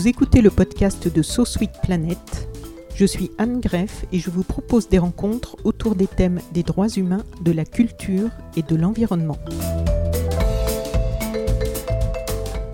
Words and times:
Vous 0.00 0.08
écoutez 0.08 0.40
le 0.40 0.48
podcast 0.48 1.14
de 1.14 1.20
So 1.20 1.44
Sweet 1.44 1.72
Planet. 1.82 2.48
Je 2.94 3.04
suis 3.04 3.30
Anne 3.36 3.60
Greff 3.60 4.06
et 4.12 4.18
je 4.18 4.30
vous 4.30 4.44
propose 4.44 4.88
des 4.88 4.96
rencontres 4.96 5.58
autour 5.64 5.94
des 5.94 6.06
thèmes 6.06 6.40
des 6.54 6.62
droits 6.62 6.88
humains, 6.88 7.22
de 7.42 7.52
la 7.52 7.66
culture 7.66 8.30
et 8.56 8.62
de 8.62 8.76
l'environnement. 8.76 9.36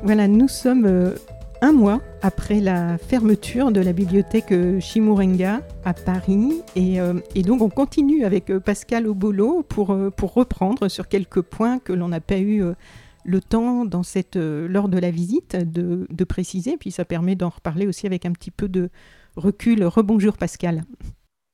Voilà, 0.04 0.28
nous 0.28 0.46
sommes 0.46 0.86
euh, 0.86 1.16
un 1.62 1.72
mois 1.72 2.00
après 2.22 2.60
la 2.60 2.98
fermeture 2.98 3.72
de 3.72 3.80
la 3.80 3.92
bibliothèque 3.92 4.52
Chimurenga 4.80 5.62
à 5.84 5.94
Paris 5.94 6.62
et, 6.74 7.00
euh, 7.00 7.14
et 7.34 7.42
donc 7.42 7.62
on 7.62 7.70
continue 7.70 8.24
avec 8.24 8.50
euh, 8.50 8.60
Pascal 8.60 9.06
Obolo 9.06 9.64
pour, 9.68 9.92
euh, 9.92 10.10
reprendre 10.22 10.88
sur 10.88 11.08
quelques 11.08 11.42
points 11.42 11.78
que 11.78 11.92
l'on 11.92 12.08
n'a 12.08 12.20
pas 12.20 12.38
eu 12.38 12.62
euh, 12.62 12.74
le 13.26 13.40
temps 13.40 13.84
dans 13.84 14.02
cette, 14.02 14.36
euh, 14.36 14.68
lors 14.68 14.88
de 14.88 14.98
la 14.98 15.10
visite 15.10 15.56
de, 15.56 16.06
de 16.08 16.24
préciser, 16.24 16.76
puis 16.76 16.90
ça 16.90 17.04
permet 17.04 17.34
d'en 17.34 17.48
reparler 17.48 17.86
aussi 17.86 18.06
avec 18.06 18.24
un 18.24 18.32
petit 18.32 18.50
peu 18.50 18.68
de 18.68 18.88
recul. 19.36 19.84
Rebonjour 19.84 20.36
Pascal. 20.36 20.84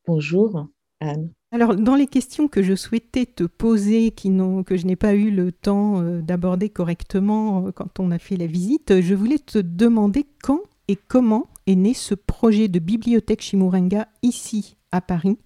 Bonjour 0.07 0.69
Anne. 1.01 1.31
Alors, 1.51 1.75
dans 1.75 1.97
les 1.97 2.07
questions 2.07 2.49
que 2.49 2.63
je 2.63 2.75
souhaitais 2.75 3.27
te 3.27 3.45
poser, 3.45 4.11
qui 4.11 4.31
que 4.67 4.77
je 4.77 4.87
n'ai 4.87 4.97
pas 4.97 5.15
eu 5.15 5.31
le 5.31 5.53
temps 5.53 6.01
euh, 6.01 6.23
d'aborder 6.23 6.69
correctement 6.69 7.67
euh, 7.67 7.73
quand 7.73 8.01
on 8.01 8.11
a 8.11 8.19
fait 8.19 8.37
la 8.37 8.47
visite, 8.47 9.01
je 9.01 9.15
voulais 9.15 9.39
te 9.39 9.59
demander 9.59 10.27
quand 10.43 10.61
et 10.89 10.97
comment 10.97 11.49
est 11.67 11.75
né 11.75 11.95
ce 11.95 12.15
projet 12.15 12.69
de 12.69 12.79
bibliothèque 12.79 13.43
Chimurenga 13.43 14.09
ici 14.23 14.77
à 14.93 15.01
Paris, 15.01 15.39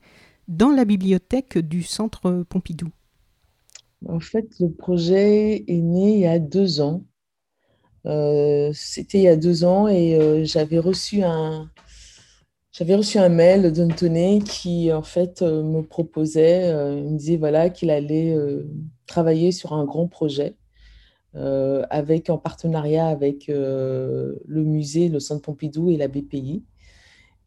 dans 0.49 0.71
la 0.71 0.85
bibliothèque 0.85 1.59
du 1.59 1.83
Centre 1.83 2.45
Pompidou. 2.49 2.89
En 4.05 4.21
fait, 4.21 4.47
le 4.61 4.71
projet 4.71 5.65
est 5.67 5.81
né 5.81 6.15
il 6.15 6.21
y 6.21 6.27
a 6.27 6.39
deux 6.39 6.81
ans. 6.81 7.05
Euh, 8.07 8.71
c'était 8.73 9.19
il 9.19 9.25
y 9.25 9.29
a 9.29 9.37
deux 9.37 9.65
ans 9.65 9.89
et 9.89 10.15
euh, 10.15 10.45
j'avais 10.45 10.79
reçu 10.79 11.23
un, 11.25 11.69
j'avais 12.71 12.95
reçu 12.95 13.19
un 13.19 13.29
mail 13.29 13.73
d'Antoné 13.73 14.41
qui 14.41 14.93
en 14.93 15.03
fait 15.03 15.43
euh, 15.43 15.65
me 15.65 15.83
proposait, 15.83 16.69
il 16.69 17.11
me 17.13 17.19
disait 17.19 17.37
voilà 17.37 17.69
qu'il 17.69 17.91
allait 17.91 18.37
travailler 19.07 19.51
sur 19.51 19.73
un 19.73 19.85
grand 19.85 20.07
projet 20.09 20.57
avec 21.35 22.31
en 22.31 22.39
partenariat 22.39 23.09
avec 23.09 23.49
le 23.49 24.39
musée, 24.49 25.09
le 25.09 25.21
Centre 25.21 25.43
Pompidou 25.43 25.91
et 25.91 25.97
la 25.97 26.09
BPI. 26.09 26.65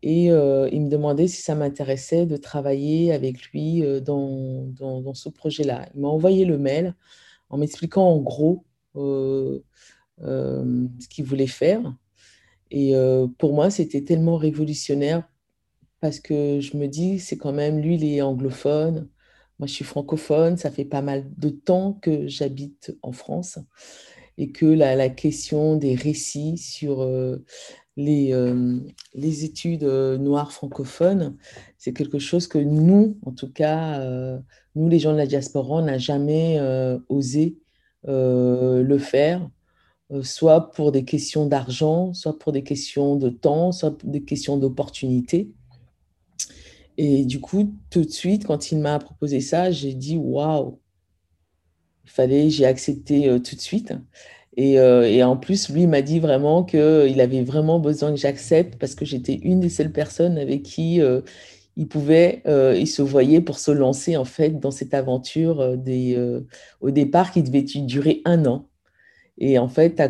Et 0.02 0.26
il 0.28 0.82
me 0.82 0.90
demandait 0.90 1.28
si 1.28 1.42
ça 1.42 1.56
m'intéressait 1.56 2.26
de 2.26 2.38
travailler 2.38 3.12
avec 3.12 3.44
lui 3.52 3.84
dans, 4.02 4.66
dans, 4.72 5.14
ce 5.14 5.28
projet-là. 5.28 5.90
Il 5.94 6.02
m'a 6.02 6.08
envoyé 6.08 6.46
le 6.46 6.58
mail 6.58 6.96
en 7.50 7.58
m'expliquant 7.58 8.08
en 8.08 8.18
gros 8.20 8.64
ce 8.96 9.62
qu'il 11.10 11.26
voulait 11.26 11.48
faire. 11.48 11.82
Et 12.72 12.94
pour 13.38 13.54
moi, 13.54 13.70
c'était 13.70 14.06
tellement 14.06 14.38
révolutionnaire 14.38 15.28
parce 16.00 16.22
que 16.22 16.62
je 16.62 16.78
me 16.78 16.88
dis, 16.88 17.20
c'est 17.20 17.38
quand 17.38 17.52
même, 17.52 17.80
lui, 17.80 17.96
il 17.96 18.06
est 18.06 18.22
anglophone, 18.22 19.10
moi, 19.60 19.68
je 19.68 19.74
suis 19.74 19.86
francophone, 19.86 20.56
ça 20.56 20.72
fait 20.72 20.86
pas 20.86 21.02
mal 21.02 21.30
de 21.38 21.50
temps 21.50 21.94
que 22.02 22.28
j'habite 22.28 22.96
en 23.02 23.12
France 23.12 23.60
et 24.38 24.52
que 24.52 24.66
la, 24.66 25.10
question 25.10 25.76
des 25.76 25.96
récits 25.96 26.58
sur 26.58 27.02
les, 28.00 28.34
euh, 28.34 28.80
les 29.14 29.44
études 29.44 29.84
euh, 29.84 30.18
noires 30.18 30.54
francophones, 30.54 31.36
c'est 31.78 31.92
quelque 31.92 32.18
chose 32.18 32.48
que 32.48 32.58
nous, 32.58 33.18
en 33.26 33.34
tout 33.34 33.52
cas, 33.52 34.00
euh, 34.00 34.40
nous, 34.76 34.88
les 34.88 35.00
gens 35.00 35.12
de 35.12 35.18
la 35.18 35.28
diaspora, 35.28 35.76
on 35.76 35.86
n'a 35.86 35.98
jamais 35.98 36.60
osé 37.10 37.58
le 38.06 38.98
faire, 38.98 39.50
soit 40.22 40.72
pour 40.72 40.92
des 40.94 41.04
questions 41.04 41.46
d'argent, 41.48 42.14
soit 42.14 42.40
pour 42.40 42.54
des 42.54 42.64
questions 42.64 43.18
de 43.18 43.30
temps, 43.30 43.74
soit 43.74 43.98
pour 43.98 44.10
des 44.10 44.24
questions 44.24 44.58
d'opportunité. 44.58 45.52
Et 46.98 47.26
du 47.26 47.42
coup, 47.42 47.74
tout 47.90 48.04
de 48.04 48.10
suite, 48.10 48.46
quand 48.46 48.72
il 48.72 48.80
m'a 48.80 49.00
proposé 49.00 49.42
ça, 49.42 49.72
j'ai 49.72 49.94
dit 49.94 50.18
waouh, 50.18 50.80
fallait, 52.06 52.50
j'ai 52.50 52.66
accepté 52.66 53.28
tout 53.42 53.56
de 53.56 53.62
suite. 53.62 53.94
Et, 54.60 54.78
euh, 54.80 55.04
et 55.04 55.24
en 55.24 55.38
plus, 55.38 55.70
lui 55.70 55.88
m'a 55.88 56.02
dit 56.02 56.20
vraiment 56.20 56.64
qu'il 56.66 57.22
avait 57.22 57.44
vraiment 57.44 57.80
besoin 57.80 58.12
que 58.12 58.18
j'accepte 58.18 58.78
parce 58.78 58.94
que 58.94 59.06
j'étais 59.06 59.36
une 59.36 59.62
des 59.62 59.70
seules 59.70 59.92
personnes 59.92 60.38
avec 60.38 60.64
qui 60.64 61.02
euh, 61.02 61.22
il 61.78 61.88
pouvait, 61.88 62.42
euh, 62.46 62.76
il 62.78 62.88
se 62.88 63.02
voyait 63.02 63.40
pour 63.40 63.58
se 63.58 63.72
lancer 63.72 64.18
en 64.18 64.26
fait 64.26 64.60
dans 64.60 64.72
cette 64.72 64.94
aventure 64.94 65.62
euh, 65.62 65.78
euh, 65.88 66.42
au 66.82 66.92
départ 66.92 67.32
qui 67.32 67.42
devait 67.42 67.62
durer 67.64 68.22
un 68.26 68.46
an. 68.46 68.68
Et 69.38 69.58
en 69.60 69.70
fait, 69.70 70.00
à 70.02 70.10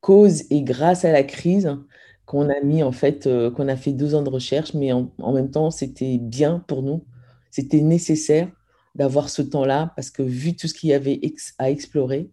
cause 0.00 0.42
et 0.50 0.62
grâce 0.62 1.04
à 1.04 1.12
la 1.12 1.22
crise, 1.22 1.78
qu'on 2.26 2.48
a 2.50 2.60
mis 2.62 2.82
en 2.82 2.90
fait, 2.90 3.28
euh, 3.28 3.50
qu'on 3.50 3.68
a 3.68 3.76
fait 3.76 3.92
deux 3.92 4.16
ans 4.16 4.22
de 4.22 4.30
recherche, 4.30 4.74
mais 4.74 4.92
en, 4.92 5.32
même 5.32 5.52
temps, 5.52 5.70
c'était 5.70 6.18
bien 6.18 6.64
pour 6.66 6.82
nous. 6.82 7.04
C'était 7.52 7.80
nécessaire 7.80 8.48
d'avoir 8.96 9.28
ce 9.28 9.42
temps-là 9.42 9.92
parce 9.94 10.10
que 10.10 10.22
vu 10.22 10.56
tout 10.56 10.66
ce 10.66 10.74
qu'il 10.74 10.90
y 10.90 10.94
avait 10.94 11.20
à 11.58 11.70
explorer, 11.70 12.30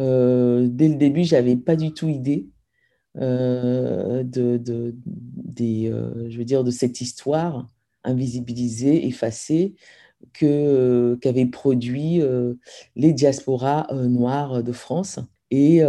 euh, 0.00 0.66
dès 0.68 0.88
le 0.88 0.96
début, 0.96 1.24
j'avais 1.24 1.56
pas 1.56 1.76
du 1.76 1.92
tout 1.92 2.08
idée 2.08 2.48
euh, 3.18 4.22
de, 4.22 4.56
de, 4.56 4.94
des, 5.04 5.90
euh, 5.90 6.30
je 6.30 6.38
veux 6.38 6.44
dire, 6.44 6.64
de 6.64 6.70
cette 6.70 7.00
histoire 7.00 7.68
invisibilisée, 8.04 9.06
effacée, 9.06 9.74
que, 10.32 11.18
qu'avaient 11.20 11.46
produit 11.46 12.20
les 12.96 13.12
diasporas 13.12 13.86
noires 13.92 14.62
de 14.62 14.72
France. 14.72 15.18
Et, 15.50 15.80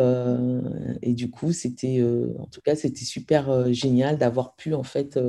et 1.02 1.14
du 1.14 1.30
coup, 1.30 1.52
c'était, 1.54 2.04
en 2.40 2.46
tout 2.48 2.62
cas, 2.62 2.76
c'était 2.76 3.06
super 3.06 3.74
génial 3.74 4.18
d'avoir 4.18 4.56
pu 4.56 4.74
en 4.74 4.84
fait 4.84 5.20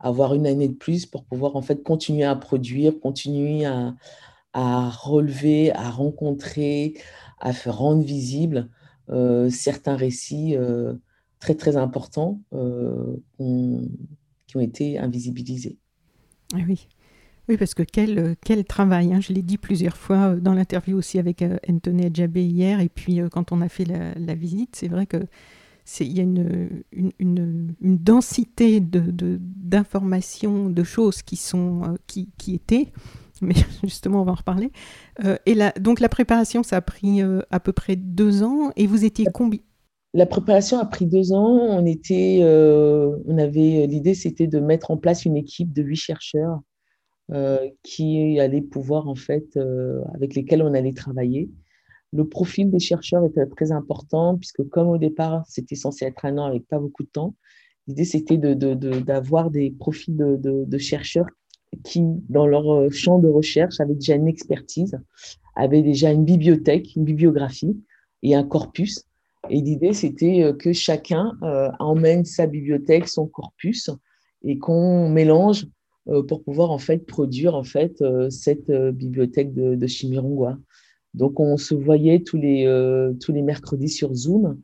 avoir 0.00 0.34
une 0.34 0.46
année 0.46 0.68
de 0.68 0.74
plus 0.74 1.06
pour 1.06 1.24
pouvoir 1.24 1.56
en 1.56 1.62
fait 1.62 1.82
continuer 1.82 2.24
à 2.24 2.36
produire, 2.36 2.98
continuer 3.00 3.64
à 3.64 3.94
relever, 4.54 5.72
à 5.72 5.90
rencontrer, 5.90 6.94
à 7.38 7.52
faire 7.52 7.78
rendre 7.78 8.02
visible 8.02 8.68
euh, 9.10 9.50
certains 9.50 9.96
récits 9.96 10.56
euh, 10.56 10.94
très 11.40 11.54
très 11.54 11.76
importants 11.76 12.40
euh, 12.52 13.16
qui 13.38 14.56
ont 14.56 14.60
été 14.60 14.98
invisibilisés. 14.98 15.76
Ah 16.54 16.60
oui. 16.68 16.88
Oui, 17.48 17.56
parce 17.56 17.74
que 17.74 17.82
quel, 17.82 18.18
euh, 18.18 18.34
quel 18.44 18.64
travail, 18.64 19.12
hein. 19.12 19.20
je 19.20 19.32
l'ai 19.32 19.42
dit 19.42 19.58
plusieurs 19.58 19.96
fois 19.96 20.36
dans 20.36 20.54
l'interview 20.54 20.96
aussi 20.96 21.18
avec 21.18 21.44
Anthony 21.68 22.06
Adjabé 22.06 22.44
hier, 22.44 22.80
et 22.80 22.88
puis 22.88 23.20
quand 23.32 23.50
on 23.50 23.60
a 23.60 23.68
fait 23.68 23.84
la, 23.84 24.34
visite, 24.34 24.76
c'est 24.76 24.88
vrai 24.88 25.06
que 25.06 25.26
il 25.98 26.16
y 26.16 26.20
a 26.20 26.22
une, 26.22 26.82
une, 27.18 27.74
densité 27.80 28.78
de, 28.78 29.00
de- 29.00 29.40
d'informations, 29.40 30.70
de 30.70 30.84
choses 30.84 31.22
qui, 31.22 31.34
sont, 31.34 31.98
qui, 32.06 32.28
qui 32.38 32.54
étaient, 32.54 32.92
mais 33.46 33.54
justement 33.82 34.22
on 34.22 34.24
va 34.24 34.32
en 34.32 34.36
reparler. 34.36 34.70
Euh, 35.24 35.36
et 35.46 35.54
la, 35.54 35.72
donc 35.72 36.00
la 36.00 36.08
préparation, 36.08 36.62
ça 36.62 36.76
a 36.76 36.80
pris 36.80 37.22
euh, 37.22 37.40
à 37.50 37.60
peu 37.60 37.72
près 37.72 37.96
deux 37.96 38.42
ans, 38.42 38.70
et 38.76 38.86
vous 38.86 39.04
étiez 39.04 39.26
combien 39.32 39.60
La 40.14 40.26
préparation 40.26 40.78
a 40.78 40.86
pris 40.86 41.06
deux 41.06 41.32
ans. 41.32 41.58
On 41.58 41.84
était, 41.84 42.38
euh, 42.42 43.16
on 43.26 43.38
avait 43.38 43.86
l'idée, 43.86 44.14
c'était 44.14 44.46
de 44.46 44.60
mettre 44.60 44.90
en 44.90 44.96
place 44.96 45.24
une 45.24 45.36
équipe 45.36 45.72
de 45.72 45.82
huit 45.82 45.96
chercheurs 45.96 46.60
qui 47.82 48.38
allaient 48.40 48.60
pouvoir 48.60 49.08
en 49.08 49.14
fait, 49.14 49.58
avec 50.14 50.34
lesquels 50.34 50.60
on 50.62 50.74
allait 50.74 50.92
travailler. 50.92 51.50
Le 52.12 52.28
profil 52.28 52.70
des 52.70 52.78
chercheurs 52.78 53.24
était 53.24 53.46
très 53.46 53.72
important 53.72 54.36
puisque 54.36 54.68
comme 54.68 54.88
au 54.88 54.98
départ 54.98 55.42
c'était 55.48 55.76
censé 55.76 56.04
être 56.04 56.26
un 56.26 56.36
an 56.36 56.44
avec 56.44 56.66
pas 56.68 56.78
beaucoup 56.78 57.04
de 57.04 57.08
temps, 57.08 57.34
l'idée 57.86 58.04
c'était 58.04 58.36
de, 58.36 58.52
de- 58.52 58.74
de- 58.74 59.00
d'avoir 59.00 59.50
des 59.50 59.70
profils 59.70 60.14
de 60.14 60.78
chercheurs 60.78 61.24
qui, 61.84 62.02
dans 62.28 62.46
leur 62.46 62.72
euh, 62.72 62.90
champ 62.90 63.18
de 63.18 63.28
recherche, 63.28 63.80
avaient 63.80 63.94
déjà 63.94 64.14
une 64.14 64.28
expertise, 64.28 64.98
avaient 65.56 65.82
déjà 65.82 66.10
une 66.10 66.24
bibliothèque, 66.24 66.94
une 66.96 67.04
bibliographie 67.04 67.76
et 68.22 68.34
un 68.34 68.44
corpus. 68.44 69.04
Et 69.50 69.60
l'idée, 69.60 69.92
c'était 69.92 70.42
euh, 70.42 70.52
que 70.52 70.72
chacun 70.72 71.36
euh, 71.42 71.70
emmène 71.78 72.24
sa 72.24 72.46
bibliothèque, 72.46 73.08
son 73.08 73.26
corpus, 73.26 73.90
et 74.44 74.58
qu'on 74.58 75.08
mélange 75.08 75.66
pour 76.26 76.42
pouvoir 76.42 76.72
en 76.72 76.78
fait 76.78 77.06
produire 77.06 77.54
en 77.54 77.62
fait 77.62 78.02
cette 78.28 78.72
bibliothèque 78.72 79.54
de, 79.54 79.76
de 79.76 79.86
Chimirongwa. 79.86 80.58
Donc 81.14 81.38
on 81.38 81.56
se 81.56 81.76
voyait 81.76 82.24
tous 82.24 82.38
les, 82.38 82.66
tous 83.20 83.30
les 83.30 83.42
mercredis 83.42 83.88
sur 83.88 84.12
Zoom. 84.12 84.58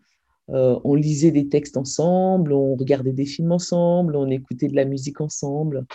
on 0.48 0.94
lisait 0.96 1.30
des 1.30 1.46
textes 1.46 1.76
ensemble, 1.76 2.52
on 2.52 2.74
regardait 2.74 3.12
des 3.12 3.24
films 3.24 3.52
ensemble, 3.52 4.16
on 4.16 4.28
écoutait 4.28 4.66
de 4.66 4.74
la 4.74 4.84
musique 4.84 5.20
ensemble. 5.20 5.86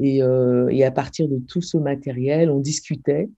Et, 0.00 0.18
et 0.18 0.84
à 0.84 0.90
partir 0.90 1.28
de 1.28 1.38
tout 1.38 1.60
ce 1.60 1.76
matériel, 1.76 2.50
on 2.50 2.60
discutait 2.60 3.28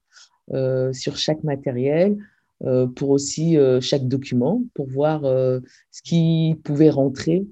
sur 0.93 1.17
chaque 1.17 1.43
matériel, 1.43 2.17
euh, 2.63 2.87
pour 2.87 3.09
aussi 3.09 3.57
euh, 3.57 3.81
chaque 3.81 4.07
document, 4.07 4.63
pour 4.73 4.87
voir 4.87 5.25
euh, 5.25 5.59
ce 5.91 6.01
qui 6.01 6.55
pouvait 6.63 6.89
rentrer 6.89 7.45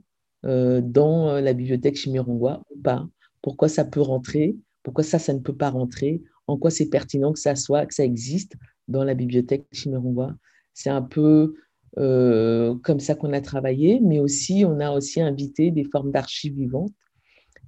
dans 0.46 1.40
la 1.40 1.54
bibliothèque 1.54 1.96
Chimirongwa 1.96 2.64
ou 2.70 2.78
pas, 2.78 3.08
pourquoi 3.42 3.70
ça 3.70 3.86
peut 3.86 4.02
rentrer, 4.02 4.58
pourquoi 4.84 5.02
ça, 5.06 5.18
ça 5.18 5.34
ne 5.34 5.40
peut 5.40 5.56
pas 5.56 5.70
rentrer, 5.70 6.22
en 6.48 6.58
quoi 6.58 6.70
c'est 6.70 6.90
pertinent 6.90 7.32
que 7.32 7.40
ça 7.40 7.56
soit, 7.56 7.86
que 7.86 7.94
ça 7.94 8.04
existe 8.04 8.58
dans 8.90 9.06
la 9.06 9.14
bibliothèque 9.14 9.64
Chimirongwa. 9.72 10.36
C'est 10.74 10.90
un 10.90 11.02
peu 11.02 11.56
comme 11.96 13.00
ça 13.00 13.16
qu'on 13.16 13.32
a 13.32 13.40
travaillé, 13.40 14.02
mais 14.02 14.20
aussi 14.20 14.66
on 14.68 14.82
a 14.82 14.92
aussi 14.92 15.22
invité 15.22 15.72
des 15.72 15.86
formes 15.86 16.12
d'archives 16.12 16.56
vivantes, 16.56 16.92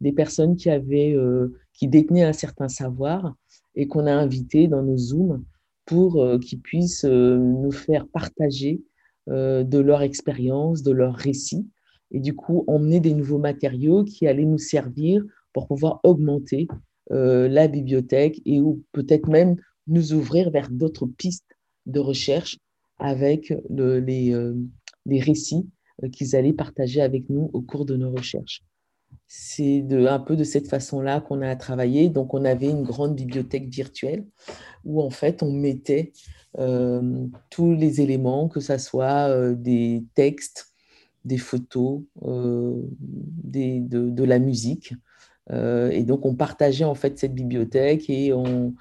des 0.01 0.11
personnes 0.11 0.55
qui 0.55 0.69
avaient, 0.69 1.17
qui 1.73 1.87
détenaient 1.87 2.23
un 2.23 2.33
certain 2.33 2.67
savoir 2.67 3.35
et 3.75 3.87
qu'on 3.87 4.07
a 4.07 4.13
invité 4.13 4.67
dans 4.67 4.81
nos 4.81 4.97
zooms 4.97 5.43
pour 5.85 6.21
euh, 6.21 6.39
qu'ils 6.39 6.61
puissent 6.61 7.05
euh, 7.05 7.37
nous 7.37 7.71
faire 7.71 8.07
partager 8.07 8.81
euh, 9.29 9.63
de 9.63 9.79
leur 9.79 10.01
expérience, 10.01 10.83
de 10.83 10.91
leur 10.91 11.15
récit, 11.15 11.67
et 12.11 12.19
du 12.19 12.35
coup 12.35 12.63
emmener 12.67 12.99
des 12.99 13.13
nouveaux 13.13 13.39
matériaux 13.39 14.03
qui 14.03 14.27
allaient 14.27 14.45
nous 14.45 14.57
servir 14.57 15.23
pour 15.53 15.67
pouvoir 15.67 15.99
augmenter 16.03 16.67
la 17.11 17.67
bibliothèque 17.67 18.41
et 18.45 18.59
peut-être 18.91 19.27
même 19.27 19.57
nous 19.85 20.13
ouvrir 20.13 20.49
vers 20.49 20.71
d'autres 20.71 21.05
pistes 21.05 21.45
de 21.85 21.99
recherche 21.99 22.57
avec 22.97 23.53
les, 23.69 25.21
récits 25.21 25.69
qu'ils 26.11 26.35
allaient 26.35 26.53
partager 26.53 27.01
avec 27.01 27.29
nous 27.29 27.51
au 27.53 27.61
cours 27.61 27.85
de 27.85 27.95
nos 27.95 28.11
recherches. 28.11 28.63
C'est 29.27 29.85
un 29.91 30.19
peu 30.19 30.35
de 30.35 30.43
cette 30.43 30.67
façon-là 30.67 31.19
qu'on 31.19 31.41
a 31.41 31.55
travaillé. 31.55 32.09
Donc, 32.09 32.33
on 32.33 32.45
avait 32.45 32.69
une 32.69 32.83
grande 32.83 33.15
bibliothèque 33.15 33.69
virtuelle 33.69 34.25
où, 34.85 35.01
en 35.01 35.09
fait, 35.09 35.43
on 35.43 35.51
mettait 35.51 36.13
euh, 36.57 37.27
tous 37.49 37.73
les 37.73 38.01
éléments, 38.01 38.47
que 38.47 38.59
ce 38.59 38.77
soit 38.77 39.29
euh, 39.29 39.55
des 39.55 40.05
textes, 40.13 40.71
des 41.25 41.37
photos, 41.37 42.01
euh, 42.23 42.81
de, 43.01 44.23
la 44.23 44.39
musique. 44.39 44.93
et 45.51 46.03
donc, 46.03 46.25
on 46.25 46.35
partageait, 46.35 46.85
en 46.85 46.95
fait, 46.95 47.19
cette 47.19 47.33
bibliothèque 47.33 48.09
et 48.09 48.31
on, 48.33 48.73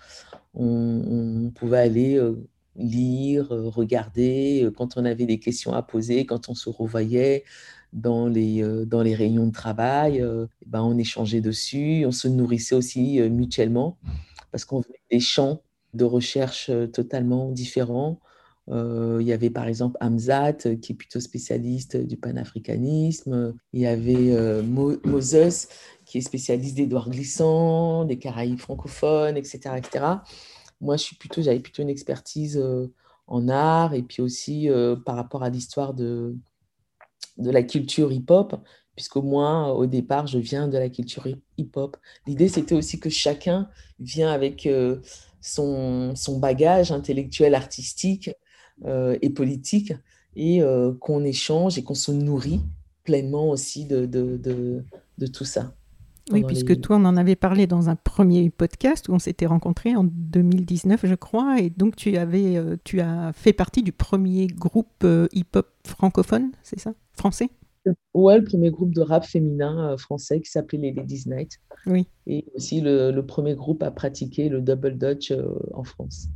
on 0.55 1.51
pouvait 1.55 1.79
aller 1.79 2.21
lire, 2.77 3.49
regarder, 3.49 4.69
quand 4.77 4.97
on 4.97 5.05
avait 5.05 5.27
des 5.27 5.39
questions 5.39 5.73
à 5.73 5.83
poser, 5.83 6.27
quand 6.27 6.49
on 6.49 6.55
se 6.55 6.69
revoyait, 6.71 7.45
dans 7.95 8.27
les, 8.27 8.63
euh, 8.63 8.85
dans 8.85 9.03
les 9.03 9.15
réunions 9.15 9.47
de 9.47 9.53
travail, 9.53 10.21
euh, 10.21 10.47
ben 10.67 10.83
on 10.83 10.99
échangeait 10.99 11.41
dessus, 11.41 12.05
on 12.07 12.13
se 12.13 12.29
nourrissait 12.29 12.75
aussi 12.75 13.21
euh, 13.21 13.31
mutuellement 13.31 13.97
parce 14.51 14.65
qu'on 14.65 14.83
faisait 14.83 15.01
des 15.11 15.21
champs 15.21 15.63
de 15.95 16.05
recherche 16.05 16.71
totalement 16.93 17.51
différents. 17.53 18.21
il 18.69 19.23
y 19.23 19.33
avait 19.33 19.51
par 19.51 19.67
exemple 19.69 19.97
Hamzat, 20.01 20.55
qui 20.81 20.93
est 20.93 20.95
plutôt 20.97 21.21
spécialiste 21.21 21.97
du 21.97 22.17
panafricanisme. 22.17 23.55
Il 23.73 23.81
y 23.81 23.87
avait 23.87 24.63
Moses, 24.63 25.69
qui 26.05 26.19
est 26.19 26.21
spécialiste 26.21 26.77
d'Édouard 26.77 27.11
Glissant, 27.11 28.05
des 28.05 28.19
Caraïbes 28.19 28.59
francophones, 28.59 29.37
etc. 29.37 29.77
etc. 29.77 30.05
Moi, 30.81 30.97
je 30.97 31.03
suis 31.03 31.17
plutôt, 31.17 31.43
j'avais 31.43 31.61
plutôt 31.61 31.83
une 31.83 31.91
expertise 31.91 32.61
en 33.27 33.49
art 33.49 33.95
et 33.95 34.03
puis 34.03 34.21
aussi 34.23 34.69
par 35.05 35.15
rapport 35.17 35.45
à 35.45 35.51
l'histoire 35.51 35.95
de, 35.95 36.37
de 37.39 37.51
la 37.51 37.63
culture 37.63 38.13
hip-hop, 38.13 38.57
puisqu'au 38.95 39.23
moins, 39.23 39.71
au 39.71 39.87
départ, 39.87 40.27
je 40.27 40.39
viens 40.39 40.69
de 40.69 40.79
la 40.79 40.89
culture 40.89 41.27
hip-hop. 41.59 41.97
L'idée, 42.27 42.49
c'était 42.49 42.75
aussi 42.75 43.01
que 43.01 43.11
chacun 43.11 43.69
vient 43.99 44.31
avec 44.31 44.67
euh, 44.67 45.01
son, 45.41 46.15
son, 46.15 46.39
bagage 46.39 46.93
intellectuel, 46.93 47.55
artistique 47.55 48.31
euh, 48.85 49.19
et 49.21 49.31
politique, 49.31 49.93
et 50.37 50.63
euh, 50.63 50.93
qu'on 51.01 51.25
échange 51.25 51.79
et 51.79 51.83
qu'on 51.83 51.95
se 51.95 52.13
nourrit 52.13 52.61
pleinement 53.05 53.51
aussi 53.51 53.85
de, 53.85 54.07
de, 54.07 54.41
de, 55.19 55.27
tout 55.27 55.45
ça. 55.45 55.75
Oui, 56.31 56.43
puisque 56.43 56.81
toi, 56.81 56.97
on 56.97 57.05
en 57.05 57.19
avait 57.19 57.37
parlé 57.37 57.67
dans 57.67 57.91
un 57.91 57.97
premier 57.97 58.49
podcast 58.49 59.09
où 59.09 59.13
on 59.13 59.19
s'était 59.19 59.45
rencontrés 59.45 59.95
en 59.95 60.05
2019, 60.05 61.05
je 61.05 61.15
crois, 61.15 61.61
et 61.61 61.69
donc 61.69 61.97
tu, 61.97 62.17
avais, 62.17 62.59
tu 62.83 63.01
as 63.01 63.33
fait 63.35 63.53
partie 63.53 63.83
du 63.83 63.93
premier 63.93 64.47
groupe 64.47 65.07
hip-hop 65.33 65.69
francophone, 65.85 66.53
c'est 66.63 66.81
ça? 66.81 66.95
Français? 67.15 67.51
Ouais, 68.15 68.39
le 68.39 68.45
premier 68.45 68.71
groupe 68.71 68.95
de 68.95 69.03
rap 69.03 69.25
féminin 69.25 69.93
euh, 69.93 69.97
français 69.97 70.41
qui 70.41 70.51
s'appelait 70.51 70.79
les 70.79 70.93
Ladies 70.93 71.25
Night. 71.27 71.61
Oui. 71.87 72.07
Et 72.27 72.47
aussi 72.55 72.81
le, 72.81 73.21
premier 73.21 73.55
groupe 73.55 73.83
à 73.83 73.91
pratiquer 73.91 74.49
le 74.49 74.63
double 74.63 74.97
dutch 74.97 75.31
euh, 75.31 75.45
en 75.75 75.85
France. 75.85 76.29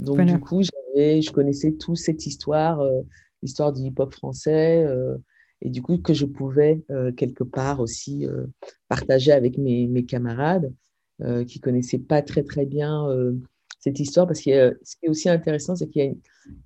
Donc 0.00 0.20
du 0.22 0.38
coup, 0.40 0.62
je 0.62 1.30
connaissais 1.30 1.72
toute 1.72 1.96
cette 1.96 2.26
histoire, 2.26 2.80
euh, 2.80 3.02
l'histoire 3.42 3.72
du 3.72 3.82
hip-hop 3.82 4.12
français, 4.12 4.86
et 5.62 5.70
du 5.70 5.82
coup 5.82 5.98
que 5.98 6.12
je 6.12 6.26
pouvais 6.26 6.82
quelque 7.16 7.44
part 7.44 7.78
aussi 7.78 8.26
partager 8.88 9.30
avec 9.30 9.56
mes, 9.56 9.86
mes 9.86 10.04
camarades 10.04 10.72
qui 11.46 11.60
connaissaient 11.60 11.98
pas 11.98 12.22
très 12.22 12.42
très 12.42 12.66
bien 12.66 13.06
cette 13.78 14.00
histoire, 14.00 14.26
parce 14.26 14.40
que 14.40 14.78
ce 14.82 14.96
qui 14.96 15.06
est 15.06 15.08
aussi 15.08 15.28
intéressant, 15.28 15.76
c'est 15.76 15.86
qu'il 15.86 16.02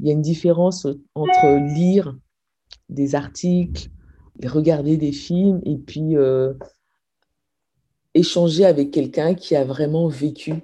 y, 0.00 0.06
y, 0.06 0.10
a 0.10 0.12
une 0.12 0.22
différence 0.22 0.86
entre 1.14 1.74
lire 1.74 2.16
des 2.88 3.14
articles, 3.14 3.90
regarder 4.46 4.96
des 4.96 5.12
films 5.12 5.61
et 5.64 5.76
puis 5.76 6.17
euh, 6.17 6.55
échanger 8.14 8.64
avec 8.64 8.90
quelqu'un 8.90 9.35
qui 9.35 9.56
a 9.56 9.64
vraiment 9.64 10.08
vécu, 10.08 10.55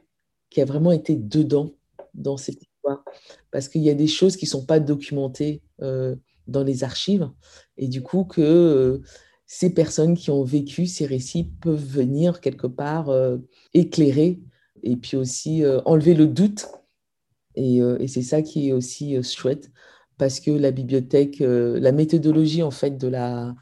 qui 0.51 0.61
a 0.61 0.65
vraiment 0.65 0.93
été 0.93 1.17
dedans 1.17 1.71
dans 2.15 2.37
cette 2.37 2.63
histoire. 2.63 3.05
Parce 3.51 3.69
qu'il 3.69 3.83
y 3.83 3.91
a 3.91 3.95
des 3.95 4.07
choses 4.07 4.37
qui 4.37 4.45
ne 4.45 4.51
sont 4.51 4.65
pas 4.65 4.81
documentées 4.81 5.63
euh, 5.83 6.15
dans 6.47 6.63
les 6.63 6.85
archives 6.85 7.31
et 7.77 7.89
du 7.89 8.03
coup 8.03 8.25
que 8.25 8.41
euh, 8.41 9.03
ces 9.47 9.73
personnes 9.73 10.17
qui 10.17 10.31
ont 10.31 10.45
vécu 10.45 10.87
ces 10.87 11.07
récits 11.07 11.51
peuvent 11.61 11.85
venir 11.85 12.41
quelque 12.41 12.67
part 12.67 13.13
éclairer 13.75 14.41
et 14.83 14.97
puis 14.97 15.19
aussi 15.19 15.63
enlever 15.85 16.15
le 16.15 16.27
doute. 16.27 16.67
Et, 17.55 17.77
et 17.77 18.09
c'est 18.09 18.23
ça 18.23 18.41
qui 18.41 18.69
est 18.69 18.73
aussi 18.73 19.23
chouette 19.23 19.71
parce 20.19 20.41
que 20.41 20.51
la 20.51 20.71
bibliothèque, 20.71 21.41
euh, 21.41 21.79
la 21.81 21.93
méthodologie 21.93 22.63
en 22.63 22.71
fait 22.71 22.97
de 22.97 23.09
la, 23.09 23.55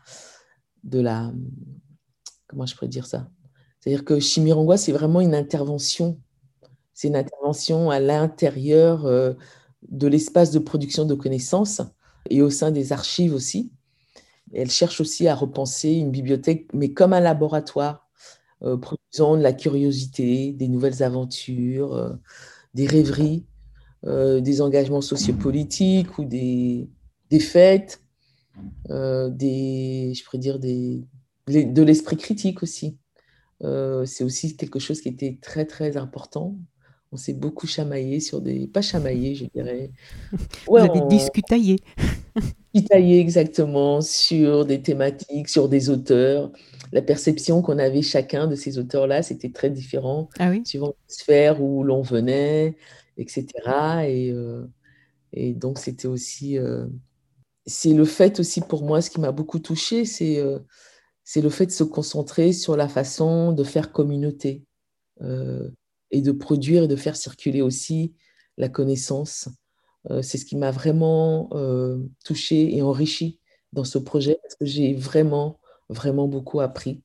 de 0.85 1.01
la, 1.01 1.33
comment 2.47 2.67
je 2.67 2.75
pourrais 2.75 2.89
dire 2.89 3.07
ça? 3.07 3.29
C'est-à-dire 3.81 4.05
que 4.05 4.21
Chimirongwa, 4.21 4.77
c'est 4.77 4.93
vraiment 4.93 5.21
une 5.21 5.35
intervention, 5.35 6.21
c'est 6.95 7.09
une 7.09 7.17
intervention 7.17 7.91
à 7.91 8.01
l'intérieur 8.01 9.07
euh, 9.07 9.33
de 9.89 10.07
l'espace 10.07 10.51
de 10.51 10.59
production 10.59 11.05
de 11.05 11.15
connaissances 11.15 11.83
et 12.31 12.43
au 12.43 12.51
sein 12.51 12.71
des 12.71 12.93
archives 12.93 13.35
aussi. 13.35 13.73
elle 14.53 14.71
cherche 14.71 15.01
aussi 15.01 15.27
à 15.29 15.35
repenser 15.35 15.93
une 15.93 16.11
bibliothèque, 16.11 16.69
mais 16.75 16.93
comme 16.93 17.13
un 17.13 17.21
laboratoire, 17.21 18.09
euh, 18.63 18.77
produisant 18.77 19.37
de 19.37 19.43
la 19.43 19.53
curiosité, 19.53 20.53
des 20.53 20.69
nouvelles 20.69 21.03
aventures, 21.03 22.17
des 22.75 22.87
rêveries 22.87 23.45
euh, 24.05 24.41
des 24.41 24.61
engagements 24.61 25.01
sociopolitiques 25.01 26.19
ou 26.19 26.25
des, 26.25 26.89
des 27.31 27.41
fêtes, 27.41 28.03
euh, 28.91 29.31
des, 29.31 30.13
je 30.15 30.25
pourrais 30.25 30.39
dire 30.39 30.59
des, 30.59 31.03
de 31.47 31.83
l'esprit 31.83 32.17
critique 32.17 32.63
aussi. 32.63 32.99
Euh, 33.63 34.05
c'est 34.05 34.25
aussi 34.25 34.57
quelque 34.57 34.79
chose 34.79 35.01
qui 35.01 35.09
était 35.09 35.39
très 35.41 35.67
très 35.67 35.97
important. 35.97 36.57
On 37.13 37.17
s'est 37.17 37.35
beaucoup 37.35 37.67
chamaillé 37.67 38.21
sur 38.21 38.41
des, 38.41 38.67
pas 38.67 38.83
chamaillé, 38.83 39.35
je 39.35 39.45
dirais. 39.55 39.91
Ouais, 40.67 40.87
Vous 40.87 40.91
avez 40.91 41.07
discutaillé. 41.09 41.79
discutaillé 42.75 43.21
exactement 43.21 44.01
sur 44.01 44.65
des 44.65 44.83
thématiques, 44.83 45.49
sur 45.49 45.69
des 45.69 45.91
auteurs. 45.91 46.51
La 46.93 47.03
perception 47.03 47.63
qu'on 47.63 47.79
avait 47.79 48.03
chacun 48.03 48.47
de 48.47 48.55
ces 48.57 48.79
auteurs-là, 48.79 49.23
c'était 49.23 49.51
très 49.51 49.71
différent 49.71 50.29
ah 50.39 50.51
oui? 50.51 50.63
suivant 50.65 50.89
la 50.89 50.95
sphère 51.15 51.63
où 51.63 51.85
l'on 51.85 52.03
venait, 52.03 52.77
etc. 53.16 53.47
Et, 54.09 54.31
euh, 54.33 54.66
et 55.33 55.54
donc, 55.54 55.78
c'était 55.78 56.09
aussi. 56.09 56.59
Euh, 56.59 56.87
c'est 57.66 57.92
le 57.95 58.04
fait 58.04 58.40
aussi 58.40 58.61
pour 58.61 58.85
moi, 58.85 59.00
ce 59.00 59.11
qui 59.11 59.21
m'a 59.21 59.33
beaucoup 59.33 59.61
touché, 59.61 60.04
c'est 60.04 60.38
euh, 60.38 60.59
le 61.37 61.49
fait 61.50 61.66
de 61.66 61.71
se 61.71 61.85
concentrer 61.85 62.52
sur 62.52 62.76
la 62.76 62.88
façon 62.88 63.52
de 63.52 63.64
faire 63.64 63.92
communauté 63.92 64.64
et 66.11 66.21
de 66.21 66.33
produire 66.33 66.85
et 66.85 66.88
de 66.88 66.97
faire 66.97 67.14
circuler 67.14 67.62
aussi 67.62 68.14
la 68.57 68.69
connaissance. 68.69 69.49
c'est 70.23 70.37
ce 70.37 70.45
qui 70.45 70.57
m'a 70.57 70.73
vraiment 70.73 71.49
touché 72.25 72.76
et 72.76 72.83
enrichi 72.83 73.38
dans 73.73 73.85
ce 73.85 73.99
projet 73.99 74.38
parce 74.42 74.57
que 74.57 74.64
j'ai 74.64 74.95
vraiment, 74.95 75.61
vraiment 75.88 76.26
beaucoup 76.26 76.61
appris. 76.61 77.02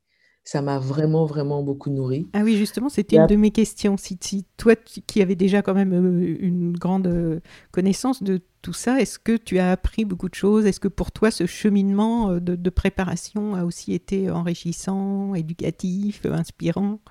Ça 0.47 0.61
m'a 0.61 0.79
vraiment, 0.79 1.25
vraiment 1.25 1.61
beaucoup 1.61 1.89
nourri. 1.89 2.25
Ah 2.31 2.39
oui, 2.41 2.55
justement, 2.55 2.87
c'était 2.87 3.17
une 3.17 3.27
de 3.27 3.35
mes 3.35 3.51
questions. 3.51 3.97
Si, 3.97 4.45
toi, 4.55 4.77
qui 4.77 5.21
avais 5.21 5.35
déjà 5.35 5.61
quand 5.61 5.73
même 5.73 5.91
euh, 5.91 6.37
une 6.39 6.71
grande 6.71 7.07
euh, 7.07 7.41
connaissance 7.71 8.23
de 8.23 8.39
tout 8.61 8.71
ça, 8.71 9.01
est-ce 9.01 9.19
que 9.19 9.35
tu 9.35 9.59
as 9.59 9.71
appris 9.71 10.05
beaucoup 10.05 10.29
de 10.29 10.35
choses? 10.35 10.65
Est-ce 10.65 10.79
que 10.79 10.87
pour 10.87 11.11
toi, 11.11 11.31
ce 11.31 11.45
cheminement 11.45 12.31
euh, 12.31 12.39
de, 12.39 12.69
préparation 12.69 13.55
a 13.55 13.65
aussi 13.65 13.91
été 13.91 14.31
enrichissant, 14.31 15.35
éducatif, 15.35 16.25
inspirant? 16.25 17.01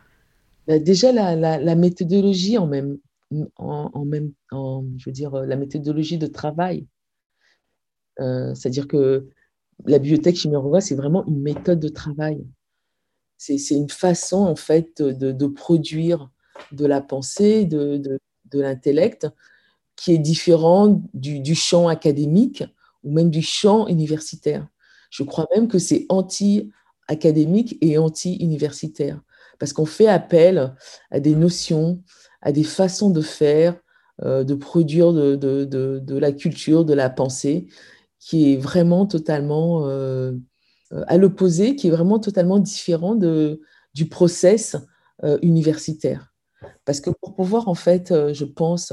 Bah, 0.67 0.79
Déjà, 0.79 1.13
la, 1.13 1.75
méthodologie 1.75 2.57
en 2.57 2.67
même, 2.67 2.97
en, 3.59 4.07
même 4.07 4.33
en, 4.51 4.83
je 4.97 5.11
veux 5.11 5.13
dire, 5.13 5.33
la 5.43 5.57
méthodologie 5.57 6.17
de 6.17 6.27
travail. 6.27 6.87
C'est-à-dire 8.19 8.89
que 8.89 9.29
la 9.85 9.99
bibliothèque 9.99 10.37
Chiméroga, 10.37 10.81
c'est 10.81 10.95
vraiment 10.95 11.27
une 11.27 11.43
méthode 11.43 11.81
de 11.81 11.89
travail. 11.89 12.43
C'est 13.39 13.59
une 13.71 13.91
façon, 13.91 14.39
en 14.39 14.57
fait, 14.57 15.03
de, 15.03 15.47
produire 15.47 16.31
de 16.73 16.87
la 16.87 17.01
pensée, 17.01 17.65
de, 17.65 18.19
l'intellect, 18.53 19.29
qui 19.97 20.13
est 20.13 20.19
différent 20.19 21.03
du, 21.15 21.55
champ 21.55 21.89
académique 21.89 22.65
ou 23.05 23.13
même 23.13 23.31
du 23.31 23.43
champ 23.43 23.87
universitaire. 23.89 24.67
Je 25.11 25.23
crois 25.23 25.47
même 25.55 25.69
que 25.69 25.79
c'est 25.79 26.07
anti-académique 26.09 27.79
et 27.81 27.99
anti-universitaire, 27.99 29.21
parce 29.59 29.73
qu'on 29.73 29.87
fait 29.87 30.09
appel 30.09 30.75
à 31.11 31.21
des 31.21 31.35
notions, 31.35 32.03
à 32.43 32.53
des 32.53 32.65
façons 32.65 33.11
de 33.11 33.21
faire, 33.21 33.77
euh, 34.23 34.45
de 34.45 34.55
produire 34.55 35.13
de, 35.13 36.19
la 36.19 36.33
culture, 36.33 36.85
de 36.85 36.95
la 36.95 37.11
pensée, 37.11 37.67
qui 38.19 38.53
est 38.53 38.57
vraiment 38.57 39.07
totalement 39.07 39.87
euh, 39.87 40.33
à 41.07 41.17
l'opposé, 41.17 41.77
qui 41.77 41.89
est 41.89 41.91
vraiment 41.91 42.19
totalement 42.19 42.59
différent 42.59 43.15
du 43.15 44.09
process 44.09 44.77
euh, 45.25 45.39
universitaire. 45.43 46.33
Parce 46.85 47.01
que 47.01 47.11
pour 47.11 47.35
pouvoir, 47.35 47.69
en 47.69 47.75
fait, 47.75 48.13
je 48.33 48.45
pense, 48.45 48.93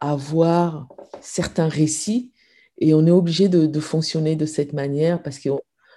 avoir 0.00 0.88
certains 1.20 1.68
récits, 1.68 2.32
et 2.78 2.94
on 2.94 3.06
est 3.06 3.10
obligé 3.10 3.48
de, 3.48 3.80
fonctionner 3.80 4.34
de 4.34 4.46
cette 4.46 4.72
manière, 4.72 5.22
parce 5.22 5.38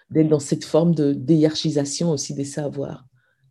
d'être 0.10 0.28
dans 0.28 0.40
cette 0.40 0.66
forme 0.66 0.94
de 0.94 1.14
déhiérarchisation 1.14 2.12
aussi 2.12 2.34
des 2.34 2.46
savoirs, 2.46 3.06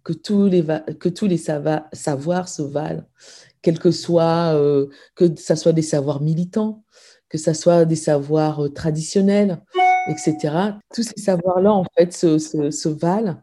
que 0.05 0.13
tous 0.13 0.49
les, 0.49 1.37
savoirs 1.37 2.49
se 2.49 2.63
valent, 2.63 3.05
quel 3.63 3.79
que 3.79 3.91
soit, 3.91 4.55
que 5.17 5.35
ça 5.37 5.57
soit 5.57 5.73
des 5.73 5.83
savoirs 5.83 6.21
militants, 6.21 6.85
que 7.35 7.39
ce 7.39 7.53
soit 7.53 7.85
des 7.85 7.97
savoirs 7.97 8.65
euh, 8.65 8.69
traditionnels, 8.69 9.61
etc. 10.08 10.76
Tous 10.94 11.02
ces 11.02 11.20
savoirs-là, 11.23 11.73
en 11.73 11.84
fait, 11.96 12.12
se, 12.12 12.88
valent. 12.88 13.37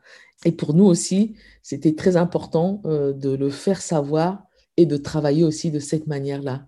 Et 0.45 0.51
pour 0.51 0.73
nous 0.73 0.85
aussi, 0.85 1.35
c'était 1.61 1.95
très 1.95 2.17
important 2.17 2.81
euh, 2.85 3.13
de 3.13 3.29
le 3.29 3.49
faire 3.49 3.81
savoir 3.81 4.43
et 4.77 4.85
de 4.85 4.97
travailler 4.97 5.43
aussi 5.43 5.71
de 5.71 5.79
cette 5.79 6.07
manière-là. 6.07 6.67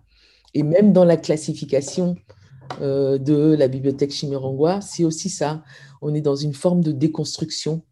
Et 0.54 0.62
même 0.62 0.92
dans 0.92 1.04
la 1.04 1.16
classification 1.16 2.16
euh, 2.80 3.18
de 3.18 3.54
la 3.54 3.66
bibliothèque 3.66 4.12
Chimirangwa, 4.12 4.80
c'est 4.80 5.04
aussi 5.04 5.28
ça. 5.28 5.64
On 6.02 6.14
est 6.14 6.20
dans 6.20 6.36
une 6.36 6.54
forme 6.54 6.82
de 6.82 6.92
déconstruction, 6.92 7.82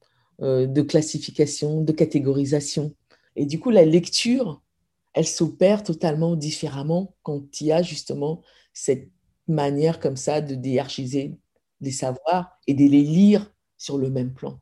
de 0.40 0.82
classification, 0.82 1.82
de 1.82 1.92
catégorisation. 1.92 2.94
Et 3.36 3.46
du 3.46 3.60
coup, 3.60 3.70
la 3.70 3.84
lecture, 3.84 4.60
elle 5.14 5.26
s'opère 5.26 5.82
totalement 5.82 6.36
différemment 6.36 7.14
quand 7.22 7.60
il 7.60 7.68
y 7.68 7.72
a 7.72 7.82
justement 7.82 8.42
cette 8.72 9.08
manière 9.48 10.00
comme 10.00 10.16
ça 10.16 10.40
de 10.40 10.54
déarchiser 10.54 11.36
les 11.82 11.90
savoirs 11.90 12.58
et 12.66 12.74
de 12.74 12.84
les 12.84 13.02
lire 13.02 13.52
sur 13.76 13.98
le 13.98 14.08
même 14.08 14.32
plan. 14.32 14.58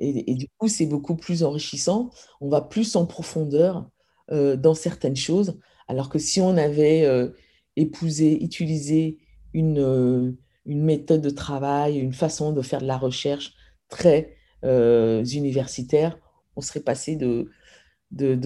Et, 0.00 0.34
du 0.34 0.46
coup, 0.58 0.68
c'est 0.68 0.86
beaucoup 0.86 1.16
plus 1.16 1.42
enrichissant. 1.42 2.10
On 2.40 2.48
va 2.48 2.60
plus 2.60 2.94
en 2.94 3.04
profondeur 3.04 3.90
euh, 4.30 4.56
dans 4.56 4.74
certaines 4.74 5.16
choses, 5.16 5.58
alors 5.88 6.08
que 6.08 6.20
si 6.20 6.40
on 6.40 6.56
avait 6.56 7.04
euh, 7.04 7.30
épousé, 7.74 8.44
utilisé 8.44 9.18
une, 9.54 9.80
euh, 9.80 10.32
une 10.66 10.84
méthode 10.84 11.20
de 11.20 11.30
travail, 11.30 11.98
une 11.98 12.12
façon 12.12 12.52
de 12.52 12.62
faire 12.62 12.80
de 12.80 12.86
la 12.86 12.98
recherche 12.98 13.54
très 13.88 14.34
universitaire, 14.62 16.18
on 16.56 16.60
serait 16.60 16.80
passé 16.80 17.14
de, 17.14 17.48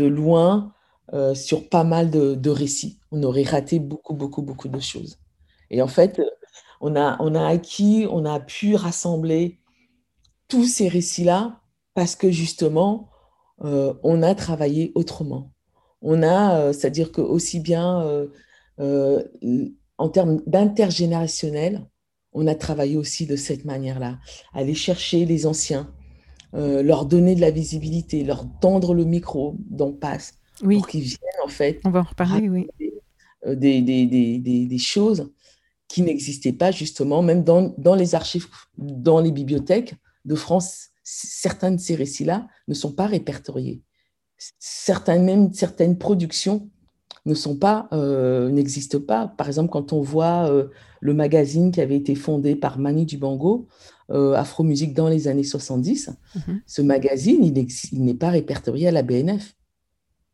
loin 0.04 0.75
sur 1.35 1.71
pas 1.71 1.85
mal 1.85 2.11
de 2.11 2.50
récits. 2.50 2.99
On 3.11 3.23
aurait 3.23 3.45
raté 3.45 3.78
beaucoup, 3.78 4.14
beaucoup, 4.14 4.42
beaucoup 4.42 4.69
de 4.69 4.78
choses. 4.78 5.19
Et 5.71 5.81
en 5.81 5.88
fait, 5.88 6.21
on 6.82 6.96
a, 6.96 7.16
on 7.20 7.34
a 7.34 7.46
acquis, 7.46 8.06
on 8.10 8.26
a 8.26 8.40
pu 8.40 8.74
rassembler 8.74 9.60
tous 10.48 10.66
ces 10.66 10.88
récits-là 10.88 11.60
parce 11.94 12.16
que 12.16 12.30
justement, 12.30 13.08
euh, 13.64 13.94
on 14.02 14.22
a 14.22 14.34
travaillé 14.34 14.90
autrement. 14.96 15.52
On 16.02 16.22
a, 16.24 16.58
euh, 16.58 16.72
c'est-à-dire 16.72 17.12
que 17.12 17.20
aussi 17.20 17.60
bien 17.60 18.28
euh, 18.80 19.22
en 19.96 20.08
termes 20.08 20.42
d'intergénérationnel, 20.46 21.86
on 22.32 22.48
a 22.48 22.56
travaillé 22.56 22.96
aussi 22.96 23.26
de 23.26 23.36
cette 23.36 23.64
manière-là, 23.64 24.18
aller 24.52 24.74
chercher 24.74 25.24
les 25.24 25.46
anciens, 25.46 25.92
leur 26.54 27.06
donner 27.06 27.34
de 27.34 27.40
la 27.40 27.50
visibilité, 27.50 28.24
leur 28.24 28.46
tendre 28.60 28.94
le 28.94 29.04
micro 29.04 29.56
dont 29.70 29.92
passe, 29.92 30.34
pour 30.58 30.88
qu'ils 30.88 31.02
viennent 31.02 31.42
en 31.44 31.48
fait. 31.48 31.80
On 31.84 31.90
va 31.90 32.00
en 32.00 32.04
reparler, 32.04 32.48
oui. 32.48 32.66
Des, 33.46 33.82
des, 33.82 34.06
des, 34.06 34.38
des, 34.38 34.78
choses 34.78 35.30
qui 35.92 36.00
n'existaient 36.00 36.54
pas 36.54 36.70
justement, 36.70 37.20
même 37.20 37.44
dans, 37.44 37.75
dans, 37.76 37.94
les 37.94 38.14
archives, 38.14 38.46
dans 38.78 39.20
les 39.20 39.30
bibliothèques 39.30 39.94
de 40.25 40.34
France, 40.34 40.88
certains 41.02 41.72
de 41.72 41.78
ces 41.78 41.94
récits-là 41.94 42.49
ne 42.66 42.72
sont 42.72 42.92
pas 42.92 43.06
répertoriés. 43.06 43.82
Certains, 44.58 45.18
même 45.18 45.52
certaines 45.52 45.99
productions 45.99 46.70
ne 47.26 47.34
sont 47.34 47.58
pas, 47.58 47.88
euh, 47.92 48.49
n'existent 48.49 49.02
pas. 49.02 49.28
Par 49.28 49.49
exemple, 49.49 49.68
quand 49.68 49.92
on 49.92 50.00
voit 50.00 50.50
euh, 50.50 50.68
le 51.00 51.12
magazine 51.12 51.70
qui 51.70 51.82
avait 51.82 51.96
été 51.96 52.14
fondé 52.14 52.56
par 52.56 52.78
Mani 52.78 53.04
Dubango, 53.04 53.68
euh, 54.12 54.32
Afro 54.32 54.64
Musique 54.64 54.94
dans 54.94 55.08
les 55.08 55.28
années 55.28 55.44
70, 55.44 56.08
mhm. 56.34 56.62
ce 56.64 56.80
magazine, 56.80 57.44
il 57.44 58.02
n'est 58.02 58.14
pas 58.14 58.30
répertorié 58.30 58.88
à 58.88 58.92
la 58.92 59.02
BNF. 59.02 59.56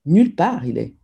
Nulle 0.06 0.36
part 0.36 0.64
il 0.64 0.78
est. 0.78 0.94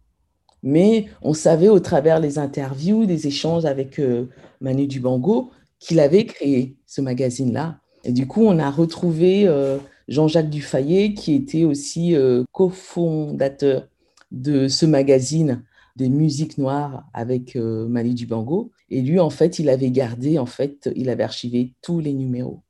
Mais 0.64 1.08
on 1.20 1.34
savait 1.34 1.68
au 1.68 1.78
travers 1.78 2.22
des 2.22 2.38
interviews, 2.38 3.04
des 3.04 3.26
échanges 3.26 3.66
avec 3.66 3.98
euh, 3.98 4.30
Manu 4.62 4.86
Dubango, 4.86 5.50
qu'il 5.78 6.00
avait 6.00 6.24
créé 6.24 6.78
ce 6.86 7.02
magazine-là. 7.02 7.80
Et 8.02 8.12
du 8.12 8.26
coup, 8.26 8.44
on 8.44 8.58
a 8.58 8.70
retrouvé 8.70 9.46
euh, 9.46 9.76
Jean-Jacques 10.08 10.48
Dufayet, 10.48 11.12
qui 11.12 11.34
était 11.34 11.64
aussi 11.64 12.16
euh, 12.16 12.44
cofondateur 12.50 13.86
de 14.32 14.66
ce 14.66 14.86
magazine 14.86 15.62
des 15.96 16.08
musiques 16.08 16.56
noires 16.56 17.04
avec 17.12 17.54
Manu 17.54 18.14
Dubango. 18.14 18.72
Et 18.90 19.02
lui, 19.02 19.20
en 19.20 19.30
fait, 19.30 19.58
il 19.58 19.68
avait 19.68 19.90
gardé, 19.90 20.38
en 20.38 20.46
fait, 20.46 20.90
il 20.96 21.08
avait 21.10 21.22
archivé 21.22 21.74
tous 21.82 22.00
les 22.00 22.14
numéros. 22.14 22.62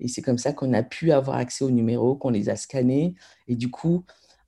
Et 0.00 0.08
c'est 0.08 0.22
comme 0.22 0.38
ça 0.38 0.52
qu'on 0.52 0.72
a 0.72 0.82
pu 0.82 1.12
avoir 1.12 1.36
accès 1.36 1.64
aux 1.64 1.70
numéros, 1.70 2.14
qu'on 2.14 2.30
les 2.30 2.48
a 2.48 2.56
scannés, 2.56 3.14
et 3.46 3.56
du 3.56 3.70
coup, 3.70 4.04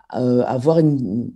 avoir 0.09 0.79
une, 0.79 1.33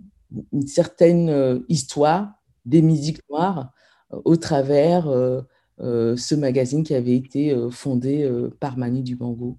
une 0.51 0.67
certaine 0.67 1.29
euh, 1.29 1.59
histoire 1.69 2.33
des 2.65 2.81
musiques 2.81 3.21
noires 3.29 3.71
euh, 4.13 4.21
au 4.25 4.35
travers 4.35 5.07
euh, 5.07 5.41
ce 5.79 6.35
magazine 6.35 6.83
qui 6.83 6.93
avait 6.93 7.15
été 7.15 7.55
fondé 7.71 8.29
par 8.59 8.77
Mani 8.77 9.01
Dubango. 9.01 9.57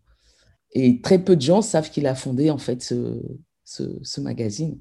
Et 0.73 1.01
très 1.01 1.19
peu 1.19 1.35
de 1.35 1.41
gens 1.41 1.63
savent 1.63 1.91
qu'il 1.91 2.07
a 2.07 2.15
fondé 2.15 2.51
en 2.51 2.59
fait 2.59 2.83
ce, 2.83 3.23
ce, 3.65 4.21
magazine. 4.21 4.79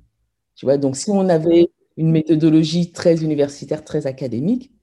Tu 0.55 0.65
vois, 0.65 0.77
donc 0.77 0.97
si 0.97 1.09
on 1.11 1.29
avait 1.29 1.69
une 1.95 2.11
méthodologie 2.11 2.91
très 2.91 3.23
universitaire, 3.23 3.85
très 3.85 4.05
académique, 4.05 4.73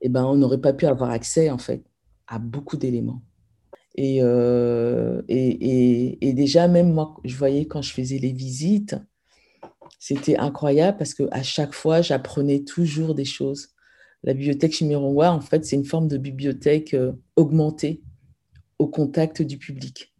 eh 0.00 0.08
ben, 0.08 0.24
on 0.24 0.36
n'aurait 0.36 0.62
pas 0.62 0.72
pu 0.72 0.86
avoir 0.86 1.10
accès 1.10 1.50
en 1.50 1.58
fait 1.58 1.84
à 2.28 2.38
beaucoup 2.38 2.78
d'éléments. 2.78 3.20
Et, 3.94 4.20
et, 5.28 6.28
et, 6.28 6.32
déjà, 6.32 6.66
même 6.66 6.94
moi, 6.94 7.14
je 7.24 7.36
voyais 7.36 7.66
quand 7.66 7.82
je 7.82 7.92
faisais 7.92 8.16
les 8.16 8.32
visites, 8.32 8.96
c'était 10.04 10.36
incroyable 10.36 10.98
parce 10.98 11.14
qu'à 11.14 11.42
chaque 11.42 11.72
fois, 11.72 12.02
j'apprenais 12.02 12.60
toujours 12.60 13.14
des 13.14 13.24
choses. 13.24 13.70
La 14.22 14.34
bibliothèque 14.34 14.74
Chimironwa, 14.74 15.32
en 15.32 15.40
fait, 15.40 15.64
c'est 15.64 15.76
une 15.76 15.86
forme 15.86 16.08
de 16.08 16.18
bibliothèque 16.18 16.92
euh, 16.92 17.12
augmentée 17.36 18.02
au 18.78 18.86
contact 18.86 19.40
du 19.40 19.56
public. 19.56 20.12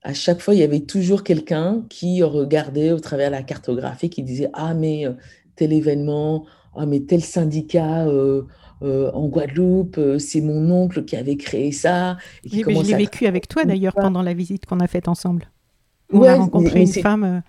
À 0.00 0.14
chaque 0.14 0.40
fois, 0.40 0.54
il 0.54 0.60
y 0.60 0.62
avait 0.62 0.80
toujours 0.80 1.22
quelqu'un 1.22 1.84
qui 1.90 2.22
regardait 2.22 2.92
au 2.92 2.98
travers 2.98 3.28
la 3.28 3.42
cartographie, 3.42 4.08
qui 4.08 4.22
disait 4.22 4.48
Ah, 4.54 4.72
mais 4.72 5.06
euh, 5.06 5.12
tel 5.54 5.74
événement, 5.74 6.46
ah, 6.74 6.86
mais 6.86 7.00
tel 7.00 7.20
syndicat 7.20 8.06
euh, 8.06 8.46
en 8.80 9.28
Guadeloupe, 9.28 10.00
c'est 10.18 10.40
mon 10.40 10.70
oncle 10.70 11.04
qui 11.04 11.16
avait 11.16 11.36
créé 11.36 11.72
ça. 11.72 12.16
Et 12.44 12.62
je 12.62 12.70
l'ai 12.70 12.96
vécu 12.96 13.26
avec 13.26 13.48
toi 13.48 13.66
d'ailleurs 13.66 13.92
pendant 13.92 14.22
la 14.22 14.32
visite 14.32 14.64
qu'on 14.64 14.80
a 14.80 14.86
faite 14.86 15.08
ensemble. 15.08 15.50
On 16.10 16.22
a 16.22 16.36
rencontré 16.36 16.80
une 16.80 16.86
femme. 16.86 17.42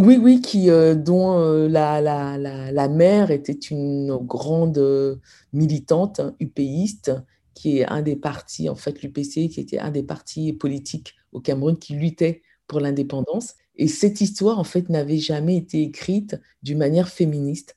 Oui, 0.00 0.16
oui, 0.16 0.40
qui, 0.40 0.70
euh, 0.70 0.94
dont 0.94 1.40
euh, 1.40 1.66
la, 1.66 2.00
la, 2.00 2.38
la, 2.38 2.88
mère 2.88 3.32
était 3.32 3.52
une 3.52 4.16
grande 4.18 4.78
euh, 4.78 5.16
militante 5.52 6.20
UPiste, 6.38 7.10
qui 7.52 7.78
est 7.78 7.84
un 7.84 8.00
des 8.02 8.14
partis, 8.14 8.68
en 8.68 8.76
fait, 8.76 9.02
l'UPC, 9.02 9.48
qui 9.48 9.58
était 9.58 9.80
un 9.80 9.90
des 9.90 10.04
partis 10.04 10.52
politiques 10.52 11.16
au 11.32 11.40
Cameroun 11.40 11.76
qui 11.76 11.94
luttait 11.94 12.42
pour 12.68 12.78
l'indépendance. 12.78 13.54
Et 13.74 13.88
cette 13.88 14.20
histoire, 14.20 14.60
en 14.60 14.64
fait, 14.64 14.88
n'avait 14.88 15.18
jamais 15.18 15.56
été 15.56 15.82
écrite 15.82 16.40
d'une 16.62 16.78
manière 16.78 17.08
féministe. 17.08 17.76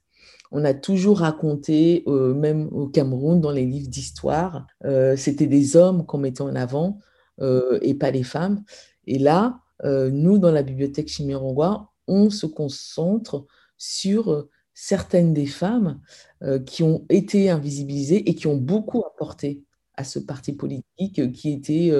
On 0.51 0.63
a 0.63 0.75
toujours 0.75 1.21
raconté, 1.21 2.03
même 2.07 2.67
au 2.71 2.87
Cameroun, 2.87 3.41
dans 3.41 3.51
les 3.51 3.65
livres 3.65 3.89
d'histoire, 3.89 4.67
c'était 5.15 5.47
des 5.47 5.75
hommes 5.77 6.05
qu'on 6.05 6.17
mettait 6.17 6.41
en 6.41 6.55
avant 6.55 6.99
et 7.41 7.93
pas 7.93 8.11
les 8.11 8.23
femmes. 8.23 8.63
Et 9.07 9.17
là, 9.17 9.61
nous, 9.83 10.39
dans 10.39 10.51
la 10.51 10.61
bibliothèque 10.61 11.07
Chimirongois, 11.07 11.90
on 12.07 12.29
se 12.29 12.45
concentre 12.45 13.45
sur 13.77 14.47
certaines 14.73 15.33
des 15.33 15.45
femmes 15.45 15.99
qui 16.65 16.83
ont 16.83 17.05
été 17.09 17.49
invisibilisées 17.49 18.29
et 18.29 18.35
qui 18.35 18.47
ont 18.47 18.57
beaucoup 18.57 19.03
apporté 19.05 19.63
à 19.95 20.03
ce 20.03 20.17
parti 20.17 20.53
politique 20.53 21.31
qui, 21.33 21.51
était, 21.51 21.91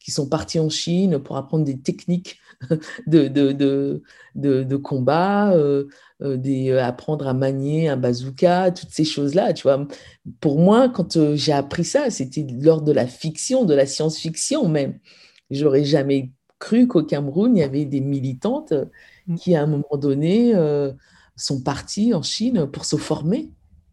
qui 0.00 0.10
sont 0.10 0.28
partis 0.28 0.58
en 0.58 0.68
Chine 0.68 1.18
pour 1.18 1.36
apprendre 1.36 1.64
des 1.64 1.80
techniques 1.80 2.38
de, 3.06 3.28
de, 3.28 4.02
de, 4.34 4.76
combat, 4.76 5.52
euh, 6.20 6.36
des, 6.36 6.70
euh, 6.70 6.82
apprendre 6.82 7.28
à 7.28 7.34
manier 7.34 7.88
un 7.88 7.96
bazooka, 7.96 8.72
toutes 8.72 8.90
ces 8.90 9.04
choses-là. 9.04 9.52
Tu 9.52 9.62
vois, 9.62 9.86
pour 10.40 10.58
moi, 10.58 10.88
quand 10.88 11.16
euh, 11.16 11.36
j'ai 11.36 11.52
appris 11.52 11.84
ça, 11.84 12.10
c'était 12.10 12.44
lors 12.60 12.82
de 12.82 12.90
la 12.90 13.06
fiction, 13.06 13.64
de 13.64 13.74
la 13.74 13.86
science-fiction 13.86 14.68
même. 14.68 14.98
J'aurais 15.50 15.84
jamais 15.84 16.32
cru 16.58 16.88
qu'au 16.88 17.04
Cameroun, 17.04 17.56
il 17.56 17.60
y 17.60 17.62
avait 17.62 17.84
des 17.84 18.00
militantes. 18.00 18.74
Qui, 19.36 19.54
à 19.54 19.62
un 19.62 19.66
moment 19.66 19.96
donné, 19.96 20.54
sont 21.36 21.62
parties 21.62 22.14
en 22.14 22.22
Chine 22.22 22.66
pour 22.66 22.84
se 22.84 22.96
former, 22.96 23.50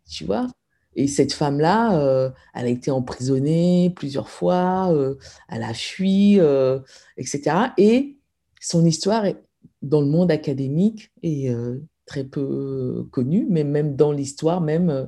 tu 0.09 0.25
vois. 0.25 0.47
Et 0.95 1.07
cette 1.07 1.33
femme-là, 1.33 2.33
elle 2.53 2.65
a 2.65 2.69
été 2.69 2.91
emprisonnée 2.91 3.93
plusieurs 3.95 4.29
fois, 4.29 4.93
elle 5.49 5.63
a 5.63 5.73
fui, 5.73 6.39
etc. 7.17 7.57
Et 7.77 8.17
son 8.61 8.85
histoire 8.85 9.25
dans 9.81 10.01
le 10.01 10.07
monde 10.07 10.31
académique 10.31 11.11
est 11.21 11.53
très 12.05 12.23
peu 12.23 13.07
connu, 13.11 13.47
mais 13.49 13.63
même 13.63 13.95
dans 13.95 14.11
l'histoire 14.11 14.61
même 14.61 14.89
euh, 14.89 15.05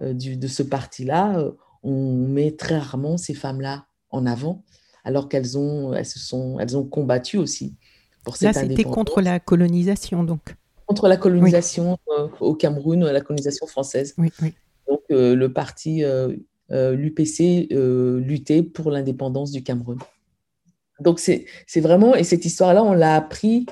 euh, 0.00 0.14
de 0.14 0.46
ce 0.46 0.62
parti-là, 0.62 1.38
euh, 1.38 1.52
on 1.82 2.12
met 2.14 2.52
très 2.52 2.78
rarement 2.78 3.16
ces 3.16 3.34
femmes-là 3.34 3.86
en 4.10 4.26
avant, 4.26 4.64
alors 5.04 5.28
qu'elles 5.28 5.58
ont, 5.58 5.92
elles 5.92 6.06
se 6.06 6.18
sont, 6.18 6.58
elles 6.58 6.76
ont 6.76 6.84
combattu 6.84 7.36
aussi 7.36 7.76
pour 8.28 8.36
cette 8.36 8.54
Là, 8.54 8.62
c'était 8.62 8.84
contre 8.84 9.20
la 9.20 9.40
colonisation, 9.40 10.22
donc. 10.22 10.54
Contre 10.86 11.08
la 11.08 11.16
colonisation 11.16 11.98
au 12.40 12.54
Cameroun, 12.54 13.04
la 13.04 13.20
colonisation 13.20 13.66
française. 13.66 14.14
Oui, 14.18 14.30
oui. 14.40 14.54
Donc, 14.88 15.00
le 15.10 15.46
parti 15.48 16.02
l'UPC 16.70 17.68
luttait 17.70 18.62
pour 18.62 18.90
l'indépendance 18.90 19.50
du 19.50 19.62
Cameroun. 19.62 19.98
Donc, 21.00 21.18
c'est 21.20 21.46
vraiment, 21.76 22.14
et 22.14 22.24
cette 22.24 22.44
histoire-là, 22.44 22.82
on 22.82 22.92
l'a 22.92 23.14
appris 23.14 23.66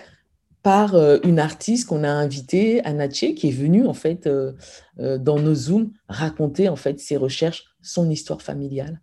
par 0.67 0.97
euh, 0.97 1.19
une 1.23 1.39
artiste 1.39 1.87
qu'on 1.87 2.03
a 2.03 2.11
invitée, 2.11 2.85
Anache, 2.85 3.35
qui 3.37 3.51
est 3.51 3.57
venue 3.57 3.87
en 3.87 3.95
fait 3.95 4.27
euh, 4.27 4.51
euh, 4.99 5.17
dans 5.17 5.39
nos 5.39 5.55
Zooms 5.55 5.93
raconter 6.09 6.69
en 6.69 6.75
fait 6.75 6.99
ses 6.99 7.17
recherches, 7.17 7.67
son 7.83 8.11
histoire 8.11 8.43
familiale. 8.43 9.01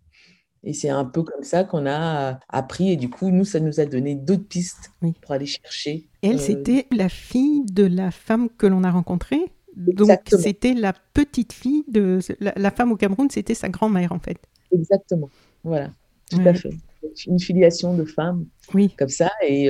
Et 0.64 0.72
c'est 0.72 0.88
un 0.88 1.04
peu 1.04 1.22
comme 1.22 1.44
ça 1.44 1.64
qu'on 1.64 1.86
a 1.86 2.40
appris. 2.48 2.90
Et 2.90 2.96
du 2.96 3.10
coup, 3.10 3.30
nous, 3.30 3.44
ça 3.44 3.60
nous 3.60 3.80
a 3.80 3.84
donné 3.84 4.14
d'autres 4.14 4.48
pistes 4.48 4.92
pour 5.00 5.32
aller 5.32 5.46
chercher. 5.46 6.08
Elle, 6.22 6.40
c'était 6.40 6.86
la 6.90 7.08
fille 7.08 7.64
de 7.70 7.84
la 7.84 8.10
femme 8.10 8.48
que 8.48 8.66
l'on 8.66 8.82
a 8.82 8.90
rencontrée. 8.90 9.42
Donc, 9.76 10.08
c'était 10.26 10.72
la 10.74 10.94
petite 11.12 11.52
fille 11.52 11.84
de 11.88 12.20
la, 12.40 12.70
femme 12.70 12.92
au 12.92 12.96
Cameroun, 12.96 13.28
c'était 13.28 13.54
sa 13.54 13.68
grand-mère 13.68 14.12
en 14.12 14.20
fait. 14.20 14.38
Exactement. 14.70 15.28
Voilà, 15.64 15.90
tout 16.30 16.40
à 16.44 16.54
fait. 16.54 16.70
Une 17.26 17.40
filiation 17.40 17.94
de 17.94 18.04
femmes 18.04 18.46
oui. 18.72 18.94
comme 18.96 19.08
ça. 19.08 19.30
Et 19.46 19.68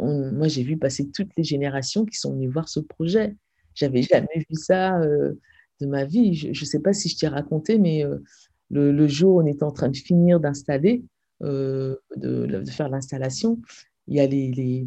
moi, 0.00 0.48
j'ai 0.48 0.62
vu 0.62 0.76
passer 0.76 1.08
toutes 1.10 1.30
les 1.36 1.44
générations 1.44 2.04
qui 2.04 2.16
sont 2.16 2.32
venues 2.32 2.48
voir 2.48 2.68
ce 2.68 2.80
projet. 2.80 3.34
J'avais 3.74 4.02
jamais 4.02 4.44
vu 4.48 4.56
ça 4.56 4.98
euh, 5.00 5.34
de 5.80 5.86
ma 5.86 6.04
vie. 6.04 6.34
Je 6.34 6.48
ne 6.48 6.66
sais 6.66 6.80
pas 6.80 6.92
si 6.92 7.08
je 7.08 7.16
t'ai 7.16 7.28
raconté, 7.28 7.78
mais 7.78 8.04
euh, 8.04 8.18
le, 8.70 9.08
jour 9.08 9.36
où 9.36 9.42
on 9.42 9.46
était 9.46 9.64
en 9.64 9.72
train 9.72 9.88
de 9.88 9.96
finir 9.96 10.40
d'installer, 10.40 11.04
euh, 11.42 11.96
de, 12.16 12.64
faire 12.70 12.88
l'installation, 12.88 13.58
il 14.06 14.16
y 14.16 14.20
a 14.20 14.26
les, 14.26 14.50
les, 14.52 14.86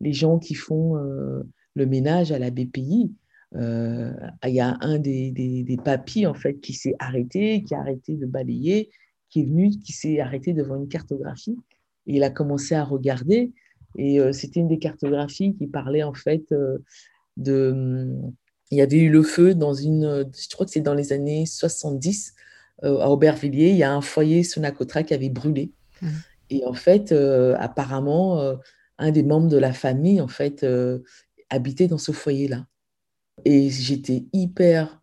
les, 0.00 0.12
gens 0.12 0.38
qui 0.38 0.54
font 0.54 0.94
le 0.94 1.86
ménage 1.86 2.32
à 2.32 2.38
la 2.38 2.50
BPI. 2.50 3.12
il 3.54 4.18
y 4.44 4.60
a 4.60 4.76
un 4.80 4.98
des, 4.98 5.30
des, 5.30 5.62
des 5.62 5.76
papis 5.76 6.26
en 6.26 6.34
fait 6.34 6.60
qui 6.60 6.72
s'est 6.72 6.94
arrêté, 6.98 7.62
qui 7.64 7.74
a 7.74 7.80
arrêté 7.80 8.16
de 8.16 8.26
balayer, 8.26 8.90
qui 9.30 9.40
est 9.40 9.44
venu, 9.44 9.70
qui 9.70 9.92
s'est 9.92 10.20
arrêté 10.20 10.52
devant 10.52 10.76
une 10.76 10.88
cartographie. 10.88 11.56
Il 12.06 12.22
a 12.22 12.30
commencé 12.30 12.74
à 12.74 12.84
regarder 12.84 13.52
et 13.96 14.20
euh, 14.20 14.32
c'était 14.32 14.60
une 14.60 14.68
des 14.68 14.78
cartographies 14.78 15.54
qui 15.54 15.66
parlait 15.66 16.02
en 16.02 16.14
fait 16.14 16.52
euh, 16.52 16.78
de. 17.36 18.08
Il 18.70 18.78
y 18.78 18.80
avait 18.80 18.98
eu 18.98 19.10
le 19.10 19.22
feu 19.22 19.54
dans 19.54 19.74
une. 19.74 20.30
Je 20.34 20.54
crois 20.54 20.66
que 20.66 20.72
c'est 20.72 20.80
dans 20.80 20.94
les 20.94 21.12
années 21.12 21.44
70 21.46 22.34
euh, 22.84 22.98
à 23.00 23.08
Aubervilliers. 23.08 23.70
Il 23.70 23.76
y 23.76 23.82
a 23.82 23.92
un 23.92 24.00
foyer 24.00 24.42
Sonacotra 24.42 25.02
qui 25.02 25.14
avait 25.14 25.28
brûlé. 25.28 25.72
Mmh. 26.00 26.08
Et 26.50 26.64
en 26.66 26.74
fait, 26.74 27.12
apparemment, 27.12 28.58
un 28.98 29.10
des 29.10 29.22
membres 29.22 29.48
de 29.48 29.56
la 29.56 29.72
famille 29.72 30.20
en 30.20 30.28
fait 30.28 30.66
habitait 31.48 31.88
dans 31.88 31.96
ce 31.96 32.12
foyer-là. 32.12 32.66
Et 33.46 33.70
j'étais 33.70 34.26
hyper, 34.34 35.00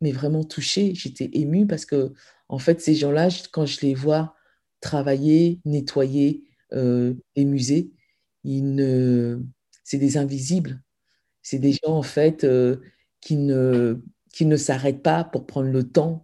mais 0.00 0.12
vraiment 0.12 0.44
touchée. 0.44 0.94
J'étais 0.94 1.30
émue 1.32 1.66
parce 1.66 1.84
que 1.84 2.12
en 2.48 2.58
fait, 2.58 2.80
ces 2.80 2.94
gens-là, 2.94 3.28
quand 3.50 3.66
je 3.66 3.80
les 3.80 3.94
vois 3.94 4.36
travailler, 4.80 5.58
nettoyer 5.64 6.44
les 6.70 7.44
musées, 7.44 7.90
ne... 8.44 9.40
c'est 9.82 9.98
des 9.98 10.16
invisibles. 10.16 10.82
C'est 11.42 11.58
des 11.58 11.72
gens, 11.72 11.96
en 11.96 12.02
fait, 12.02 12.44
euh, 12.44 12.76
qui 13.20 13.36
ne, 13.36 14.02
qui 14.32 14.46
ne 14.46 14.56
s'arrêtent 14.56 15.02
pas 15.02 15.24
pour 15.24 15.46
prendre 15.46 15.68
le 15.68 15.84
temps 15.84 16.23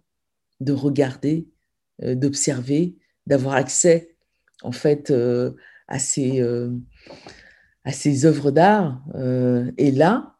de 0.61 0.73
regarder, 0.73 1.47
euh, 2.03 2.15
d'observer, 2.15 2.95
d'avoir 3.27 3.55
accès, 3.55 4.15
en 4.63 4.71
fait, 4.71 5.11
euh, 5.11 5.51
à, 5.87 5.99
ces, 5.99 6.41
à 7.83 7.91
ces 7.91 8.25
œuvres 8.25 8.51
d'art. 8.51 9.03
et 9.77 9.91
là, 9.91 10.37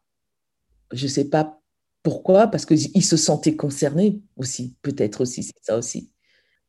je 0.92 1.04
ne 1.04 1.10
sais 1.10 1.28
pas 1.28 1.60
pourquoi, 2.02 2.46
parce 2.46 2.64
qu'il 2.64 3.04
se 3.04 3.16
sentait 3.16 3.54
concerné 3.54 4.22
aussi, 4.36 4.76
peut-être 4.82 5.20
aussi, 5.20 5.42
c'est 5.42 5.60
ça 5.60 5.76
aussi. 5.76 6.10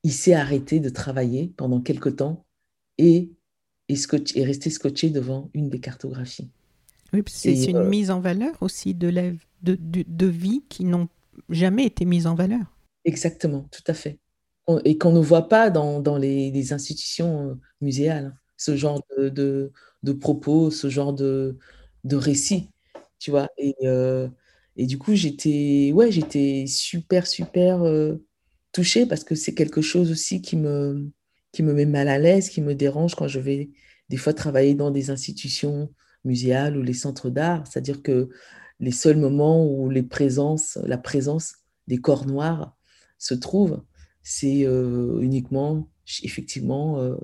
Il 0.04 0.12
s'est 0.12 0.34
arrêté 0.34 0.82
de 0.82 0.90
travailler 0.90 1.54
pendant 1.56 1.80
quelque 1.80 2.10
temps 2.10 2.46
et 2.98 3.32
et, 3.90 4.44
rester 4.44 4.70
scotché 4.70 5.10
devant 5.10 5.50
une 5.54 5.70
des 5.70 5.80
cartographies. 5.80 6.50
Oui, 7.12 7.22
c'est 7.28 7.66
une 7.66 7.78
euh, 7.78 7.90
mise 7.90 8.10
en 8.10 8.20
valeur 8.20 8.56
aussi 8.62 8.94
de, 8.94 9.08
la, 9.08 9.32
de, 9.62 9.78
de, 9.80 10.26
vie 10.26 10.64
qui 10.68 10.84
n'ont 10.84 11.08
jamais 11.50 11.86
été 11.86 12.06
mises 12.06 12.26
en 12.26 12.34
valeur. 12.34 12.73
Exactement, 13.06 13.68
tout 13.72 13.84
à 13.88 13.94
fait. 13.94 14.20
Et 14.86 14.98
qu'on 14.98 15.12
ne 15.12 15.20
voit 15.20 15.50
pas 15.50 15.70
dans, 15.70 16.00
dans 16.00 16.18
les, 16.18 16.74
institutions 16.74 17.50
euh, 17.52 17.56
muséales, 17.82 18.28
hein. 18.28 18.34
ce 18.58 18.78
genre 18.78 19.02
de, 19.18 19.72
de, 20.04 20.14
propos, 20.14 20.72
ce 20.72 20.90
genre 20.90 21.14
de, 21.14 21.58
de 22.06 22.16
récits, 22.16 22.70
tu 23.20 23.32
vois. 23.32 23.50
Et, 23.58 23.76
euh, 23.84 24.30
et 24.78 24.86
du 24.88 24.98
coup, 24.98 25.16
j'étais 25.16 25.92
ouais, 25.94 26.12
j'étais 26.12 26.66
super, 26.68 27.28
super 27.28 27.82
touchée 28.74 29.06
parce 29.06 29.24
que 29.24 29.36
c'est 29.36 29.54
quelque 29.54 29.82
chose 29.82 30.12
aussi 30.12 30.42
qui 30.42 30.58
me, 30.58 31.10
qui 31.52 31.64
me 31.64 31.74
met 31.74 31.86
mal 31.86 32.08
à 32.10 32.20
l'aise, 32.20 32.50
qui 32.50 32.62
me 32.62 32.76
dérange 32.76 33.16
quand 33.16 33.28
je 33.28 33.40
vais 33.40 33.72
des 34.10 34.18
fois 34.18 34.34
travailler 34.34 34.76
dans 34.76 34.92
des 34.92 35.10
institutions 35.10 35.94
muséales 36.26 36.78
ou 36.78 36.82
les 36.82 36.94
centres 36.94 37.30
d'art. 37.30 37.66
C'est-à-dire 37.68 38.02
que 38.02 38.30
les 38.80 38.92
seuls 38.92 39.18
moments 39.18 39.66
où 39.66 39.90
les 39.90 40.04
présences, 40.04 40.78
la 40.84 40.98
présence 40.98 41.56
des 41.88 41.98
corps 42.00 42.26
noirs 42.26 42.76
se 43.18 43.34
trouve, 43.34 43.84
c'est 44.22 44.66
euh, 44.66 45.20
uniquement, 45.22 45.90
effectivement, 46.24 47.00
euh, 47.00 47.16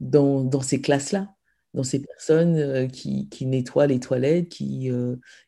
dans, 0.00 0.44
dans, 0.44 0.60
ces 0.60 0.80
classes-là, 0.80 1.34
dans 1.74 1.84
ces 1.84 2.00
personnes 2.02 2.56
euh, 2.56 2.86
qui, 2.88 3.28
qui, 3.28 3.46
nettoient 3.46 3.86
les 3.86 4.00
toilettes, 4.00 4.48
qui, 4.48 4.90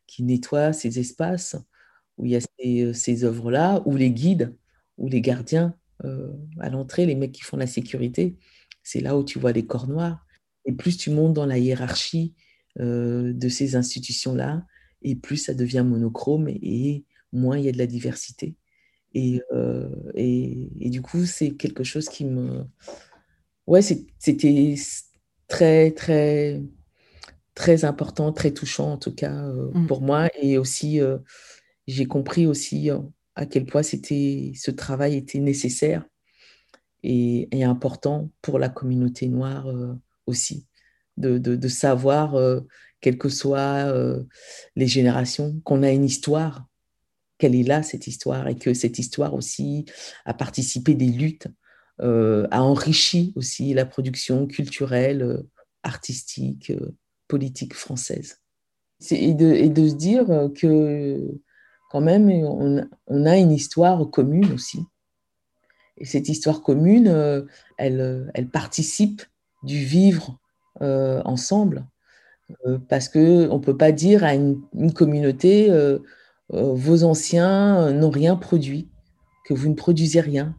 qui 0.06 0.22
nettoient 0.22 0.72
ces 0.72 0.98
espaces 0.98 1.56
où 2.18 2.26
il 2.26 2.32
y 2.32 2.36
a 2.36 2.40
ces, 2.40 2.92
ces 2.94 3.24
œuvres-là, 3.24 3.82
ou 3.86 3.96
les 3.96 4.10
guides, 4.10 4.56
ou 4.98 5.08
les 5.08 5.20
gardiens 5.22 5.74
à 6.60 6.70
l'entrée, 6.70 7.06
les 7.06 7.14
mecs 7.14 7.32
qui 7.32 7.42
font 7.42 7.56
la 7.58 7.66
sécurité, 7.66 8.36
c'est 8.82 9.00
là 9.00 9.18
où 9.18 9.24
tu 9.24 9.38
vois 9.38 9.52
les 9.52 9.66
corps 9.66 9.86
noirs. 9.86 10.26
Et 10.64 10.72
plus 10.72 10.96
tu 10.96 11.10
montes 11.10 11.34
dans 11.34 11.46
la 11.46 11.58
hiérarchie 11.58 12.34
de 12.76 13.48
ces 13.48 13.76
institutions-là, 13.76 14.64
et 15.02 15.16
plus 15.16 15.36
ça 15.36 15.54
devient 15.54 15.84
monochrome 15.86 16.48
et, 16.48 17.04
moins 17.32 17.58
il 17.58 17.64
y 17.64 17.68
a 17.68 17.72
de 17.72 17.78
la 17.78 17.86
diversité. 17.86 18.56
Euh, 19.16 19.88
et, 20.14 20.68
et, 20.80 20.90
du 20.90 21.02
coup, 21.02 21.24
c'est 21.24 21.50
quelque 21.50 21.84
chose 21.84 22.08
qui 22.08 22.24
me... 22.24 22.64
Ouais, 23.66 23.82
c'était 23.82 24.74
très, 25.48 25.90
très, 25.92 26.62
très 27.54 27.84
important, 27.84 28.32
très 28.32 28.52
touchant 28.52 28.92
en 28.92 28.98
tout 28.98 29.14
cas 29.14 29.32
mmh. 29.32 29.86
pour 29.86 30.02
moi. 30.02 30.28
Et 30.40 30.58
aussi, 30.58 31.00
j'ai 31.86 32.06
compris 32.06 32.46
aussi 32.46 32.90
à 33.34 33.46
quel 33.46 33.66
point 33.66 33.82
c'était, 33.82 34.52
ce 34.54 34.70
travail 34.70 35.16
était 35.16 35.38
nécessaire 35.38 36.04
et, 37.02 37.64
important 37.64 38.30
pour 38.42 38.58
la 38.58 38.68
communauté 38.68 39.28
noire 39.28 39.68
euh, 39.68 39.94
aussi, 40.26 40.66
de, 41.16 41.68
savoir, 41.68 42.34
euh, 42.34 42.60
quelles 43.00 43.18
que 43.18 43.28
soient 43.28 43.86
euh, 43.86 44.22
les 44.76 44.86
générations, 44.86 45.60
qu'on 45.64 45.82
a 45.82 45.90
une 45.90 46.04
histoire, 46.04 46.66
qu'elle 47.40 47.56
est 47.56 47.64
là, 47.64 47.82
cette 47.82 48.06
histoire, 48.06 48.46
et 48.48 48.56
que 48.56 48.74
cette 48.74 48.98
histoire 48.98 49.34
aussi 49.34 49.86
a 50.24 50.34
participé 50.34 50.94
des 50.94 51.08
luttes, 51.08 51.48
a 51.98 52.62
enrichi 52.62 53.34
aussi 53.36 53.74
la 53.74 53.84
production 53.84 54.46
culturelle, 54.46 55.42
artistique, 55.82 56.72
politique 57.28 57.74
française. 57.74 58.38
Et 59.10 59.34
de, 59.34 59.68
de, 59.68 59.88
se 59.88 59.94
dire 59.94 60.26
que 60.54 61.40
quand 61.90 62.00
même, 62.00 62.30
on, 62.30 63.26
a 63.26 63.36
une 63.36 63.50
histoire 63.50 64.08
commune 64.10 64.52
aussi. 64.52 64.78
Et 65.98 66.04
cette 66.04 66.28
histoire 66.28 66.62
commune, 66.62 67.08
euh, 67.08 67.42
elle, 67.76 68.48
participe 68.52 69.22
du 69.64 69.78
vivre 69.78 70.38
euh, 70.82 71.20
ensemble. 71.24 71.84
Euh, 72.66 72.78
parce 72.88 73.08
qu'on 73.08 73.54
ne 73.54 73.58
peut 73.58 73.76
pas 73.76 73.92
dire 73.92 74.24
à 74.24 74.34
une, 74.34 74.62
communauté, 74.94 75.68
vos 76.52 77.04
anciens 77.04 77.92
n'ont 77.92 78.10
rien 78.10 78.36
produit, 78.36 78.88
que 79.44 79.54
vous 79.54 79.68
ne 79.68 79.74
produisez 79.74 80.20
rien, 80.20 80.54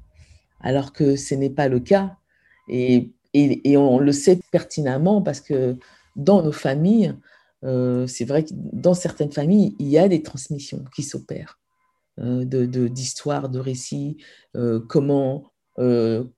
alors 0.61 0.93
que 0.93 1.15
ce 1.15 1.35
n'est 1.35 1.49
pas 1.49 1.67
le 1.67 1.79
cas. 1.79 2.17
Et, 2.67 3.11
on 3.77 3.99
le 3.99 4.11
sait 4.11 4.39
pertinemment 4.51 5.21
parce 5.21 5.39
que 5.39 5.77
dans 6.15 6.43
nos 6.43 6.51
familles, 6.51 7.15
euh, 7.63 8.07
c'est 8.07 8.25
vrai 8.25 8.43
que 8.43 8.49
dans 8.53 8.93
certaines 8.93 9.31
familles, 9.31 9.75
il 9.79 9.87
y 9.87 9.97
a 9.97 10.07
des 10.07 10.21
transmissions 10.21 10.83
qui 10.95 11.03
s'opèrent 11.03 11.59
euh, 12.19 12.43
d'histoires, 12.89 13.49
de, 13.49 13.59
récits, 13.59 14.17
euh, 14.55 14.79
comment, 14.79 15.51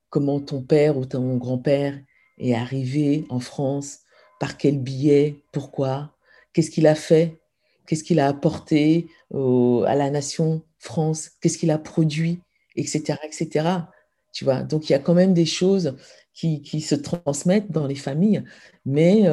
comment 0.10 0.40
ton 0.40 0.62
père 0.62 0.98
ou 0.98 1.06
ton 1.06 1.38
grand-père 1.38 2.00
est 2.38 2.54
arrivé 2.54 3.26
en 3.30 3.40
France, 3.40 4.00
par 4.40 4.58
quel 4.58 4.80
billet, 4.80 5.44
pourquoi, 5.52 6.16
qu'est-ce 6.54 6.72
qu'il 6.72 6.88
a 6.88 6.96
fait, 6.96 7.42
qu'est-ce 7.88 8.04
qu'il 8.04 8.20
a 8.20 8.28
apporté 8.28 9.08
à 9.34 9.96
la 9.96 10.10
nation 10.10 10.64
France, 10.80 11.32
qu'est-ce 11.42 11.58
qu'il 11.58 11.72
a 11.72 11.78
produit, 11.78 12.40
etc., 12.76 13.16
etc. 13.24 13.68
Tu 14.32 14.46
vois, 14.46 14.64
donc 14.64 14.90
il 14.90 14.94
y 14.94 14.96
a 14.96 15.00
quand 15.00 15.14
même 15.14 15.34
des 15.34 15.46
choses 15.46 15.96
qui, 16.34 16.82
se 16.82 16.96
transmettent 16.96 17.72
dans 17.72 17.88
les 17.88 17.96
familles, 17.96 18.44
mais 18.86 19.28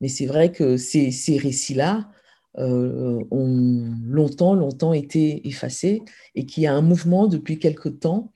mais 0.00 0.08
c'est 0.08 0.26
vrai 0.26 0.52
que 0.52 0.76
ces, 0.76 1.38
récits-là 1.38 2.10
euh, 2.58 3.22
ont 3.30 3.92
longtemps, 4.04 4.54
longtemps 4.54 4.92
été 4.92 5.46
effacés 5.46 6.02
et 6.34 6.46
qu'il 6.46 6.62
y 6.62 6.66
a 6.66 6.74
un 6.74 6.82
mouvement 6.82 7.26
depuis 7.26 7.58
quelque 7.58 7.88
temps 7.88 8.32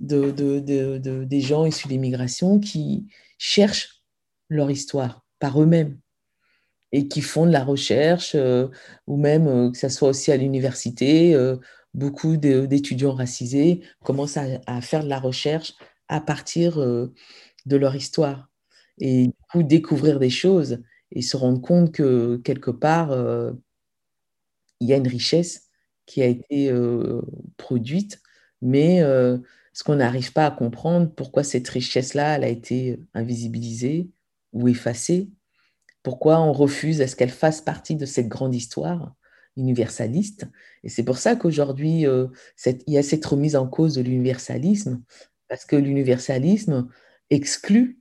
de, 0.00 0.30
de, 0.30 0.60
de, 0.60 1.24
des 1.24 1.40
gens 1.40 1.64
issus 1.64 1.86
de 1.88 1.92
l'immigration 1.92 2.58
qui 2.58 3.06
cherchent 3.38 4.02
leur 4.48 4.70
histoire 4.70 5.24
par 5.38 5.60
eux-mêmes 5.60 5.98
et 6.94 7.08
qui 7.08 7.20
font 7.20 7.46
de 7.46 7.52
la 7.52 7.64
recherche, 7.64 8.34
euh, 8.34 8.68
ou 9.06 9.16
même 9.16 9.46
euh, 9.48 9.70
que 9.70 9.78
ce 9.78 9.88
soit 9.88 10.08
aussi 10.08 10.32
à 10.32 10.36
l'université, 10.36 11.36
beaucoup 11.92 12.36
d'étudiants 12.36 13.14
racisés 13.14 13.82
commencent 14.04 14.36
à, 14.36 14.46
à, 14.66 14.80
faire 14.80 15.04
de 15.04 15.08
la 15.08 15.20
recherche 15.20 15.74
à 16.08 16.20
partir 16.20 16.78
de 16.78 17.76
leur 17.76 17.94
histoire. 17.94 18.48
Et 18.98 19.30
du 19.54 19.64
découvrir 19.64 20.18
des 20.18 20.30
choses 20.30 20.82
et 21.10 21.22
se 21.22 21.36
rendre 21.36 21.60
compte 21.60 21.92
que 21.92 22.36
quelque 22.38 22.70
part, 22.70 23.12
euh, 23.12 23.52
il 24.80 24.88
y 24.88 24.92
a 24.92 24.96
une 24.96 25.08
richesse 25.08 25.68
qui 26.06 26.22
a 26.22 26.26
été 26.26 26.70
euh, 26.70 27.22
produite, 27.56 28.20
mais 28.60 29.02
euh, 29.02 29.38
ce 29.72 29.84
qu'on 29.84 29.96
n'arrive 29.96 30.32
pas 30.32 30.46
à 30.46 30.50
comprendre, 30.50 31.12
pourquoi 31.14 31.44
cette 31.44 31.68
richesse-là, 31.68 32.36
elle 32.36 32.44
a 32.44 32.48
été 32.48 33.00
invisibilisée 33.14 34.10
ou 34.52 34.68
effacée, 34.68 35.30
pourquoi 36.04 36.40
on 36.40 36.52
refuse 36.52 37.00
à 37.00 37.08
ce 37.08 37.16
qu'elle 37.16 37.30
fasse 37.30 37.60
partie 37.60 37.96
de 37.96 38.06
cette 38.06 38.28
grande 38.28 38.54
histoire 38.54 39.16
universaliste. 39.56 40.46
Et 40.84 40.88
c'est 40.88 41.02
pour 41.02 41.18
ça 41.18 41.34
qu'aujourd'hui, 41.34 42.04
il 42.04 42.92
y 42.92 42.98
a 42.98 43.02
cette 43.02 43.26
remise 43.26 43.56
en 43.56 43.66
cause 43.66 43.94
de 43.94 44.02
l'universalisme, 44.02 45.02
parce 45.48 45.64
que 45.64 45.74
l'universalisme 45.74 46.88
exclut 47.30 47.98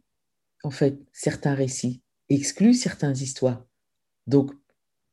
en 0.63 0.69
fait 0.69 0.99
certains 1.11 1.55
récits 1.55 2.03
exclut 2.29 2.73
certaines 2.73 3.17
histoires. 3.17 3.65
Donc, 4.27 4.51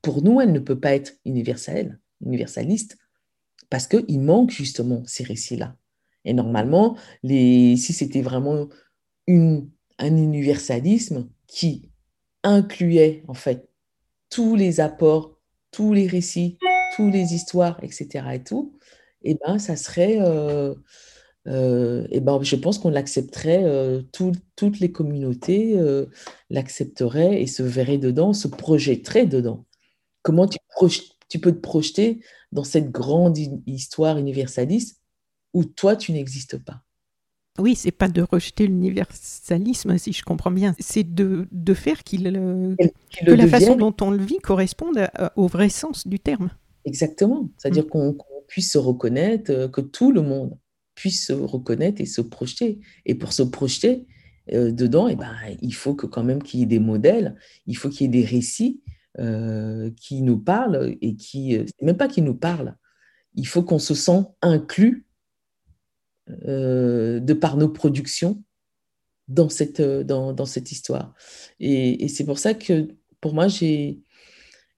pour 0.03 0.22
nous, 0.22 0.40
elle 0.40 0.53
ne 0.53 0.59
peut 0.59 0.79
pas 0.79 0.94
être 0.94 1.12
universelle, 1.24 2.00
universaliste, 2.24 2.96
parce 3.68 3.87
qu'il 3.87 4.20
manque 4.20 4.50
justement 4.50 5.03
ces 5.07 5.24
récits-là. 5.24 5.76
Et 6.24 6.33
normalement, 6.33 6.96
si 7.24 7.76
c'était 7.76 8.22
vraiment 8.22 8.68
un 9.29 10.16
universalisme 10.16 11.29
qui 11.46 11.89
incluait 12.42 13.22
en 13.29 13.35
fait 13.35 13.68
tous 14.31 14.57
les 14.57 14.81
apports, 14.81 15.38
tous 15.70 15.92
les 15.92 16.07
récits, 16.07 16.59
toutes 16.96 17.12
les 17.12 17.35
histoires, 17.35 17.79
etc. 17.83 18.24
et 18.35 18.42
tout, 18.42 18.76
et 19.22 19.33
eh 19.33 19.38
ben, 19.44 19.59
ça 19.59 19.76
serait 19.76 20.18
euh, 20.20 20.74
euh, 21.46 22.07
et 22.11 22.20
ben, 22.20 22.42
je 22.42 22.57
pense 22.57 22.79
qu'on 22.79 22.90
l'accepterait, 22.90 23.64
euh, 23.64 24.03
toutes 24.12 24.81
les 24.81 24.92
communautés 24.92 25.79
euh, 25.79 26.07
l'accepteraient 26.50 27.42
et 27.42 27.46
se 27.46 27.62
verraient 27.62 27.98
dedans, 27.98 28.33
se 28.33 28.48
projetteraient 28.48 29.26
dedans. 29.26 29.66
Comment 30.22 30.46
tu, 30.46 30.59
tu 31.29 31.38
peux 31.40 31.53
te 31.53 31.61
projeter 31.61 32.20
dans 32.53 32.64
cette 32.64 32.90
grande 32.90 33.38
histoire 33.66 34.18
universaliste 34.18 35.00
où 35.55 35.64
toi, 35.64 35.96
tu 35.96 36.12
n'existes 36.12 36.59
pas? 36.59 36.83
Oui, 37.61 37.75
c'est 37.75 37.90
pas 37.90 38.09
de 38.09 38.23
rejeter 38.23 38.66
l'universalisme, 38.66 39.96
si 39.99 40.12
je 40.12 40.23
comprends 40.23 40.51
bien, 40.51 40.75
c'est 40.79 41.14
de, 41.14 41.49
de, 41.51 41.75
faire 41.75 42.03
qu'il, 42.03 42.25
que 42.25 43.31
la 43.31 43.46
façon 43.46 43.77
dont 43.77 43.94
on 44.01 44.11
le 44.11 44.23
vit 44.23 44.38
corresponde 44.38 45.09
au 45.37 45.46
vrai 45.46 45.68
sens 45.68 46.07
du 46.07 46.18
terme. 46.18 46.51
Exactement, 46.85 47.51
c'est-à-dire 47.57 47.85
mm. 47.85 47.88
qu'on 47.88 48.16
puisse 48.49 48.73
se 48.73 48.79
reconnaître, 48.79 49.70
que 49.70 49.81
tout 49.81 50.12
le 50.12 50.23
monde 50.23 50.57
puisse 50.94 51.27
se 51.27 51.33
reconnaître 51.33 52.01
et 52.01 52.07
se 52.07 52.20
projeter. 52.20 52.81
Et 53.07 53.14
pour 53.14 53.33
se 53.33 53.42
projeter 53.42 54.07
euh, 54.53 54.70
dedans, 54.70 55.09
et 55.09 55.12
eh 55.12 55.16
ben, 55.16 55.33
il 55.62 55.75
faut 55.75 55.94
que 55.94 56.07
quand 56.07 56.25
même 56.25 56.42
qu'il 56.42 56.61
y 56.61 56.62
ait 56.62 56.66
des 56.66 56.79
modèles, 56.79 57.37
il 57.66 57.77
faut 57.77 57.88
qu'il 57.88 58.03
y 58.03 58.05
ait 58.05 58.23
des 58.23 58.27
récits 58.27 58.83
euh, 59.18 59.90
qui 59.96 60.23
nous 60.23 60.38
parlent 60.38 60.96
et 61.01 61.16
qui, 61.16 61.57
euh, 61.57 61.64
même 61.81 61.96
pas 61.96 62.09
qui 62.09 62.23
nous 62.23 62.35
parlent, 62.35 62.77
il 63.35 63.46
faut 63.46 63.62
qu'on 63.62 63.79
se 63.79 63.94
sent 63.94 64.25
inclus 64.42 65.07
de 66.44 67.32
par 67.34 67.56
nos 67.56 67.68
productions 67.68 68.42
dans 69.28 69.48
cette, 69.48 69.80
dans, 69.80 70.32
dans 70.32 70.46
cette 70.46 70.72
histoire. 70.72 71.14
Et, 71.60 72.04
et 72.04 72.08
c'est 72.08 72.24
pour 72.24 72.38
ça 72.38 72.54
que 72.54 72.88
pour 73.20 73.34
moi, 73.34 73.48
j'ai 73.48 74.02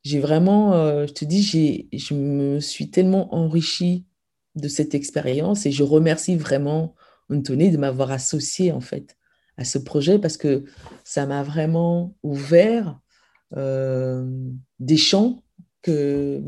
vraiment, 0.05 0.73
je 1.07 1.13
te 1.13 1.25
dis, 1.25 1.43
je 1.93 2.15
me 2.15 2.61
suis 2.61 2.91
tellement 2.91 3.35
enrichie 3.35 4.05
de 4.55 4.69
cette 4.69 4.95
expérience 4.95 5.67
et 5.67 5.73
je 5.73 5.83
remercie 5.83 6.37
vraiment 6.37 6.95
Anthony 7.31 7.71
de 7.71 7.79
m'avoir 7.79 8.11
associé 8.11 8.73
en 8.73 8.81
fait 8.81 9.17
à 9.57 9.65
ce 9.65 9.79
projet 9.79 10.19
parce 10.19 10.37
que 10.37 10.65
ça 11.05 11.27
m'a 11.27 11.43
vraiment 11.43 12.17
ouvert 12.23 12.99
euh, 13.57 14.25
des 14.79 14.97
champs 14.97 15.43
que, 15.83 16.43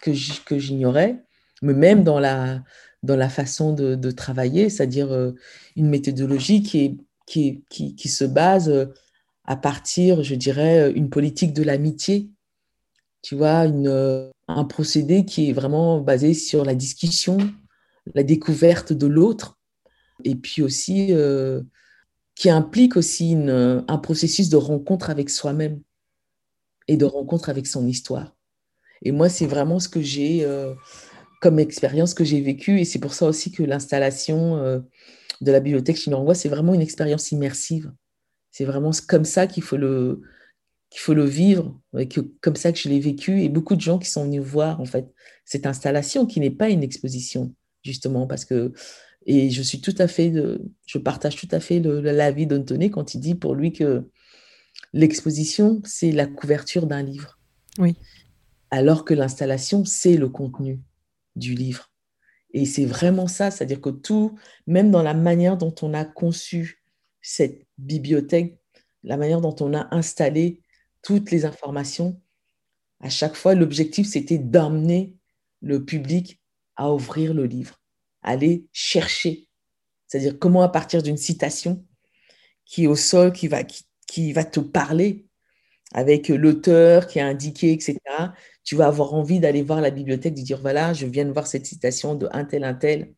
que 0.00 0.58
j'ignorais, 0.58 1.22
mais 1.62 1.74
même 1.74 2.04
dans 2.04 2.18
la, 2.18 2.62
dans 3.02 3.16
la 3.16 3.28
façon 3.28 3.72
de, 3.72 4.10
travailler, 4.10 4.70
c'est-à-dire 4.70 5.12
euh, 5.12 5.32
une 5.76 5.88
méthodologie 5.88 6.62
qui, 6.62 6.98
se 7.28 8.24
base 8.24 8.90
à 9.44 9.56
partir, 9.56 10.22
je 10.22 10.34
dirais, 10.34 10.92
une 10.92 11.10
politique 11.10 11.52
de 11.52 11.62
l'amitié, 11.62 12.30
tu 13.22 13.34
vois, 13.34 13.66
un 14.48 14.64
procédé 14.64 15.24
qui 15.24 15.50
est 15.50 15.52
vraiment 15.52 16.00
basé 16.00 16.34
sur 16.34 16.64
la 16.64 16.74
discussion, 16.74 17.38
la 18.14 18.22
découverte 18.22 18.92
de 18.92 19.06
l'autre, 19.06 19.58
et 20.24 20.34
puis 20.34 20.62
aussi 20.62 21.08
euh, 21.10 21.62
qui 22.34 22.50
implique 22.50 22.96
aussi 22.96 23.34
un 23.36 23.98
processus 23.98 24.48
de 24.48 24.56
rencontre 24.56 25.10
avec 25.10 25.30
soi-même 25.30 25.80
et 26.88 26.96
de 26.96 27.04
rencontre 27.04 27.48
avec 27.48 27.66
son 27.66 27.86
histoire. 27.86 28.34
Et 29.02 29.12
moi, 29.12 29.28
c'est 29.28 29.46
vraiment 29.46 29.80
ce 29.80 29.88
que 29.88 30.00
j'ai 30.00 30.44
euh, 30.44 30.74
comme 31.42 31.58
expérience 31.58 32.14
que 32.14 32.22
j'ai 32.22 32.40
vécue, 32.40 32.78
et 32.78 32.84
c'est 32.84 33.00
pour 33.00 33.14
ça 33.14 33.26
aussi 33.26 33.50
que 33.50 33.64
l'installation 33.64 34.58
euh, 34.58 34.78
de 35.40 35.50
la 35.50 35.58
bibliothèque 35.58 35.96
chinoise, 35.96 36.38
c'est 36.38 36.48
vraiment 36.48 36.72
une 36.72 36.80
expérience 36.80 37.32
immersive. 37.32 37.92
C'est 38.52 38.64
vraiment 38.64 38.92
comme 39.08 39.24
ça 39.24 39.48
qu'il 39.48 39.64
faut 39.64 39.76
le, 39.76 40.20
qu'il 40.88 41.00
faut 41.00 41.14
le 41.14 41.24
vivre, 41.24 41.76
et 41.98 42.06
que, 42.06 42.20
comme 42.42 42.54
ça 42.54 42.70
que 42.70 42.78
je 42.78 42.88
l'ai 42.88 43.00
vécu, 43.00 43.42
et 43.42 43.48
beaucoup 43.48 43.74
de 43.74 43.80
gens 43.80 43.98
qui 43.98 44.08
sont 44.08 44.24
venus 44.24 44.40
voir 44.40 44.80
en 44.80 44.84
fait 44.84 45.12
cette 45.44 45.66
installation 45.66 46.26
qui 46.26 46.38
n'est 46.38 46.52
pas 46.52 46.70
une 46.70 46.84
exposition, 46.84 47.52
justement, 47.82 48.28
parce 48.28 48.44
que 48.44 48.72
et 49.26 49.50
je 49.50 49.62
suis 49.62 49.80
tout 49.80 49.94
à 49.98 50.06
fait, 50.06 50.30
de, 50.30 50.62
je 50.86 50.98
partage 50.98 51.34
tout 51.34 51.48
à 51.50 51.58
fait 51.58 51.80
l'avis 51.80 52.46
d'Anthony 52.46 52.90
quand 52.90 53.14
il 53.14 53.20
dit 53.20 53.34
pour 53.34 53.56
lui 53.56 53.72
que 53.72 54.08
l'exposition, 54.92 55.80
c'est 55.84 56.12
la 56.12 56.26
couverture 56.26 56.86
d'un 56.86 57.02
livre. 57.02 57.40
Oui. 57.78 57.96
Alors 58.70 59.04
que 59.04 59.12
l'installation, 59.12 59.84
c'est 59.84 60.16
le 60.16 60.28
contenu 60.28 60.80
du 61.36 61.54
livre. 61.54 61.90
Et 62.54 62.66
c'est 62.66 62.84
vraiment 62.84 63.26
ça, 63.26 63.50
c'est-à-dire 63.50 63.80
que 63.80 63.90
tout, 63.90 64.38
même 64.66 64.90
dans 64.90 65.02
la 65.02 65.14
manière 65.14 65.56
dont 65.56 65.74
on 65.82 65.94
a 65.94 66.04
conçu 66.04 66.82
cette 67.22 67.66
bibliothèque, 67.78 68.58
la 69.02 69.16
manière 69.16 69.40
dont 69.40 69.56
on 69.60 69.74
a 69.74 69.94
installé 69.94 70.60
toutes 71.02 71.30
les 71.30 71.44
informations, 71.44 72.20
à 73.00 73.10
chaque 73.10 73.34
fois, 73.34 73.54
l'objectif, 73.54 74.06
c'était 74.06 74.38
d'amener 74.38 75.16
le 75.60 75.84
public 75.84 76.40
à 76.76 76.92
ouvrir 76.92 77.34
le 77.34 77.46
livre, 77.46 77.80
aller 78.22 78.66
chercher. 78.72 79.48
C'est-à-dire 80.06 80.38
comment, 80.38 80.62
à 80.62 80.68
partir 80.68 81.02
d'une 81.02 81.16
citation 81.16 81.84
qui 82.64 82.84
est 82.84 82.86
au 82.86 82.96
sol, 82.96 83.32
qui 83.32 83.48
va, 83.48 83.64
qui, 83.64 84.32
va 84.32 84.44
te 84.44 84.60
parler, 84.60 85.26
avec 85.94 86.28
l'auteur 86.28 87.06
qui 87.06 87.20
a 87.20 87.26
indiqué, 87.26 87.72
etc., 87.72 87.98
tu 88.64 88.76
vas 88.76 88.86
avoir 88.86 89.14
envie 89.14 89.40
d'aller 89.40 89.62
voir 89.62 89.80
la 89.80 89.90
bibliothèque, 89.90 90.34
de 90.34 90.40
dire, 90.40 90.60
voilà, 90.60 90.92
je 90.92 91.06
viens 91.06 91.24
de 91.24 91.32
voir 91.32 91.46
cette 91.46 91.66
citation 91.66 92.14
de 92.14 92.28
un 92.32 92.44
tel, 92.44 92.64
un 92.64 92.74
tel. 92.74 93.12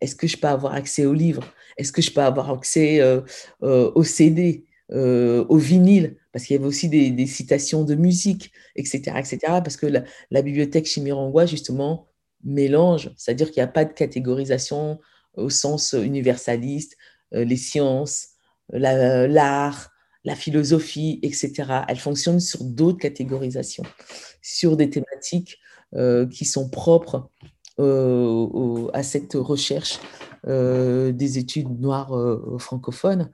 Est-ce 0.00 0.14
que 0.14 0.26
je 0.26 0.36
peux 0.36 0.48
avoir 0.48 0.74
accès 0.74 1.06
au 1.06 1.12
livre? 1.12 1.42
Est-ce 1.76 1.92
que 1.92 2.02
je 2.02 2.10
peux 2.10 2.20
avoir 2.20 2.50
accès 2.50 3.00
euh, 3.00 3.20
euh, 3.62 3.90
au 3.94 4.04
CD, 4.04 4.64
euh, 4.92 5.44
au 5.48 5.56
vinyle? 5.56 6.16
Parce 6.32 6.44
qu'il 6.44 6.54
y 6.54 6.58
avait 6.58 6.68
aussi 6.68 6.88
des, 6.88 7.26
citations 7.26 7.82
de 7.82 7.94
musique, 7.94 8.52
etc. 8.76 9.18
etc. 9.18 9.38
parce 9.62 9.76
que 9.76 9.86
la, 9.86 10.42
bibliothèque 10.42 10.86
chez 10.86 11.00
Mirangua, 11.00 11.46
justement, 11.46 12.08
mélange, 12.44 13.10
c'est-à-dire 13.16 13.50
qu'il 13.50 13.62
n'y 13.62 13.68
a 13.68 13.72
pas 13.72 13.84
de 13.84 13.92
catégorisation 13.92 15.00
au 15.34 15.50
sens 15.50 15.94
universaliste, 15.94 16.96
les 17.32 17.56
sciences, 17.56 18.28
l'art, 18.70 19.28
la, 19.28 19.72
philosophie, 20.34 21.20
etc. 21.22 21.84
Elle 21.88 21.98
fonctionne 21.98 22.40
sur 22.40 22.64
d'autres 22.64 22.98
catégorisations, 22.98 23.84
sur 24.42 24.76
des 24.76 24.90
thématiques 24.90 25.58
qui 26.30 26.44
sont 26.44 26.68
propres 26.68 27.30
à 27.78 29.02
cette 29.02 29.34
recherche 29.34 30.00
euh, 30.48 31.10
des 31.10 31.38
études 31.38 31.80
noires 31.80 32.16
euh, 32.16 32.56
francophones. 32.58 33.32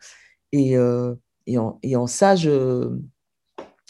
Et, 0.52 0.78
euh, 0.78 1.14
et, 1.46 1.58
en, 1.58 1.78
et, 1.82 1.94
en, 1.94 2.06
ça, 2.06 2.36
je, 2.36 2.96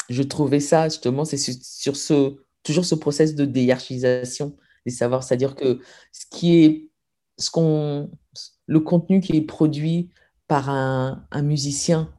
je 0.08 0.22
trouvais 0.24 0.58
ça, 0.58 0.88
justement, 0.88 1.24
c'est 1.24 1.36
sur, 1.36 1.94
ce, 1.94 2.34
toujours 2.64 2.84
ce 2.84 2.96
process 2.96 3.36
de 3.36 3.44
déhiérarchisation 3.44 4.56
des 4.86 4.92
savoirs, 4.92 5.22
c'est-à-dire 5.22 5.54
que 5.54 5.78
ce 6.10 6.26
qui 6.32 6.64
est, 6.64 6.88
ce 7.38 7.52
qu'on, 7.52 8.10
le 8.66 8.80
contenu 8.80 9.20
qui 9.20 9.36
est 9.36 9.42
produit 9.42 10.08
par 10.48 10.68
un 10.68 11.42
musicien 11.42 12.12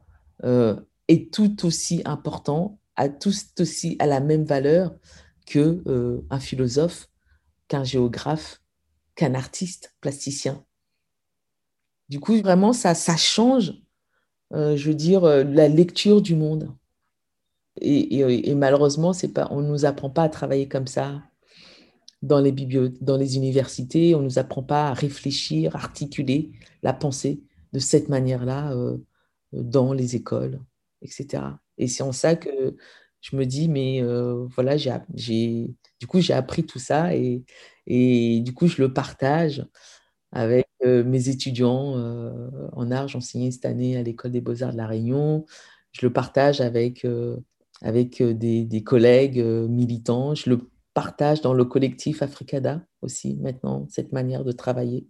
est 0.44 1.32
tout 1.32 1.66
aussi 1.66 2.02
important, 2.04 2.78
a 2.96 3.08
tout 3.08 3.32
aussi 3.58 3.96
à 3.98 4.06
la 4.06 4.20
même 4.20 4.44
valeur 4.44 4.94
que 5.46 5.82
un 6.30 6.40
philosophe 6.40 7.08
qu'un 7.68 7.84
géographe, 7.84 8.60
qu'un 9.14 9.34
artiste 9.34 9.94
plasticien. 10.00 10.64
Du 12.08 12.20
coup, 12.20 12.36
vraiment, 12.40 12.72
ça, 12.72 12.94
change, 13.16 13.72
euh, 14.52 14.76
je 14.76 14.88
veux 14.88 14.94
dire, 14.94 15.24
euh, 15.24 15.42
la 15.44 15.68
lecture 15.68 16.20
du 16.20 16.36
monde. 16.36 16.74
Et, 17.80 18.54
malheureusement, 18.54 19.12
pas, 19.34 19.48
on 19.50 19.60
ne 19.60 19.68
nous 19.68 19.84
apprend 19.84 20.10
pas 20.10 20.22
à 20.24 20.28
travailler 20.28 20.68
comme 20.68 20.86
ça 20.86 21.22
dans 22.22 22.40
les 22.40 22.52
dans 23.00 23.16
les 23.16 23.36
universités. 23.36 24.14
On 24.14 24.20
ne 24.20 24.24
nous 24.24 24.38
apprend 24.38 24.62
pas 24.62 24.88
à 24.88 24.94
réfléchir, 24.94 25.74
articuler 25.74 26.52
la 26.82 26.92
pensée 26.92 27.42
de 27.72 27.80
cette 27.80 28.08
manière-là 28.08 28.72
euh, 28.74 28.98
dans 29.62 29.92
les 29.92 30.16
écoles, 30.16 30.60
etc. 31.02 31.44
Et 31.78 31.88
c'est 31.88 32.02
en 32.02 32.12
ça 32.12 32.36
que 32.36 32.76
je 33.20 33.36
me 33.36 33.46
dis, 33.46 33.68
mais 33.68 34.02
voilà, 34.54 34.76
j'ai 34.76 35.74
du 36.04 36.06
coup, 36.06 36.20
j'ai 36.20 36.34
appris 36.34 36.64
tout 36.66 36.78
ça 36.78 37.14
et, 37.14 38.40
du 38.40 38.52
coup, 38.54 38.66
je 38.66 38.82
le 38.82 38.92
partage 38.92 39.64
avec 40.32 40.68
euh, 40.84 41.02
mes 41.04 41.30
étudiants 41.30 41.96
euh, 41.96 42.50
en 42.72 42.90
art. 42.90 43.08
J'enseignais 43.08 43.50
cette 43.50 43.64
année 43.64 43.96
à 43.96 44.02
l'École 44.02 44.32
des 44.32 44.42
beaux-arts 44.42 44.72
de 44.72 44.76
La 44.76 44.86
Réunion. 44.86 45.46
Je 45.92 46.04
le 46.04 46.12
partage 46.12 46.60
avec, 46.60 47.06
euh, 47.06 47.38
avec 47.80 48.22
des, 48.22 48.64
des, 48.64 48.84
collègues 48.84 49.38
militants. 49.40 50.34
Je 50.34 50.50
le 50.50 50.70
partage 50.92 51.40
dans 51.40 51.54
le 51.54 51.64
collectif 51.64 52.22
Africada 52.22 52.84
aussi, 53.00 53.36
maintenant, 53.36 53.86
cette 53.88 54.12
manière 54.12 54.44
de 54.44 54.52
travailler. 54.52 55.06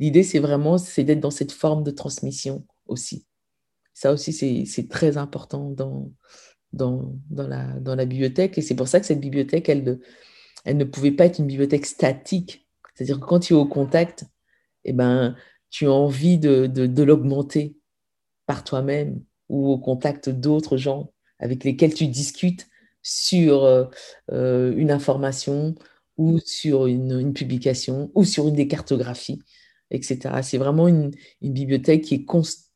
L'idée, 0.00 0.22
c'est 0.22 0.38
vraiment 0.38 0.76
d'être 0.76 1.20
dans 1.20 1.30
cette 1.30 1.52
forme 1.52 1.84
de 1.84 1.90
transmission 1.90 2.66
aussi. 2.86 3.26
Ça 3.94 4.12
aussi, 4.12 4.66
c'est 4.66 4.88
très 4.88 5.16
important 5.16 5.70
dans, 5.70 6.12
dans, 6.72 7.14
dans, 7.30 7.46
la, 7.46 7.78
dans 7.80 7.94
la 7.94 8.04
bibliothèque. 8.04 8.58
Et 8.58 8.62
c'est 8.62 8.74
pour 8.74 8.88
ça 8.88 9.00
que 9.00 9.06
cette 9.06 9.20
bibliothèque, 9.20 9.68
elle, 9.68 10.00
elle 10.64 10.76
ne 10.76 10.84
pouvait 10.84 11.12
pas 11.12 11.26
être 11.26 11.38
une 11.38 11.46
bibliothèque 11.46 11.86
statique. 11.86 12.68
C'est-à-dire 12.94 13.20
que 13.20 13.26
quand 13.26 13.40
tu 13.40 13.54
es 13.54 13.56
au 13.56 13.66
contact, 13.66 14.24
eh 14.84 14.92
ben, 14.92 15.36
tu 15.70 15.86
as 15.86 15.92
envie 15.92 16.38
de, 16.38 16.66
de, 16.66 17.02
l'augmenter 17.02 17.76
par 18.46 18.64
toi-même 18.64 19.22
ou 19.48 19.70
au 19.70 19.78
contact 19.78 20.28
d'autres 20.28 20.76
gens 20.76 21.12
avec 21.38 21.64
lesquels 21.64 21.94
tu 21.94 22.06
discutes 22.06 22.68
sur 23.02 23.64
euh, 23.64 23.84
euh, 24.32 24.74
une 24.76 24.90
information 24.90 25.74
ou 26.16 26.38
sur 26.38 26.86
une, 26.86 27.18
une, 27.18 27.32
publication 27.32 28.10
ou 28.14 28.24
sur 28.24 28.48
une 28.48 28.54
des 28.54 28.68
cartographies, 28.68 29.42
etc. 29.90 30.42
C'est 30.42 30.58
vraiment 30.58 30.86
une, 30.86 31.10
une 31.42 31.52
bibliothèque 31.52 32.02
qui 32.02 32.14
est 32.14 32.24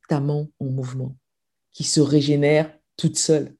constamment 0.09 0.49
en 0.61 0.64
mouvement, 0.64 1.14
qui 1.73 1.85
se 1.85 2.01
régénère 2.01 2.73
toute 2.97 3.18
seule. 3.18 3.55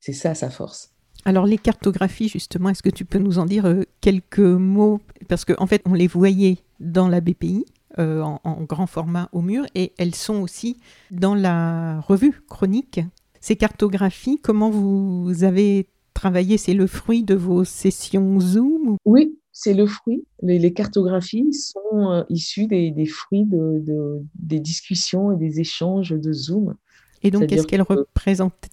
C'est 0.00 0.12
ça 0.12 0.34
sa 0.34 0.50
force. 0.50 0.92
Alors 1.24 1.46
les 1.46 1.58
cartographies, 1.58 2.28
justement, 2.28 2.70
est-ce 2.70 2.82
que 2.82 2.90
tu 2.90 3.04
peux 3.04 3.18
nous 3.18 3.38
en 3.38 3.44
dire 3.44 3.66
euh, 3.66 3.82
quelques 4.00 4.38
mots? 4.38 5.00
Parce 5.28 5.44
qu'en 5.44 5.62
en 5.62 5.66
fait, 5.66 5.82
on 5.84 5.94
les 5.94 6.06
voyait 6.06 6.58
dans 6.80 7.08
la 7.08 7.20
BPI, 7.20 7.66
euh, 7.98 8.22
en, 8.22 8.62
grand 8.62 8.86
format 8.86 9.28
au 9.32 9.42
mur, 9.42 9.66
et 9.74 9.92
elles 9.98 10.14
sont 10.14 10.40
aussi 10.40 10.78
dans 11.10 11.34
la 11.34 12.00
revue 12.00 12.40
chronique. 12.48 13.00
Ces 13.40 13.56
cartographies, 13.56 14.40
comment 14.42 14.70
vous 14.70 15.44
avez 15.44 15.88
travaillé? 16.14 16.56
C'est 16.56 16.74
le 16.74 16.86
fruit 16.86 17.22
de 17.22 17.34
vos 17.34 17.64
sessions 17.64 18.40
Zoom 18.40 18.96
Oui, 19.04 19.38
c'est 19.62 19.74
le 19.74 19.86
fruit. 19.86 20.24
Les, 20.40 20.72
cartographies 20.72 21.52
sont 21.52 22.10
euh, 22.10 22.22
issues 22.30 22.66
des, 22.66 23.06
fruits 23.06 23.44
de, 23.44 24.22
des 24.34 24.58
discussions 24.58 25.32
et 25.32 25.36
des 25.36 25.60
échanges 25.60 26.12
de 26.12 26.32
Zoom. 26.32 26.76
Et 27.22 27.30
donc, 27.30 27.52
est-ce 27.52 27.66
qu'elles 27.66 27.82
représentent 27.82 28.70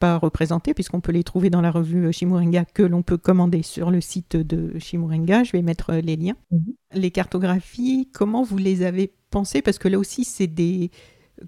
pas 0.00 0.18
représentées, 0.18 0.74
puisqu'on 0.74 1.00
peut 1.00 1.12
les 1.12 1.22
trouver 1.22 1.50
dans 1.50 1.60
la 1.60 1.70
revue 1.70 2.12
Chimurenga 2.12 2.64
que 2.64 2.82
l'on 2.82 3.02
peut 3.02 3.16
commander 3.16 3.62
sur 3.62 3.92
le 3.92 4.00
site 4.00 4.36
de 4.36 4.76
Chimurenga. 4.80 5.44
Je 5.44 5.52
vais 5.52 5.62
mettre 5.62 5.94
les 5.94 6.16
liens. 6.16 6.36
Mhm. 6.50 6.74
Les 6.94 7.12
cartographies, 7.12 8.08
comment 8.12 8.42
vous 8.42 8.58
les 8.58 8.82
avez 8.82 9.12
pensées? 9.30 9.62
Parce 9.62 9.78
que 9.78 9.86
là 9.86 10.00
aussi, 10.00 10.24
c'est 10.24 10.48
des, 10.48 10.90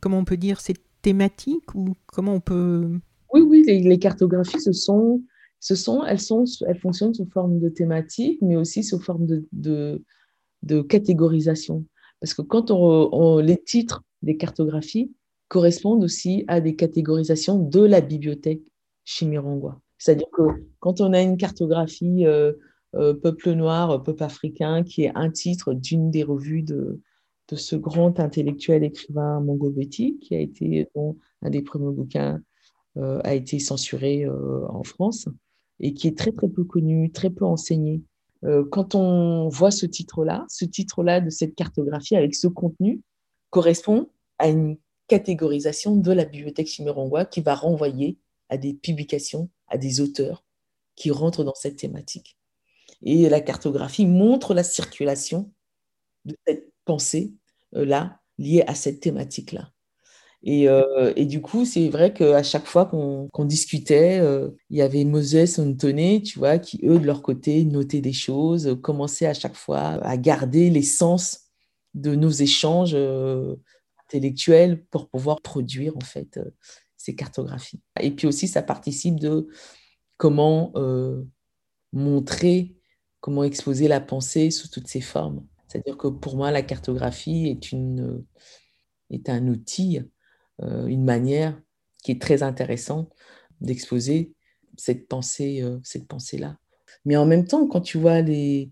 comment 0.01 0.18
on 0.18 0.24
peut 0.24 0.37
dire, 0.37 0.61
c'est 0.61 0.77
thématique 1.03 1.74
ou 1.74 1.94
comment 2.07 2.35
on 2.35 2.40
peut... 2.40 2.88
Oui, 3.35 3.40
oui, 3.42 3.64
les, 3.66 3.98
cartographies, 3.98 4.61
ce 4.61 4.72
sont, 4.72 5.20
ce 5.60 5.74
sont, 5.74 6.04
elles, 6.04 6.20
sont, 6.20 6.44
elles 6.66 6.78
fonctionnent 6.78 7.14
sous 7.14 7.26
forme 7.26 7.58
de 7.58 7.68
thématique, 7.68 8.38
mais 8.42 8.56
aussi 8.56 8.84
sous 8.84 9.00
forme 9.00 9.26
de, 9.26 10.02
de, 10.62 10.82
catégorisation. 10.82 11.84
Parce 12.20 12.34
que 12.34 12.42
quand 12.42 12.70
on, 12.70 13.38
les 13.38 13.56
titres 13.56 14.02
des 14.22 14.36
cartographies, 14.36 15.12
correspondent 15.48 16.04
aussi 16.04 16.44
à 16.46 16.60
des 16.60 16.76
catégorisations 16.76 17.58
de 17.58 17.80
la 17.80 18.00
bibliothèque 18.00 18.62
chimirangois. 19.04 19.80
C'est-à-dire 19.96 20.28
que 20.32 20.42
quand 20.78 21.00
on 21.00 21.12
a 21.12 21.22
une 21.22 21.38
cartographie 21.38 22.26
euh, 22.26 22.52
euh, 22.94 23.14
peuple 23.14 23.52
noir, 23.52 24.02
peuple 24.02 24.22
africain, 24.22 24.84
qui 24.84 25.04
est 25.04 25.12
un 25.14 25.30
titre 25.30 25.72
d'une 25.72 26.10
des 26.10 26.22
revues 26.22 26.62
de, 26.62 27.00
de 27.48 27.56
ce 27.56 27.76
grand 27.76 28.20
intellectuel 28.20 28.84
écrivain 28.84 29.40
Mongo 29.40 29.70
Betty, 29.70 30.18
qui 30.20 30.34
a 30.34 30.40
été, 30.40 30.86
dont 30.94 31.16
un 31.42 31.50
des 31.50 31.62
premiers 31.62 31.94
bouquins 31.94 32.40
euh, 32.98 33.20
a 33.24 33.34
été 33.34 33.58
censuré 33.58 34.28
en 34.28 34.84
France 34.84 35.28
et 35.80 35.94
qui 35.94 36.08
est 36.08 36.16
très 36.16 36.32
très 36.32 36.48
peu 36.48 36.64
connu, 36.64 37.10
très 37.12 37.30
peu 37.30 37.44
enseigné. 37.44 38.02
quand 38.70 38.94
on 38.94 39.48
voit 39.48 39.70
ce 39.70 39.86
titre-là, 39.86 40.44
ce 40.48 40.64
titre-là 40.64 41.20
de 41.20 41.30
cette 41.30 41.54
cartographie 41.54 42.16
avec 42.16 42.34
ce 42.34 42.46
contenu 42.46 43.00
correspond 43.50 44.08
à 44.38 44.48
une 44.48 44.76
catégorisation 45.08 45.96
de 45.96 46.12
la 46.12 46.24
bibliothèque 46.24 46.68
chimérongois 46.68 47.24
qui 47.24 47.40
va 47.40 47.54
renvoyer 47.54 48.18
à 48.48 48.56
des 48.56 48.74
publications, 48.74 49.50
à 49.66 49.78
des 49.78 50.00
auteurs 50.00 50.44
qui 50.94 51.10
rentrent 51.10 51.44
dans 51.44 51.54
cette 51.54 51.76
thématique. 51.76 52.36
Et 53.02 53.28
la 53.28 53.40
cartographie 53.40 54.06
montre 54.06 54.54
la 54.54 54.64
circulation 54.64 55.52
de 56.24 56.36
cette 56.46 56.72
pensée-là 56.84 58.04
euh, 58.04 58.42
liée 58.42 58.64
à 58.66 58.74
cette 58.74 59.00
thématique-là. 59.00 59.72
Et, 60.44 60.68
euh, 60.68 61.12
et, 61.16 61.27
du 61.27 61.42
coup, 61.42 61.64
c'est 61.64 61.88
vrai 61.88 62.12
qu'à 62.12 62.42
chaque 62.44 62.66
fois 62.66 62.87
qu'on 62.87 63.44
discutait, 63.44 64.20
euh, 64.20 64.51
il 64.70 64.77
y 64.77 64.83
avait 64.83 65.05
Moses 65.05 65.35
et 65.35 66.22
tu 66.22 66.38
vois, 66.38 66.59
qui, 66.59 66.81
eux, 66.85 66.98
de 66.98 67.07
leur 67.07 67.22
côté, 67.22 67.64
notaient 67.64 68.01
des 68.01 68.12
choses, 68.12 68.79
commençaient 68.83 69.27
à 69.27 69.35
chaque 69.35 69.57
fois 69.57 69.81
à 69.81 70.16
garder 70.16 70.70
l'essence 70.70 71.40
de 71.94 72.14
nos 72.14 72.31
échanges 72.31 72.96
intellectuelle 74.09 74.85
pour 74.87 75.09
pouvoir 75.09 75.40
produire 75.40 75.96
en 75.96 76.01
fait 76.01 76.38
euh, 76.38 76.51
ces 76.96 77.14
cartographies. 77.14 77.81
Et 78.01 78.11
puis 78.11 78.27
aussi, 78.27 78.48
ça 78.48 78.62
participe 78.62 79.20
de 79.20 79.48
comment 80.16 80.72
euh, 80.77 81.22
montrer, 81.92 82.77
comment 83.20 83.44
exposer 83.44 83.87
la 83.87 84.01
pensée 84.01 84.51
sous 84.51 84.68
toutes 84.68 84.88
ses 84.88 85.01
formes. 85.01 85.46
C'est-à-dire 85.68 85.96
que 85.96 86.09
pour 86.09 86.37
moi, 86.37 86.51
la 86.51 86.62
cartographie 86.62 87.46
est, 87.48 87.72
une, 87.72 88.24
est 89.11 89.29
un 89.29 89.46
outil 89.48 90.01
une 90.60 91.04
manière 91.04 91.60
qui 92.02 92.12
est 92.12 92.20
très 92.20 92.42
intéressante 92.42 93.12
d'exposer 93.60 94.32
cette 94.76 95.08
pensée, 95.08 95.64
cette 95.82 96.06
pensée-là. 96.06 96.58
Mais 97.04 97.16
en 97.16 97.26
même 97.26 97.46
temps, 97.46 97.66
quand 97.66 97.80
tu 97.80 97.98
vois 97.98 98.20
les, 98.22 98.70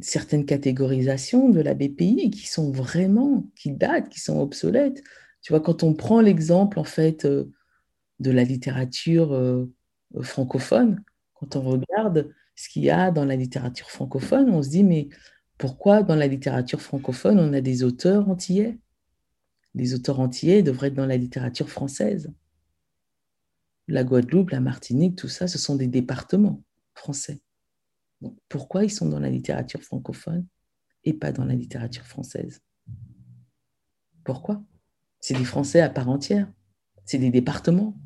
certaines 0.00 0.46
catégorisations 0.46 1.48
de 1.48 1.60
la 1.60 1.74
BPI 1.74 2.30
qui 2.30 2.46
sont 2.46 2.70
vraiment, 2.70 3.46
qui 3.56 3.72
datent, 3.72 4.08
qui 4.08 4.20
sont 4.20 4.40
obsolètes, 4.40 5.02
tu 5.42 5.52
vois, 5.52 5.60
quand 5.60 5.82
on 5.82 5.94
prend 5.94 6.20
l'exemple, 6.20 6.78
en 6.78 6.84
fait, 6.84 7.26
de 7.26 8.30
la 8.30 8.44
littérature 8.44 9.66
francophone, 10.22 11.02
quand 11.34 11.56
on 11.56 11.62
regarde 11.62 12.32
ce 12.56 12.68
qu'il 12.68 12.82
y 12.82 12.90
a 12.90 13.10
dans 13.10 13.24
la 13.24 13.36
littérature 13.36 13.90
francophone, 13.90 14.50
on 14.50 14.62
se 14.62 14.70
dit, 14.70 14.84
mais 14.84 15.08
pourquoi 15.56 16.02
dans 16.02 16.16
la 16.16 16.26
littérature 16.26 16.80
francophone, 16.80 17.38
on 17.38 17.52
a 17.52 17.60
des 17.60 17.84
auteurs 17.84 18.28
antillais? 18.28 18.78
Les 19.78 19.94
auteurs 19.94 20.18
antillais 20.18 20.64
devraient 20.64 20.88
être 20.88 20.94
dans 20.94 21.06
la 21.06 21.16
littérature 21.16 21.70
française. 21.70 22.32
La 23.86 24.02
Guadeloupe, 24.02 24.50
la 24.50 24.60
Martinique, 24.60 25.14
tout 25.14 25.28
ça, 25.28 25.46
ce 25.46 25.56
sont 25.56 25.76
des 25.76 25.86
départements 25.86 26.62
français. 26.94 27.40
pourquoi 28.48 28.84
ils 28.84 28.90
sont 28.90 29.08
dans 29.08 29.20
la 29.20 29.30
littérature 29.30 29.80
francophone 29.80 30.44
et 31.04 31.12
pas 31.12 31.30
dans 31.30 31.44
la 31.44 31.54
littérature 31.54 32.04
française? 32.04 32.60
Pourquoi? 34.24 34.64
C'est 35.20 35.34
des 35.34 35.44
Français 35.44 35.80
à 35.80 35.88
part 35.88 36.08
entière. 36.08 36.52
C'est 37.04 37.18
des 37.18 37.30
départements. 37.30 37.96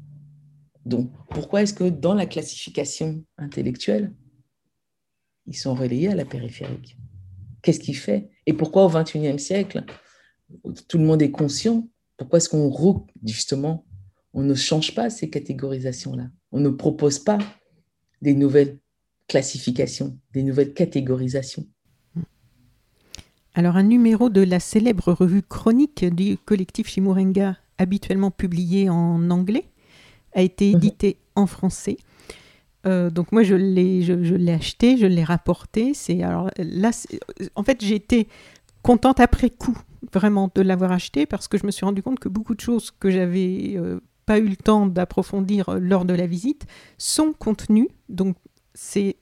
Donc, 0.84 1.10
pourquoi 1.30 1.62
est-ce 1.62 1.72
que 1.72 1.88
dans 1.88 2.12
la 2.12 2.26
classification 2.26 3.24
intellectuelle, 3.38 4.12
ils 5.46 5.56
sont 5.56 5.74
relayés 5.74 6.10
à 6.10 6.14
la 6.14 6.26
périphérique? 6.26 6.98
Qu'est-ce 7.62 7.80
qui 7.80 7.94
fait? 7.94 8.28
Et 8.44 8.52
pourquoi 8.52 8.84
au 8.84 8.90
XXIe 8.90 9.38
siècle, 9.38 9.86
tout 10.88 10.98
le 10.98 11.04
monde 11.04 11.22
est 11.22 11.30
conscient 11.30 11.88
Pourquoi 12.16 12.38
est-ce 12.38 12.48
qu'on, 12.48 13.06
justement, 13.24 13.84
on 14.34 14.42
ne 14.42 14.54
change 14.54 14.94
pas 14.94 15.10
ces 15.10 15.30
catégorisations-là? 15.30 16.28
On 16.52 16.60
ne 16.60 16.70
propose 16.70 17.18
pas 17.18 17.38
des 18.20 18.34
nouvelles 18.34 18.78
classifications, 19.28 20.18
des 20.32 20.42
nouvelles 20.42 20.74
catégorisations 20.74 21.66
alors 23.54 23.76
un 23.76 23.82
numéro 23.82 24.30
de 24.30 24.40
la 24.40 24.60
célèbre 24.60 25.12
revue 25.12 25.42
chronique 25.42 26.04
du 26.04 26.38
collectif 26.38 26.88
Chimurenga, 26.88 27.56
habituellement 27.78 28.30
publié 28.30 28.88
en 28.88 29.30
anglais, 29.30 29.64
a 30.34 30.40
été 30.40 30.70
mhm. 30.70 30.76
édité 30.76 31.18
en 31.34 31.46
français. 31.46 31.98
Euh, 32.86 33.10
donc 33.10 33.30
moi 33.30 33.42
je 33.42 33.54
l'ai 33.54 34.02
je, 34.02 34.14
l'ai 34.14 34.52
acheté, 34.52 34.96
je 34.96 35.06
l'ai 35.06 35.22
rapporté. 35.22 35.92
C'est 35.94 36.22
alors 36.22 36.50
là, 36.58 36.90
en 37.54 37.62
fait 37.62 37.82
été 37.82 38.26
contente 38.82 39.20
après 39.20 39.50
coup 39.50 39.78
vraiment 40.12 40.50
de 40.54 40.62
l'avoir 40.62 40.92
acheté 40.92 41.26
parce 41.26 41.48
que 41.48 41.58
je 41.58 41.66
me 41.66 41.70
suis 41.70 41.84
rendu 41.84 42.02
compte 42.02 42.18
que 42.18 42.28
beaucoup 42.28 42.54
de 42.54 42.60
choses 42.60 42.90
que 42.90 43.10
j'avais 43.10 43.74
euh, 43.76 44.00
pas 44.26 44.38
eu 44.38 44.48
le 44.48 44.56
temps 44.56 44.86
d'approfondir 44.86 45.68
euh, 45.68 45.78
lors 45.78 46.04
de 46.04 46.14
la 46.14 46.26
visite 46.26 46.66
sont 46.98 47.32
contenues. 47.32 47.88
Donc 48.08 48.36
c'est 48.74 49.16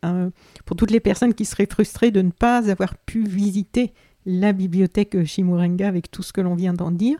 pour 0.64 0.76
toutes 0.76 0.92
les 0.92 1.00
personnes 1.00 1.34
qui 1.34 1.44
seraient 1.44 1.66
frustrées 1.66 2.12
de 2.12 2.22
ne 2.22 2.30
pas 2.30 2.70
avoir 2.70 2.96
pu 2.96 3.24
visiter 3.24 3.92
la 4.24 4.52
bibliothèque 4.52 5.24
Chimurenga 5.24 5.88
avec 5.88 6.08
tout 6.08 6.22
ce 6.22 6.32
que 6.32 6.40
l'on 6.40 6.54
vient 6.54 6.72
d'en 6.72 6.92
dire 6.92 7.18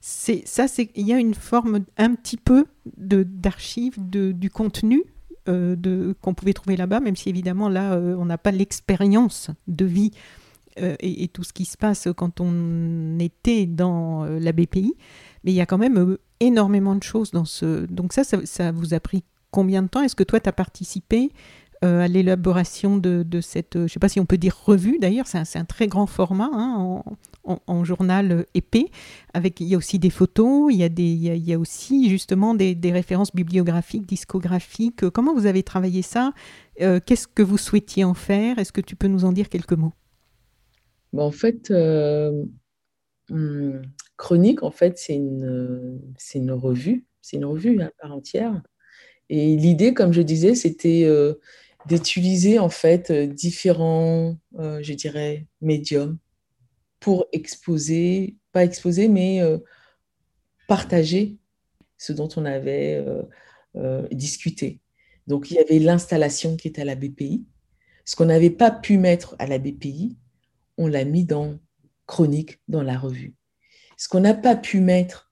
c'est 0.00 0.42
ça, 0.46 0.66
c'est 0.66 0.90
il 0.94 1.06
y 1.06 1.12
a 1.12 1.18
une 1.18 1.34
forme 1.34 1.84
un 1.98 2.14
petit 2.14 2.38
peu 2.38 2.64
de 2.96 3.22
d'archives 3.22 3.96
du 3.98 4.50
contenu 4.50 5.04
euh, 5.48 6.14
qu'on 6.22 6.34
pouvait 6.34 6.54
trouver 6.54 6.76
là-bas, 6.76 7.00
même 7.00 7.16
si 7.16 7.28
évidemment 7.28 7.68
là 7.68 7.92
euh, 7.92 8.16
on 8.18 8.24
n'a 8.24 8.38
pas 8.38 8.50
l'expérience 8.50 9.50
de 9.68 9.84
vie 9.84 10.10
euh, 10.78 10.96
et, 11.00 11.28
tout 11.28 11.42
ce 11.42 11.52
qui 11.52 11.64
se 11.64 11.76
passe 11.76 12.08
quand 12.16 12.40
on 12.40 13.18
était 13.18 13.66
dans 13.66 14.24
la 14.24 14.52
BPI, 14.52 14.94
mais 15.44 15.52
il 15.52 15.54
y 15.54 15.60
a 15.60 15.66
quand 15.66 15.78
même 15.78 16.16
énormément 16.40 16.94
de 16.94 17.02
choses 17.02 17.30
dans 17.30 17.44
ce. 17.44 17.86
Donc 17.86 18.12
ça, 18.12 18.22
ça 18.24 18.72
vous 18.72 18.94
a 18.94 19.00
pris 19.00 19.24
combien 19.50 19.82
de 19.82 19.88
temps? 19.88 20.02
Est-ce 20.02 20.16
que 20.16 20.24
toi 20.24 20.40
tu 20.40 20.48
as 20.48 20.52
participé 20.52 21.30
euh, 21.82 22.02
à 22.02 22.08
l'élaboration 22.08 22.98
de, 22.98 23.24
cette, 23.40 23.76
euh, 23.76 23.80
je 23.80 23.84
ne 23.84 23.88
sais 23.88 24.00
pas 24.00 24.10
si 24.10 24.20
on 24.20 24.26
peut 24.26 24.36
dire 24.36 24.54
revue 24.66 24.98
d'ailleurs, 25.00 25.26
c'est 25.26 25.56
un, 25.56 25.64
très 25.64 25.86
grand 25.86 26.06
format 26.06 26.50
hein, 26.52 27.02
en, 27.66 27.84
journal 27.84 28.44
épais, 28.52 28.90
avec, 29.32 29.60
il 29.60 29.66
y 29.66 29.74
a 29.74 29.78
aussi 29.78 29.98
des 29.98 30.10
photos, 30.10 30.70
il 30.70 30.78
y 30.78 30.84
a, 30.84 30.90
des, 30.90 31.04
il 31.04 31.42
y 31.42 31.54
a, 31.54 31.58
aussi 31.58 32.10
justement 32.10 32.52
des, 32.52 32.76
références 32.92 33.34
bibliographiques, 33.34 34.04
discographiques. 34.04 35.08
Comment 35.08 35.32
vous 35.32 35.46
avez 35.46 35.62
travaillé 35.62 36.02
ça? 36.02 36.34
Euh, 36.82 37.00
Qu'est-ce 37.04 37.26
que 37.26 37.42
vous 37.42 37.56
souhaitiez 37.56 38.04
en 38.04 38.12
faire? 38.12 38.58
Est-ce 38.58 38.72
que 38.72 38.82
tu 38.82 38.94
peux 38.94 39.08
nous 39.08 39.24
en 39.24 39.32
dire 39.32 39.48
quelques 39.48 39.72
mots? 39.72 39.94
En 41.16 41.30
fait, 41.30 41.70
hum, 43.30 43.82
Chronique, 44.16 44.62
en 44.62 44.70
fait, 44.70 44.98
c'est 44.98 45.14
une, 45.14 46.52
revue, 46.52 47.06
c'est 47.22 47.36
une 47.36 47.44
revue 47.44 47.80
à 47.80 47.90
part 48.00 48.12
entière. 48.12 48.62
Et 49.28 49.56
l'idée, 49.56 49.94
comme 49.94 50.12
je 50.12 50.22
disais, 50.22 50.54
c'était 50.54 51.06
d'utiliser 51.86 52.58
en 52.58 52.68
fait 52.68 53.10
euh, 53.10 53.26
différents, 53.26 54.36
euh, 54.58 54.80
je 54.82 54.92
dirais, 54.94 55.46
médiums 55.60 56.18
pour 56.98 57.26
exposer, 57.32 58.36
pas 58.52 58.64
exposer, 58.64 59.08
mais 59.08 59.40
euh, 59.40 59.58
partager 60.68 61.38
ce 61.96 62.12
dont 62.12 62.28
on 62.36 62.44
avait 62.44 63.04
discuté. 64.10 64.80
Donc 65.26 65.50
il 65.50 65.54
y 65.54 65.58
avait 65.58 65.78
l'installation 65.78 66.56
qui 66.56 66.68
était 66.68 66.82
à 66.82 66.84
la 66.86 66.94
BPI. 66.94 67.44
Ce 68.04 68.16
qu'on 68.16 68.24
n'avait 68.24 68.50
pas 68.50 68.70
pu 68.70 68.96
mettre 68.96 69.36
à 69.38 69.46
la 69.46 69.58
BPI, 69.58 70.16
on 70.80 70.86
l'a 70.86 71.04
mis 71.04 71.26
dans 71.26 71.58
chronique, 72.06 72.58
dans 72.66 72.82
la 72.82 72.98
revue. 72.98 73.34
Ce 73.98 74.08
qu'on 74.08 74.20
n'a 74.20 74.32
pas 74.32 74.56
pu 74.56 74.80
mettre 74.80 75.30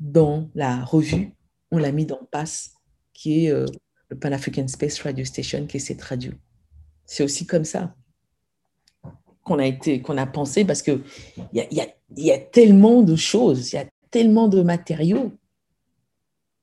dans 0.00 0.50
la 0.54 0.82
revue, 0.82 1.34
on 1.70 1.76
l'a 1.76 1.92
mis 1.92 2.06
dans 2.06 2.26
Passe, 2.32 2.72
qui 3.12 3.44
est 3.44 3.52
le 3.52 4.18
Pan 4.18 4.32
African 4.32 4.66
Space 4.66 5.00
Radio 5.02 5.22
Station 5.24 5.66
qui 5.66 5.78
s'est 5.80 5.98
traduit. 5.98 6.32
C'est 7.04 7.22
aussi 7.22 7.46
comme 7.46 7.66
ça 7.66 7.94
qu'on 9.42 9.58
a 9.58 9.66
été, 9.66 10.02
a 10.08 10.26
pensé, 10.26 10.64
parce 10.64 10.80
que 10.80 11.02
il 11.52 11.68
y 11.70 11.80
a, 11.80 11.86
y 12.16 12.30
a, 12.30 12.38
tellement 12.38 13.02
de 13.02 13.16
choses, 13.16 13.70
il 13.70 13.76
y 13.76 13.78
a 13.78 13.84
tellement 14.10 14.48
de 14.48 14.62
matériaux 14.62 15.32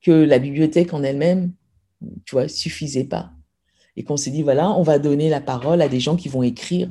que 0.00 0.10
la 0.10 0.40
bibliothèque 0.40 0.92
en 0.92 1.04
elle-même, 1.04 1.52
tu 2.24 2.34
vois, 2.34 2.48
suffisait 2.48 3.04
pas. 3.04 3.30
Et 3.94 4.02
qu'on 4.02 4.16
s'est 4.16 4.32
dit, 4.32 4.42
voilà, 4.42 4.72
on 4.72 4.82
va 4.82 4.98
donner 4.98 5.28
la 5.28 5.40
parole 5.40 5.80
à 5.80 5.88
des 5.88 6.00
gens 6.00 6.16
qui 6.16 6.28
vont 6.28 6.42
écrire. 6.42 6.90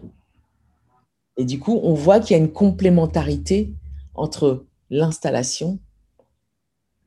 Et 1.37 1.45
du 1.45 1.59
coup, 1.59 1.79
on 1.83 1.93
voit 1.93 2.19
qu'il 2.19 2.35
y 2.35 2.39
a 2.39 2.43
une 2.43 2.51
complémentarité 2.51 3.73
entre 4.13 4.65
l'installation, 4.89 5.79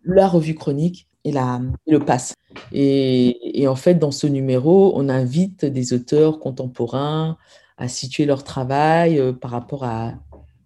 la 0.04 0.28
revue 0.28 0.54
chronique 0.54 1.08
et, 1.24 1.32
le 1.32 1.98
pass. 1.98 2.34
Et, 2.72 3.66
en 3.68 3.76
fait, 3.76 3.94
dans 3.94 4.10
ce 4.10 4.26
numéro, 4.26 4.92
on 4.96 5.08
invite 5.08 5.64
des 5.64 5.92
auteurs 5.92 6.40
contemporains 6.40 7.36
à 7.76 7.88
situer 7.88 8.24
leur 8.24 8.44
travail 8.44 9.18
euh, 9.18 9.32
par 9.32 9.50
rapport 9.50 9.84
à 9.84 10.14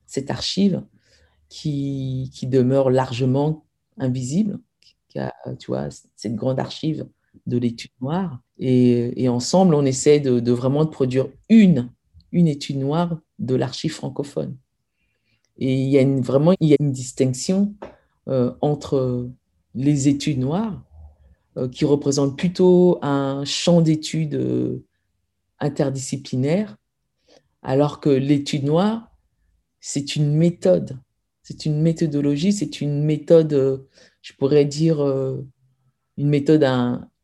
cette 0.06 0.30
archive 0.30 0.82
qui, 1.48 2.30
demeure 2.42 2.90
largement 2.90 3.64
invisible, 3.98 4.58
tu 5.08 5.66
vois, 5.68 5.88
cette 6.16 6.34
grande 6.34 6.60
archive 6.60 7.06
de 7.46 7.56
l'étude 7.56 7.90
noire. 8.00 8.40
Et, 8.58 9.28
ensemble, 9.28 9.74
on 9.74 9.84
essaie 9.84 10.20
de, 10.20 10.52
vraiment 10.52 10.84
de 10.84 10.90
produire 10.90 11.28
une 11.48 11.88
étude 12.32 12.78
noire 12.78 13.18
de 13.38 13.54
l'archive 13.54 13.92
francophone. 13.92 14.56
Et 15.58 15.74
il 15.74 15.88
y 15.88 15.98
a 15.98 16.04
vraiment 16.20 16.54
il 16.60 16.68
y 16.68 16.72
a 16.72 16.76
une 16.80 16.92
distinction 16.92 17.74
euh, 18.28 18.52
entre 18.60 19.28
les 19.74 20.08
études 20.08 20.38
noires, 20.38 20.84
euh, 21.56 21.68
qui 21.68 21.84
représentent 21.84 22.36
plutôt 22.36 22.98
un 23.02 23.44
champ 23.44 23.80
d'études 23.80 24.34
euh, 24.34 24.84
interdisciplinaire, 25.60 26.76
alors 27.62 28.00
que 28.00 28.10
l'étude 28.10 28.64
noire, 28.64 29.10
c'est 29.80 30.14
une 30.14 30.34
méthode, 30.34 30.98
c'est 31.42 31.66
une 31.66 31.80
méthodologie, 31.80 32.52
c'est 32.52 32.80
une 32.80 33.02
méthode, 33.02 33.86
je 34.22 34.32
pourrais 34.34 34.64
dire, 34.64 35.00
une 36.16 36.28
méthode 36.28 36.64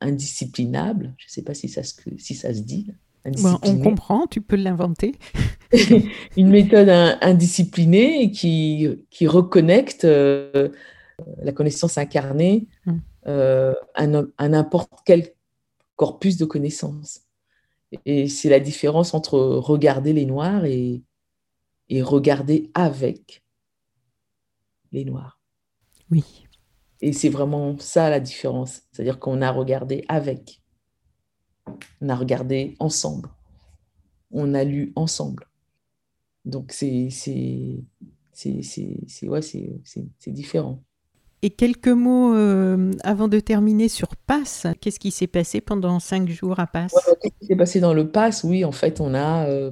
indisciplinable. 0.00 1.14
Je 1.18 1.26
ne 1.26 1.30
sais 1.30 1.42
pas 1.42 1.54
si 1.54 1.68
ça, 1.68 1.82
se, 1.82 1.94
si 2.18 2.34
ça 2.34 2.54
se 2.54 2.60
dit. 2.60 2.90
On 3.24 3.78
comprend, 3.78 4.26
tu 4.26 4.40
peux 4.40 4.56
l'inventer. 4.56 5.14
une 6.36 6.50
méthode 6.50 6.88
indisciplinée 6.88 8.30
qui, 8.30 8.88
qui 9.10 9.26
reconnecte 9.26 10.04
la 10.04 11.52
connaissance 11.52 11.98
incarnée 11.98 12.68
mm. 12.86 12.92
euh, 13.26 13.74
à, 13.94 14.48
n'importe 14.48 14.92
quel 15.04 15.32
corpus 15.96 16.36
de 16.36 16.44
connaissances. 16.44 17.20
Et 18.04 18.28
c'est 18.28 18.48
la 18.48 18.60
différence 18.60 19.14
entre 19.14 19.38
regarder 19.38 20.12
les 20.12 20.26
noirs 20.26 20.64
et, 20.64 21.02
et 21.88 22.02
regarder 22.02 22.70
avec 22.74 23.42
les 24.90 25.04
noirs. 25.04 25.38
Oui. 26.10 26.46
Et 27.00 27.12
c'est 27.12 27.28
vraiment 27.28 27.78
ça 27.78 28.10
la 28.10 28.20
différence. 28.20 28.82
C'est-à-dire 28.90 29.20
qu'on 29.20 29.42
a 29.42 29.50
regardé 29.50 30.04
avec. 30.08 30.60
On 32.00 32.08
a 32.08 32.16
regardé 32.16 32.76
ensemble. 32.78 33.28
On 34.30 34.54
a 34.54 34.64
lu 34.64 34.92
ensemble. 34.96 35.48
Donc 36.44 36.72
c'est 36.72 37.08
c'est 37.10 37.84
ouais, 39.22 39.40
différent. 40.26 40.82
Et 41.42 41.50
quelques 41.50 41.88
mots 41.88 42.34
euh, 42.34 42.90
avant 43.02 43.28
de 43.28 43.38
terminer 43.38 43.88
sur 43.88 44.16
Pass. 44.16 44.66
Qu'est-ce 44.80 44.98
qui 44.98 45.10
s'est 45.10 45.26
passé 45.26 45.60
pendant 45.60 46.00
cinq 46.00 46.28
jours 46.28 46.58
à 46.58 46.66
Pass? 46.66 46.94
Qu'est-ce 47.20 47.34
qui 47.38 47.46
s'est 47.46 47.56
passé 47.56 47.80
dans 47.80 47.92
le 47.92 48.10
Pass? 48.10 48.44
Oui, 48.44 48.64
en 48.64 48.72
fait, 48.72 49.00
on 49.00 49.14
a, 49.14 49.46
euh, 49.46 49.70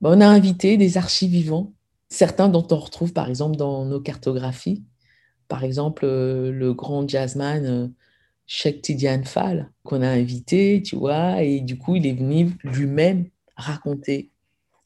bah, 0.00 0.10
on 0.12 0.20
a 0.20 0.26
invité 0.26 0.76
des 0.76 0.96
archives 0.96 1.30
vivants, 1.30 1.72
certains 2.08 2.48
dont 2.48 2.66
on 2.72 2.76
retrouve 2.76 3.12
par 3.12 3.28
exemple 3.28 3.56
dans 3.56 3.84
nos 3.84 4.00
cartographies. 4.00 4.84
Par 5.46 5.62
exemple, 5.62 6.04
euh, 6.04 6.50
le 6.50 6.74
grand 6.74 7.08
jazzman 7.08 7.92
Sheikh 8.46 8.82
Tidiane 8.82 9.24
Fall, 9.24 9.70
qu'on 9.82 10.02
a 10.02 10.08
invité, 10.08 10.82
tu 10.82 10.96
vois, 10.96 11.42
et 11.42 11.60
du 11.60 11.78
coup, 11.78 11.96
il 11.96 12.06
est 12.06 12.12
venu 12.12 12.52
lui-même 12.62 13.28
raconter 13.56 14.30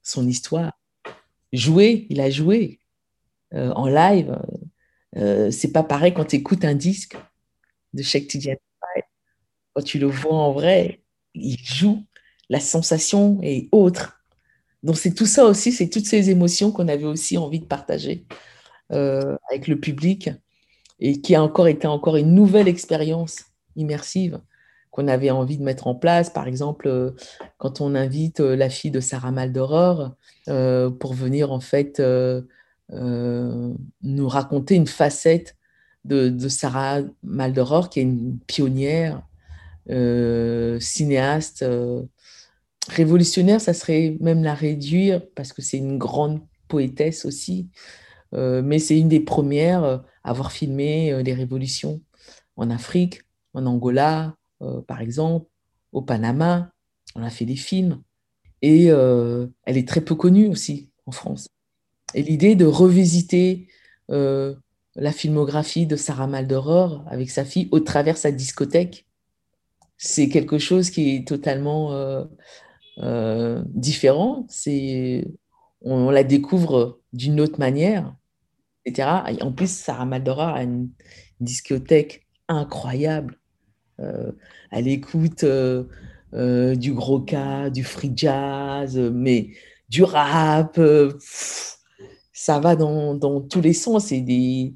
son 0.03 0.27
histoire. 0.27 0.73
Jouer, 1.53 2.07
il 2.11 2.21
a 2.21 2.31
joué 2.31 2.81
en 3.53 3.89
live 3.89 4.39
euh, 5.17 5.51
c'est 5.51 5.73
pas 5.73 5.83
pareil 5.83 6.15
quand 6.15 6.25
tu 6.25 6.37
écoutes 6.37 6.65
un 6.65 6.75
disque 6.75 7.17
de 7.95 8.03
Sheikh 8.03 8.29
Tidiane 8.29 8.57
Quand 9.75 9.83
tu 9.83 9.99
le 9.99 10.07
vois 10.07 10.35
en 10.35 10.53
vrai, 10.53 11.03
il 11.35 11.59
joue, 11.59 12.05
la 12.49 12.61
sensation 12.61 13.41
est 13.43 13.69
autre. 13.73 14.23
Donc 14.83 14.97
c'est 14.97 15.15
tout 15.15 15.27
ça 15.27 15.45
aussi, 15.45 15.73
c'est 15.73 15.89
toutes 15.91 16.07
ces 16.07 16.31
émotions 16.31 16.73
qu'on 16.73 16.89
avait 16.89 17.05
aussi 17.05 17.37
envie 17.39 17.61
de 17.61 17.67
partager 17.67 18.25
euh, 18.93 19.37
avec 19.51 19.69
le 19.69 19.79
public 19.79 20.31
et 21.01 21.21
qui 21.21 21.35
a 21.35 21.43
encore 21.43 21.69
été 21.69 21.87
encore 21.87 22.17
une 22.17 22.35
nouvelle 22.35 22.69
expérience 22.69 23.45
immersive 23.77 24.41
qu'on 24.91 25.07
avait 25.07 25.31
envie 25.31 25.57
de 25.57 25.62
mettre 25.62 25.87
en 25.87 25.95
place. 25.95 26.31
Par 26.31 26.49
exemple, 26.49 26.89
euh, 26.89 27.12
quand 27.59 27.81
on 27.81 27.95
invite 27.95 28.41
la 28.41 28.68
fille 28.68 28.91
de 28.91 29.01
Sarah 29.01 29.31
Maldoror 29.31 30.16
pour 30.47 31.14
venir 31.14 31.53
en 31.53 31.61
fait 31.61 32.01
euh, 32.93 33.73
nous 34.03 34.29
raconter 34.29 34.75
une 34.75 34.89
facette 34.89 35.57
de, 36.05 36.49
Sarah 36.49 37.03
Maldoror, 37.23 37.89
qui 37.89 38.01
est 38.01 38.03
une 38.03 38.39
pionnière, 38.47 39.23
euh, 39.91 40.81
cinéaste, 40.81 41.62
euh, 41.62 42.03
révolutionnaire, 42.89 43.61
ça 43.61 43.75
serait 43.75 44.16
même 44.21 44.43
la 44.43 44.55
réduire, 44.55 45.23
parce 45.37 45.53
que 45.53 45.62
c'est 45.62 45.77
une 45.77 45.99
grande 45.99 46.41
poétesse 46.68 47.25
aussi, 47.25 47.68
mais 48.33 48.79
c'est 48.79 48.99
une 48.99 49.09
des 49.09 49.21
premières 49.21 49.83
à 49.83 50.05
avoir 50.23 50.53
filmé 50.53 51.21
les 51.25 51.35
révolutions 51.35 52.01
en 52.57 52.71
Afrique, 52.71 53.23
en 53.55 53.66
Angola, 53.66 54.36
par 54.86 55.01
exemple, 55.01 55.46
au 55.92 56.03
Panama. 56.03 56.70
On 57.14 57.22
a 57.22 57.30
fait 57.30 57.44
des 57.44 57.57
films. 57.57 58.03
Et 58.62 58.86
elle 58.86 59.76
est 59.76 59.88
très 59.88 60.01
peu 60.01 60.14
connue 60.14 60.48
aussi 60.48 60.90
en 61.07 61.12
France. 61.12 61.48
Et 62.14 62.22
l'idée 62.22 62.55
de 62.55 62.64
revisiter 62.64 63.68
euh, 64.11 64.55
la 64.96 65.12
filmographie 65.12 65.86
de 65.86 65.96
Sarah 65.96 66.26
Maldoror 66.26 67.05
avec 67.09 67.30
sa 67.30 67.44
fille 67.44 67.68
au 67.70 67.80
travers 67.80 68.16
sa 68.16 68.32
discothèque, 68.32 69.07
c'est 69.96 70.28
quelque 70.28 70.59
chose 70.59 70.90
qui 70.90 71.14
est 71.14 71.28
totalement 71.28 71.92
euh, 71.92 72.24
euh, 72.98 73.62
différent. 73.68 74.46
C'est, 74.48 75.24
on, 75.82 76.11
la 76.11 76.24
découvre 76.24 77.01
d'une 77.12 77.40
autre 77.40 77.59
manière, 77.59 78.16
etc. 78.84 79.09
Et 79.28 79.42
en 79.42 79.53
plus, 79.53 79.70
Sarah 79.70 80.07
Maldoror 80.07 80.48
a 80.48 80.62
une, 80.62 80.90
discothèque 81.40 82.26
incroyable. 82.48 83.39
Elle 84.70 84.88
écoute 84.88 85.44
du 86.32 86.92
gros 86.92 87.24
du 87.72 87.84
free 87.84 88.12
jazz, 88.14 88.98
mais 89.12 89.51
du 89.88 90.03
rap 90.05 90.78
ça 92.40 92.59
va 92.59 92.74
dans, 92.74 93.40
tous 93.42 93.61
les 93.61 93.74
sens. 93.74 94.12
Et, 94.12 94.22
des, 94.22 94.72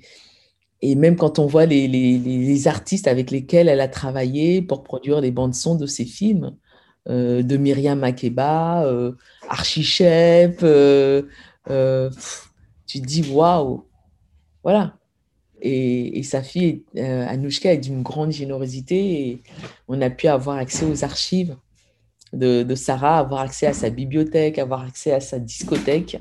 et 0.83 0.95
même 0.97 1.17
quand 1.17 1.39
on 1.39 1.47
voit 1.47 1.65
les, 1.65 2.69
artistes 2.69 3.09
avec 3.09 3.31
lesquels 3.31 3.69
elle 3.69 3.81
a 3.81 3.89
travaillé 3.89 4.61
pour 4.61 4.83
produire 4.83 5.23
les 5.23 5.31
bandes 5.31 5.55
son 5.55 5.75
de 5.75 5.87
ses 5.87 6.05
films, 6.05 6.55
euh, 7.09 7.43
de 7.43 7.57
Myriam 7.57 7.99
Makeba, 7.99 8.85
euh, 8.85 9.13
Archichep, 9.49 10.61
euh, 10.63 11.23
tu 12.87 13.01
te 13.01 13.07
dis 13.07 13.31
waouh, 13.31 13.87
voilà. 14.63 14.99
Et, 15.67 16.23
sa 16.25 16.43
fille, 16.43 16.85
Anouchka, 16.95 17.73
est 17.73 17.79
d'une 17.79 18.03
grande 18.03 18.33
générosité 18.33 19.29
et 19.29 19.43
on 19.89 20.03
a 20.03 20.11
pu 20.11 20.29
avoir 20.29 20.59
accès 20.59 20.85
aux 20.85 21.05
archives 21.05 21.57
de, 22.35 22.63
de 22.63 22.75
Sarah, 22.75 23.19
avoir 23.19 23.41
accès 23.41 23.67
à 23.67 23.73
sa 23.73 23.89
bibliothèque, 23.89 24.59
avoir 24.59 24.83
accès 24.83 25.13
à 25.13 25.21
sa 25.21 25.39
discothèque. 25.39 26.21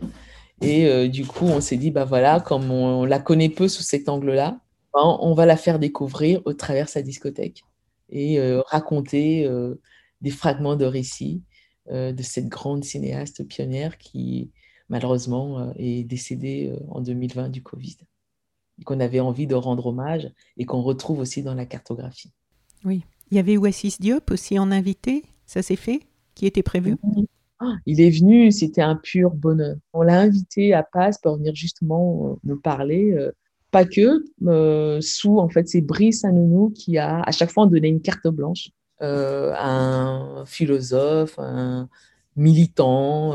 Et 0.61 0.87
euh, 0.87 1.09
du 1.09 1.25
coup, 1.25 1.45
on 1.45 1.59
s'est 1.59 1.77
dit, 1.77 1.91
bah 1.91 2.05
voilà, 2.05 2.39
comme 2.39 2.71
on, 2.71 3.03
la 3.03 3.19
connaît 3.19 3.49
peu 3.49 3.67
sous 3.67 3.83
cet 3.83 4.07
angle-là, 4.07 4.61
ben, 4.93 5.17
on 5.19 5.33
va 5.33 5.45
la 5.45 5.57
faire 5.57 5.79
découvrir 5.79 6.41
au 6.45 6.53
travers 6.53 6.87
sa 6.87 7.01
discothèque 7.01 7.63
et 8.09 8.39
euh, 8.39 8.61
raconter 8.67 9.45
euh, 9.45 9.81
des 10.21 10.29
fragments 10.29 10.75
de 10.75 10.85
récits 10.85 11.43
de 11.91 12.23
cette 12.23 12.47
grande 12.47 12.85
cinéaste 12.85 13.45
pionnière 13.45 13.97
qui, 13.97 14.51
malheureusement, 14.87 15.73
est 15.75 16.05
décédée 16.05 16.73
en 16.87 17.01
2020 17.01 17.49
du 17.49 17.61
Covid. 17.61 17.97
Qu'on 18.85 18.99
avait 18.99 19.19
envie 19.19 19.47
de 19.47 19.55
rendre 19.55 19.85
hommage 19.87 20.31
et 20.57 20.65
qu'on 20.65 20.81
retrouve 20.81 21.19
aussi 21.19 21.43
dans 21.43 21.53
la 21.53 21.65
cartographie. 21.65 22.31
Oui. 22.83 23.03
Il 23.31 23.37
y 23.37 23.39
avait 23.39 23.57
Oasis 23.57 23.99
Diop 23.99 24.31
aussi 24.31 24.59
en 24.59 24.71
invité, 24.71 25.23
ça 25.45 25.61
s'est 25.61 25.75
fait, 25.75 26.01
qui 26.35 26.45
était 26.45 26.63
prévu? 26.63 26.97
Il 27.85 28.01
est 28.01 28.09
venu, 28.09 28.51
c'était 28.51 28.81
un 28.81 28.95
pur 28.95 29.31
bonheur. 29.31 29.75
On 29.93 30.01
l'a 30.01 30.19
invité 30.19 30.73
à 30.73 30.83
Passe 30.83 31.17
pour 31.17 31.37
venir 31.37 31.55
justement 31.55 32.27
euh, 32.27 32.35
nous 32.43 32.59
parler, 32.59 33.11
euh, 33.11 33.31
pas 33.71 33.85
que, 33.85 34.23
euh, 34.45 35.01
sous, 35.01 35.39
en 35.39 35.49
fait, 35.49 35.67
c'est 35.67 35.81
Brice 35.81 36.25
Anounou 36.25 36.71
qui 36.71 36.97
a, 36.97 37.21
à 37.21 37.31
chaque 37.31 37.51
fois, 37.51 37.65
donné 37.65 37.87
une 37.87 38.01
carte 38.01 38.27
blanche 38.27 38.69
à 38.99 39.69
un 39.69 40.45
philosophe, 40.45 41.37
un 41.37 41.89
militant, 42.37 43.33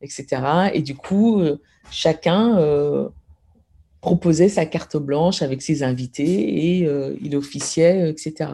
etc. 0.00 0.70
Et 0.74 0.82
du 0.82 0.94
coup, 0.94 1.42
chacun 1.90 3.10
proposait 4.00 4.48
sa 4.48 4.66
carte 4.66 4.96
blanche 4.96 5.42
avec 5.42 5.62
ses 5.62 5.82
invités 5.82 6.78
et 6.78 6.88
il 7.20 7.36
officiait, 7.36 8.10
etc. 8.10 8.50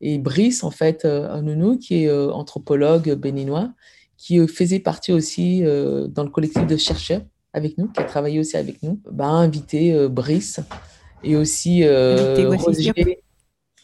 Et 0.00 0.18
Brice, 0.18 0.64
en 0.64 0.70
fait, 0.70 1.04
Anounou, 1.04 1.78
qui 1.78 2.04
est 2.04 2.10
anthropologue 2.10 3.14
béninois, 3.14 3.72
qui 4.22 4.38
euh, 4.38 4.46
faisait 4.46 4.78
partie 4.78 5.12
aussi 5.12 5.64
euh, 5.64 6.06
dans 6.06 6.22
le 6.22 6.30
collectif 6.30 6.64
de 6.64 6.76
chercheurs 6.76 7.22
avec 7.52 7.76
nous, 7.76 7.88
qui 7.88 8.00
a 8.00 8.04
travaillé 8.04 8.38
aussi 8.38 8.56
avec 8.56 8.80
nous, 8.82 9.00
bah, 9.10 9.26
invité 9.26 9.92
euh, 9.92 10.08
Brice 10.08 10.60
et 11.24 11.34
aussi 11.34 11.84
Roger 11.86 12.92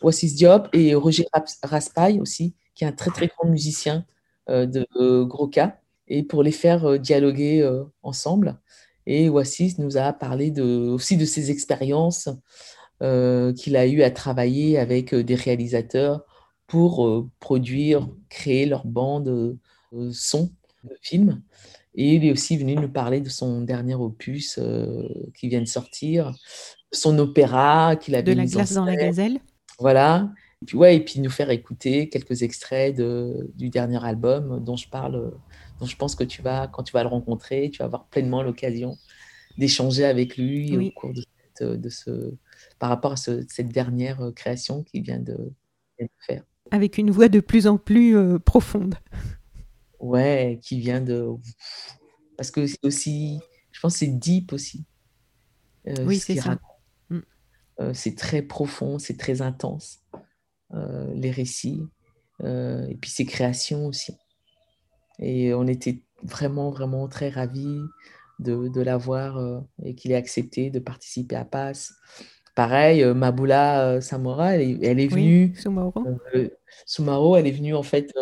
Wassis 0.01 0.35
Diop 0.35 0.69
et 0.73 0.95
Roger 0.95 1.27
Raspail 1.65 2.21
aussi, 2.21 2.55
qui 2.77 2.85
est 2.85 2.87
un 2.87 2.93
très 2.93 3.11
très 3.11 3.27
grand 3.27 3.49
musicien 3.49 4.05
de 4.49 5.23
gros 5.25 5.47
cas, 5.47 5.79
et 6.09 6.23
pour 6.23 6.43
les 6.43 6.53
faire 6.53 6.99
dialoguer 6.99 7.69
ensemble. 8.03 8.59
Et 9.11 9.29
Wassis 9.29 9.75
nous 9.79 9.97
a 9.97 10.13
parlé 10.13 10.51
de, 10.51 10.63
aussi 10.63 11.17
de 11.17 11.25
ses 11.25 11.51
expériences 11.51 12.29
qu'il 13.01 13.77
a 13.77 13.87
eu 13.87 14.03
à 14.03 14.11
travailler 14.11 14.79
avec 14.79 15.15
des 15.15 15.35
réalisateurs 15.35 16.25
pour 16.67 17.29
produire, 17.41 18.09
créer 18.29 18.67
leur 18.67 18.87
bande 18.87 19.57
euh, 19.93 20.11
son 20.13 20.51
de 20.85 20.97
film. 21.01 21.43
Et 21.95 22.15
il 22.15 22.25
est 22.25 22.31
aussi 22.31 22.57
venu 22.57 22.75
nous 22.77 22.89
parler 22.89 23.21
de 23.21 23.29
son 23.29 23.63
dernier 23.63 23.95
opus 23.95 24.59
euh, 24.59 25.09
qui 25.35 25.49
vient 25.49 25.61
de 25.61 25.67
sortir, 25.67 26.33
son 26.93 27.19
opéra 27.19 27.97
qu'il 27.97 28.15
a 28.15 28.23
De 28.23 28.33
la 28.33 28.45
glace 28.45 28.75
dans 28.75 28.85
la 28.85 28.97
gazelle. 28.97 29.41
Voilà. 29.79 30.31
Et 30.63 30.67
puis, 30.67 30.77
ouais, 30.77 30.97
et 30.97 31.05
puis 31.05 31.21
nous 31.21 31.31
faire 31.31 31.51
écouter 31.51 32.09
quelques 32.09 32.43
extraits 32.43 32.97
de, 32.97 33.51
du 33.55 33.71
dernier 33.71 34.05
album 34.05 34.63
dont 34.65 34.77
je 34.77 34.89
parle, 34.89 35.33
dont 35.79 35.87
je 35.87 35.97
pense 35.97 36.15
que 36.15 36.25
tu 36.25 36.43
vas, 36.43 36.67
quand 36.67 36.83
tu 36.83 36.93
vas 36.93 37.03
le 37.03 37.09
rencontrer, 37.09 37.71
tu 37.71 37.79
vas 37.79 37.85
avoir 37.85 38.07
pleinement 38.07 38.43
l'occasion 38.43 38.97
d'échanger 39.57 40.05
avec 40.05 40.37
lui 40.37 40.77
au 40.77 40.91
cours 40.93 41.13
de, 41.13 41.77
de, 41.77 41.89
ce, 41.89 42.35
par 42.79 42.89
rapport 42.89 43.13
à 43.13 43.17
cette 43.17 43.69
dernière 43.69 44.33
création 44.35 44.83
qu'il 44.83 45.03
vient 45.03 45.21
de, 45.21 45.53
faire. 46.21 46.45
Avec 46.71 46.99
une 46.99 47.11
voix 47.11 47.29
de 47.29 47.41
plus 47.41 47.67
en 47.67 47.79
plus 47.79 48.17
euh, 48.17 48.39
profonde. 48.39 48.97
Ouais, 49.99 50.61
qui 50.63 50.79
vient 50.79 51.01
de. 51.01 51.27
Parce 52.37 52.51
que 52.51 52.67
c'est 52.67 52.79
aussi. 52.85 53.41
Je 53.73 53.81
pense 53.81 53.95
que 53.95 53.99
c'est 54.01 54.19
deep 54.19 54.53
aussi. 54.53 54.85
Euh, 55.87 56.05
oui, 56.05 56.19
c'est 56.19 56.37
ça. 56.37 56.59
Mm. 57.11 57.19
Euh, 57.81 57.95
c'est 57.95 58.15
très 58.15 58.43
profond, 58.43 58.99
c'est 58.99 59.17
très 59.17 59.41
intense, 59.43 60.01
euh, 60.75 61.07
les 61.15 61.31
récits. 61.31 61.83
et 62.45 62.97
puis 63.01 63.11
ses 63.11 63.25
créations 63.25 63.87
aussi. 63.87 64.13
Et 65.19 65.53
on 65.55 65.67
était 65.67 66.03
vraiment, 66.23 66.71
vraiment 66.71 67.09
très 67.09 67.31
ravis 67.31 67.81
de, 68.39 68.69
de 68.69 68.81
l'avoir 68.81 69.63
et 69.83 69.95
qu'il 69.95 70.13
ait 70.13 70.17
accepté 70.17 70.71
de 70.71 70.79
participer 70.79 71.37
à 71.37 71.45
PASS. 71.45 71.93
Pareil, 72.55 73.05
Maboula 73.05 74.01
Samora, 74.01 74.55
elle 74.57 74.61
est, 74.63 74.87
elle 74.87 75.01
est 75.01 75.09
venue. 75.09 75.53
Oui, 76.35 76.51
Soumaro, 76.87 77.37
elle 77.37 77.47
est 77.47 77.53
venue 77.53 77.75
en 77.75 77.83
fait 77.83 78.13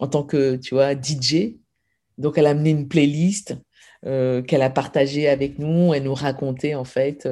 en 0.00 0.08
tant 0.08 0.24
que, 0.24 0.56
tu 0.56 0.74
vois, 0.74 0.94
DJ. 0.94 1.56
Donc, 2.18 2.38
elle 2.38 2.46
a 2.46 2.50
amené 2.50 2.70
une 2.70 2.88
playlist 2.88 3.56
qu'elle 4.02 4.62
a 4.62 4.70
partagé 4.70 5.28
avec 5.28 5.58
nous. 5.58 5.94
Elle 5.94 6.04
nous 6.04 6.14
racontait 6.14 6.74
en 6.74 6.84
fait 6.84 7.28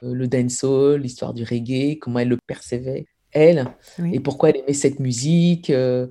le 0.00 0.26
dancehall, 0.26 1.02
l'histoire 1.02 1.34
du 1.34 1.44
reggae, 1.44 1.98
comment 1.98 2.20
elle 2.20 2.28
le 2.28 2.38
percevait 2.46 3.06
elle 3.34 3.66
et 4.12 4.20
pourquoi 4.20 4.50
elle 4.50 4.58
aimait 4.58 4.72
cette 4.72 5.00
musique. 5.00 5.70
elle 5.70 6.08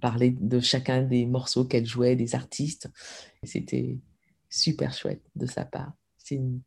parlait 0.00 0.30
de 0.30 0.60
chacun 0.60 1.02
des 1.02 1.26
morceaux 1.26 1.64
qu'elle 1.64 1.86
jouait, 1.86 2.16
des 2.16 2.34
artistes. 2.34 2.88
C'était 3.42 3.98
super 4.48 4.94
chouette 4.94 5.22
de 5.36 5.46
sa 5.46 5.64
part. 5.64 5.92
C'est 6.18 6.36
une, 6.36 6.60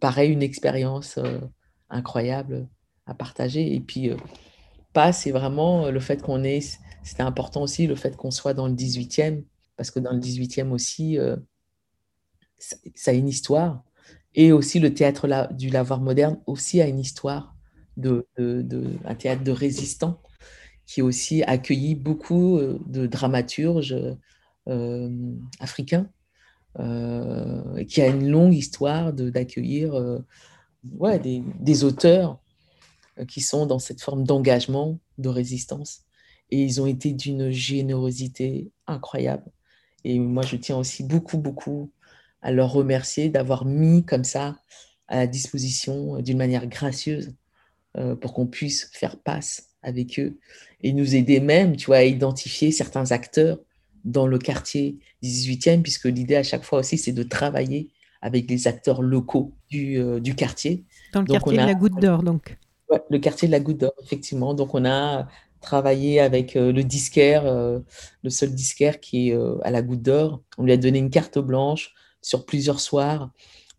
pareil 0.00 0.32
une 0.32 0.42
expérience 0.42 1.18
incroyable 1.88 2.68
à 3.06 3.14
partager. 3.14 3.74
Et 3.74 3.80
puis, 3.80 4.10
pas, 4.92 5.12
c'est 5.12 5.32
vraiment 5.32 5.90
le 5.90 6.00
fait 6.00 6.22
qu'on 6.22 6.44
est, 6.44 6.78
c'était 7.02 7.22
important 7.22 7.62
aussi 7.62 7.86
le 7.86 7.96
fait 7.96 8.16
qu'on 8.16 8.30
soit 8.30 8.54
dans 8.54 8.68
le 8.68 8.74
18e, 8.74 9.42
parce 9.76 9.90
que 9.90 10.00
dans 10.00 10.12
le 10.12 10.20
18e 10.20 10.70
aussi, 10.70 11.18
ça, 12.58 13.10
a 13.10 13.14
une 13.14 13.28
histoire. 13.28 13.82
Et 14.34 14.52
aussi 14.52 14.78
le 14.78 14.94
théâtre 14.94 15.52
du 15.52 15.70
lavoir 15.70 16.00
moderne 16.00 16.40
aussi 16.46 16.80
a 16.80 16.86
une 16.86 17.00
histoire 17.00 17.56
de, 18.00 18.26
un 19.04 19.14
théâtre 19.14 19.44
de 19.44 19.52
résistants 19.52 20.20
qui 20.86 21.02
aussi 21.02 21.42
accueilli 21.44 21.94
beaucoup 21.94 22.58
de 22.86 23.06
dramaturges 23.06 23.96
africains, 25.60 26.08
qui 26.76 28.02
a 28.02 28.06
une 28.06 28.28
longue 28.28 28.54
histoire 28.54 29.12
d'accueillir 29.12 30.20
ouais, 30.98 31.18
des, 31.18 31.44
des, 31.60 31.84
auteurs 31.84 32.40
qui 33.28 33.40
sont 33.40 33.66
dans 33.66 33.78
cette 33.78 34.02
forme 34.02 34.24
d'engagement, 34.24 34.98
de 35.18 35.28
résistance. 35.28 36.02
Et 36.50 36.62
ils 36.62 36.80
ont 36.80 36.86
été 36.86 37.12
d'une 37.12 37.50
générosité 37.50 38.72
incroyable. 38.88 39.44
Et 40.04 40.18
moi, 40.18 40.42
je 40.44 40.56
tiens 40.56 40.78
aussi 40.78 41.04
beaucoup, 41.04 41.38
beaucoup 41.38 41.92
à 42.42 42.52
leur 42.52 42.72
remercier 42.72 43.28
d'avoir 43.28 43.64
mis 43.64 44.04
comme 44.04 44.24
ça 44.24 44.56
à 45.08 45.16
la 45.16 45.26
disposition 45.26 46.16
euh, 46.16 46.22
d'une 46.22 46.38
manière 46.38 46.66
gracieuse 46.66 47.34
euh, 47.96 48.14
pour 48.14 48.32
qu'on 48.32 48.46
puisse 48.46 48.90
faire 48.92 49.16
passe 49.16 49.70
avec 49.82 50.18
eux 50.18 50.38
et 50.82 50.92
nous 50.92 51.14
aider 51.14 51.40
même, 51.40 51.76
tu 51.76 51.86
vois, 51.86 51.96
à 51.96 52.04
identifier 52.04 52.70
certains 52.70 53.12
acteurs 53.12 53.58
dans 54.04 54.26
le 54.26 54.38
quartier 54.38 54.98
18e, 55.22 55.82
puisque 55.82 56.06
l'idée 56.06 56.36
à 56.36 56.42
chaque 56.42 56.64
fois 56.64 56.80
aussi, 56.80 56.98
c'est 56.98 57.12
de 57.12 57.22
travailler 57.22 57.90
avec 58.22 58.48
les 58.50 58.68
acteurs 58.68 59.02
locaux 59.02 59.52
du, 59.70 59.98
euh, 59.98 60.20
du 60.20 60.34
quartier. 60.34 60.84
Dans 61.12 61.20
le 61.20 61.26
quartier 61.26 61.58
de 61.58 61.66
la 61.66 61.74
Goutte 61.74 62.00
d'Or, 62.00 62.22
donc. 62.22 62.56
Ouais, 62.90 63.00
le 63.08 63.18
quartier 63.18 63.48
de 63.48 63.52
la 63.52 63.60
Goutte 63.60 63.78
d'Or, 63.78 63.94
effectivement. 64.02 64.54
Donc, 64.54 64.74
on 64.74 64.84
a 64.84 65.28
travaillé 65.60 66.20
avec 66.20 66.54
le 66.54 66.82
disquaire, 66.82 67.44
le 67.44 68.30
seul 68.30 68.54
disquaire 68.54 68.98
qui 68.98 69.28
est 69.28 69.38
à 69.62 69.70
la 69.70 69.82
Goutte 69.82 70.02
d'Or. 70.02 70.40
On 70.56 70.64
lui 70.64 70.72
a 70.72 70.78
donné 70.78 70.98
une 70.98 71.10
carte 71.10 71.38
blanche 71.38 71.94
sur 72.22 72.46
plusieurs 72.46 72.80
soirs 72.80 73.30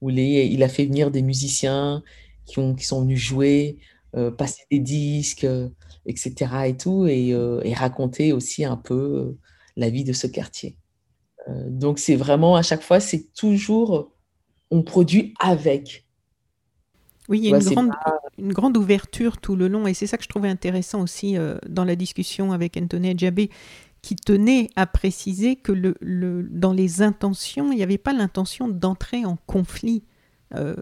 où 0.01 0.09
les, 0.09 0.45
il 0.45 0.63
a 0.63 0.67
fait 0.67 0.85
venir 0.85 1.11
des 1.11 1.21
musiciens 1.21 2.03
qui, 2.45 2.59
ont, 2.59 2.75
qui 2.75 2.85
sont 2.85 3.01
venus 3.01 3.19
jouer, 3.19 3.77
euh, 3.77 3.90
passer 4.37 4.63
des 4.69 4.79
disques, 4.79 5.45
euh, 5.45 5.69
etc. 6.05 6.51
et 6.67 6.77
tout, 6.77 7.05
et, 7.07 7.33
euh, 7.33 7.61
et, 7.63 7.73
raconter 7.73 8.33
aussi 8.33 8.65
un 8.65 8.77
peu 8.77 9.37
la 9.77 9.89
vie 9.89 10.03
de 10.03 10.13
ce 10.13 10.27
quartier. 10.27 10.77
donc 11.67 11.97
c'est 11.99 12.15
vraiment, 12.15 12.55
à 12.55 12.61
chaque 12.61 12.81
fois, 12.81 12.99
c'est 12.99 13.33
toujours, 13.33 14.11
on 14.69 14.83
produit 14.83 15.33
avec. 15.39 16.05
Oui, 17.29 17.39
il 17.39 17.49
y 17.49 17.53
a 17.53 17.57
une, 17.57 17.63
grande, 17.63 17.91
une, 18.37 18.53
grande, 18.53 18.77
ouverture 18.77 19.37
tout 19.37 19.55
le 19.55 19.67
long, 19.67 19.87
et 19.87 19.93
c'est 19.93 20.07
ça 20.07 20.17
que 20.17 20.23
je 20.23 20.29
trouvais 20.29 20.49
intéressant 20.49 21.01
aussi 21.01 21.37
dans 21.67 21.85
la 21.85 21.95
discussion 21.95 22.51
avec 22.51 22.75
Anthony 22.77 23.17
Djabé, 23.17 23.49
qui 24.01 24.15
tenait 24.15 24.69
à 24.75 24.87
préciser 24.87 25.55
que 25.55 25.71
le, 25.71 25.95
le, 26.01 26.43
dans 26.43 26.73
les 26.73 27.01
intentions, 27.01 27.71
il 27.71 27.77
n'y 27.77 27.83
avait 27.83 27.97
pas 27.97 28.13
l'intention 28.13 28.67
d'entrer 28.67 29.25
en 29.25 29.37
conflit, 29.47 30.03
euh, 30.55 30.75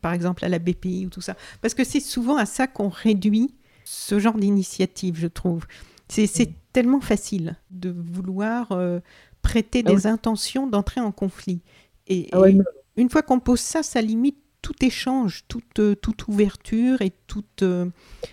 par 0.00 0.12
exemple 0.12 0.44
à 0.44 0.48
la 0.48 0.58
BPI 0.58 1.06
ou 1.06 1.10
tout 1.10 1.20
ça. 1.20 1.36
Parce 1.60 1.74
que 1.74 1.84
c'est 1.84 2.00
souvent 2.00 2.36
à 2.36 2.46
ça 2.46 2.66
qu'on 2.66 2.88
réduit 2.88 3.54
ce 3.84 4.18
genre 4.18 4.36
d'initiative, 4.36 5.16
je 5.18 5.26
trouve. 5.26 5.66
C'est 6.08 6.50
tellement 6.72 7.00
facile 7.00 7.56
de 7.70 7.90
vouloir 7.90 8.72
euh, 8.72 9.00
prêter 9.42 9.82
ah 9.84 9.90
des 9.90 10.06
intentions 10.06 10.66
d'entrer 10.66 11.00
en 11.00 11.12
conflit. 11.12 11.60
Et, 12.06 12.28
ah 12.32 12.42
une 12.96 13.10
fois 13.10 13.22
qu'on 13.22 13.40
pose 13.40 13.60
ça, 13.60 13.82
ça 13.82 14.00
limite 14.00 14.38
tout 14.62 14.74
échange, 14.82 15.44
toute, 15.46 15.78
euh, 15.78 15.94
toute 15.94 16.26
ouverture 16.28 17.00
et 17.00 17.12
toute... 17.26 17.64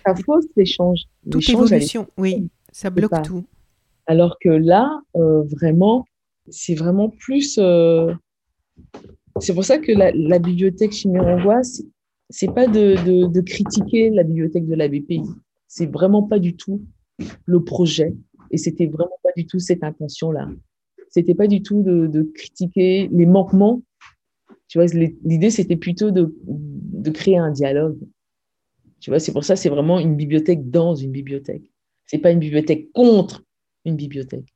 ça 0.04 0.14
fausse 0.24 0.46
l'échange. 0.56 1.02
Toute 1.30 1.48
évolution, 1.48 2.08
oui, 2.16 2.48
ça 2.72 2.90
bloque 2.90 3.22
tout. 3.22 3.44
Alors 4.06 4.38
que 4.40 4.48
là, 4.48 5.00
vraiment, 5.14 6.04
c'est 6.48 6.74
vraiment 6.74 7.10
plus. 7.10 7.58
C'est 9.40 9.54
pour 9.54 9.64
ça 9.64 9.78
que 9.78 9.92
la, 9.92 10.38
bibliothèque 10.38 10.92
Chimérangois, 10.92 11.60
c'est 12.30 12.52
pas 12.52 12.66
de, 12.66 13.28
de, 13.28 13.40
critiquer 13.40 14.10
la 14.10 14.22
bibliothèque 14.22 14.66
de 14.66 14.74
la 14.74 14.88
BPI. 14.88 15.22
C'est 15.68 15.86
vraiment 15.86 16.22
pas 16.22 16.38
du 16.38 16.56
tout 16.56 16.82
le 17.44 17.62
projet. 17.62 18.14
Et 18.50 18.58
c'était 18.58 18.86
vraiment 18.86 19.18
pas 19.22 19.30
du 19.36 19.46
tout 19.46 19.58
cette 19.58 19.82
intention-là. 19.82 20.48
C'était 21.10 21.34
pas 21.34 21.46
du 21.46 21.62
tout 21.62 21.82
de, 21.82 22.22
critiquer 22.34 23.08
les 23.12 23.26
manquements. 23.26 23.82
Tu 24.68 24.78
vois, 24.78 24.86
l'idée, 25.24 25.50
c'était 25.50 25.76
plutôt 25.76 26.10
de, 26.10 26.34
de 26.46 27.10
créer 27.10 27.38
un 27.38 27.50
dialogue. 27.50 27.98
Tu 29.00 29.10
vois, 29.10 29.18
c'est 29.18 29.32
pour 29.32 29.44
ça, 29.44 29.56
c'est 29.56 29.68
vraiment 29.68 30.00
une 30.00 30.16
bibliothèque 30.16 30.70
dans 30.70 30.94
une 30.94 31.12
bibliothèque. 31.12 31.70
C'est 32.06 32.18
pas 32.18 32.30
une 32.30 32.38
bibliothèque 32.38 32.90
contre 32.92 33.44
une 33.84 33.96
bibliothèque. 33.96 34.54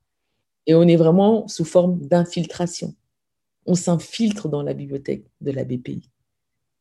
Et 0.66 0.74
on 0.74 0.82
est 0.82 0.96
vraiment 0.96 1.46
sous 1.48 1.64
forme 1.64 2.00
d'infiltration. 2.00 2.94
On 3.66 3.74
s'infiltre 3.74 4.48
dans 4.48 4.62
la 4.62 4.74
bibliothèque 4.74 5.26
de 5.40 5.50
la 5.50 5.64
BPI. 5.64 6.10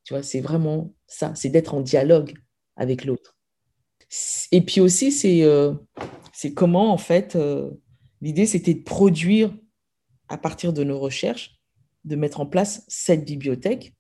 Tu 0.04 0.14
vois, 0.14 0.24
c'est 0.24 0.42
vraiment 0.42 0.94
ça, 1.08 1.34
c'est 1.36 1.50
d'être 1.50 1.74
en 1.74 1.82
dialogue 1.82 2.34
avec 2.76 3.06
l'autre. 3.06 3.36
Et 4.52 4.62
puis 4.62 4.82
aussi, 4.82 5.12
c'est 5.12 5.44
euh, 5.44 5.74
comment, 6.56 6.92
en 6.92 6.98
fait, 6.98 7.36
euh, 7.36 7.70
l'idée, 8.22 8.46
c'était 8.46 8.74
de 8.74 8.84
produire, 8.84 9.54
à 10.28 10.38
partir 10.38 10.74
de 10.74 10.84
nos 10.84 11.00
recherches, 11.00 11.60
de 12.06 12.16
mettre 12.16 12.40
en 12.40 12.46
place 12.46 12.84
cette 12.88 13.26
bibliothèque 13.26 13.94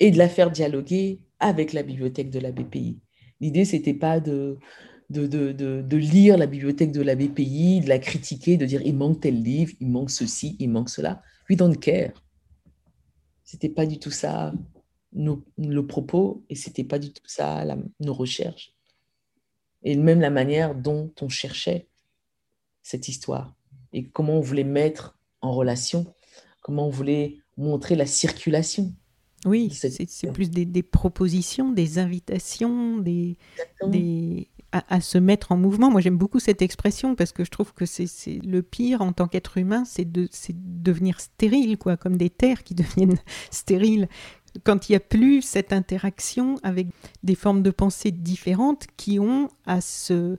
et 0.00 0.10
de 0.10 0.18
la 0.18 0.28
faire 0.28 0.50
dialoguer 0.50 1.20
avec 1.40 1.72
la 1.72 1.82
bibliothèque 1.82 2.30
de 2.30 2.38
la 2.38 2.52
BPI. 2.52 2.98
L'idée, 3.40 3.64
c'était 3.64 3.94
pas 3.94 4.20
de, 4.20 4.58
de, 5.10 5.26
de, 5.26 5.52
de, 5.52 5.96
lire 5.96 6.36
la 6.36 6.46
bibliothèque 6.46 6.92
de 6.92 7.02
la 7.02 7.14
BPI, 7.14 7.80
de 7.80 7.88
la 7.88 7.98
critiquer, 7.98 8.56
de 8.56 8.66
dire 8.66 8.82
il 8.84 8.96
manque 8.96 9.20
tel 9.20 9.42
livre, 9.42 9.72
il 9.80 9.90
manque 9.90 10.10
ceci, 10.10 10.56
il 10.58 10.70
manque 10.70 10.90
cela. 10.90 11.22
We 11.48 11.56
don't 11.56 11.78
care. 11.78 12.12
C'était 13.44 13.68
pas 13.68 13.86
du 13.86 13.98
tout 13.98 14.10
ça 14.10 14.52
nos, 15.12 15.42
le 15.56 15.86
propos 15.86 16.44
et 16.48 16.54
c'était 16.54 16.84
pas 16.84 16.98
du 16.98 17.12
tout 17.12 17.26
ça 17.26 17.64
nos 18.00 18.14
recherches. 18.14 18.74
Et 19.82 19.96
même 19.96 20.20
la 20.20 20.30
manière 20.30 20.74
dont 20.74 21.12
on 21.20 21.28
cherchait 21.28 21.88
cette 22.82 23.08
histoire 23.08 23.54
et 23.92 24.08
comment 24.08 24.34
on 24.34 24.40
voulait 24.40 24.64
mettre 24.64 25.18
en 25.40 25.52
relation, 25.52 26.12
comment 26.62 26.86
on 26.86 26.90
voulait 26.90 27.38
montrer 27.56 27.94
la 27.94 28.06
circulation. 28.06 28.92
Oui, 29.46 29.70
c'est 29.70 30.32
plus 30.32 30.50
des, 30.50 30.64
des, 30.64 30.82
propositions, 30.82 31.70
des 31.70 31.98
invitations, 31.98 32.98
des, 32.98 33.36
des, 33.86 34.48
à, 34.72 35.00
se 35.00 35.18
mettre 35.18 35.52
en 35.52 35.56
mouvement. 35.56 35.90
Moi, 35.90 36.00
j'aime 36.00 36.18
beaucoup 36.18 36.40
cette 36.40 36.62
expression 36.62 37.14
parce 37.14 37.32
que 37.32 37.44
je 37.44 37.50
trouve 37.50 37.72
que 37.72 37.86
c'est 37.86 38.06
le 38.44 38.62
pire 38.62 39.00
en 39.00 39.12
tant 39.12 39.28
qu'être 39.28 39.56
humain, 39.56 39.84
c'est 39.84 40.10
de, 40.10 40.28
devenir 40.52 41.20
stérile, 41.20 41.78
quoi, 41.78 41.96
comme 41.96 42.16
des 42.16 42.30
terres 42.30 42.64
qui 42.64 42.74
deviennent 42.74 43.18
stériles. 43.50 44.08
Quand 44.64 44.88
il 44.88 44.92
n'y 44.92 44.96
a 44.96 45.00
plus 45.00 45.42
cette 45.42 45.72
interaction 45.72 46.56
avec 46.62 46.88
des 47.22 47.34
formes 47.34 47.62
de 47.62 47.70
pensée 47.70 48.10
différentes 48.10 48.86
qui 48.96 49.18
ont 49.18 49.48
à 49.66 49.80
se, 49.80 50.36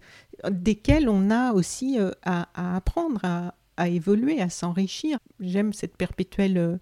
desquelles 0.50 1.10
on 1.10 1.30
a 1.30 1.54
aussi 1.54 2.00
euh, 2.00 2.12
à, 2.24 2.76
apprendre, 2.76 3.22
à, 3.24 3.88
évoluer, 3.88 4.41
à 4.41 4.50
s'enrichir. 4.50 5.20
J'aime 5.39 5.74
cette 5.74 5.95
perpétuelle 5.95 6.58
euh, 6.58 6.78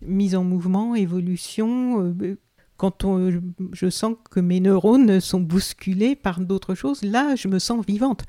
mise 0.00 0.34
en 0.34 0.44
mouvement, 0.44 0.94
évolution, 0.94 2.02
euh, 2.04 2.38
quand 2.76 3.04
on, 3.04 3.30
je 3.72 3.90
sens 3.90 4.14
que 4.30 4.40
mes 4.40 4.60
neurones 4.60 5.20
sont 5.20 5.40
bousculés 5.40 6.16
par 6.16 6.40
d'autres 6.40 6.74
choses, 6.74 7.02
là, 7.02 7.34
je 7.34 7.48
me 7.48 7.58
sens 7.58 7.84
vivante. 7.84 8.22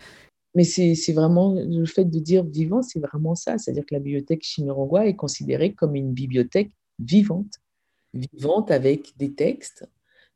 Mais 0.56 0.64
c'est 0.64 1.14
vraiment 1.14 1.54
le 1.56 1.86
fait 1.86 2.06
de 2.06 2.20
dire 2.20 2.44
vivant, 2.44 2.82
c'est 2.82 3.00
vraiment 3.00 3.36
ça. 3.36 3.58
C'est-à-dire 3.58 3.86
que 3.86 3.94
la 3.94 4.00
bibliothèque 4.00 4.44
Chimirangwa 4.44 5.06
est 5.06 5.16
considérée 5.16 5.74
comme 5.74 5.96
une 5.96 6.12
bibliothèque 6.12 6.72
vivante, 6.98 7.60
vivante 8.14 8.72
avec 8.72 9.14
des 9.18 9.34
textes, 9.34 9.88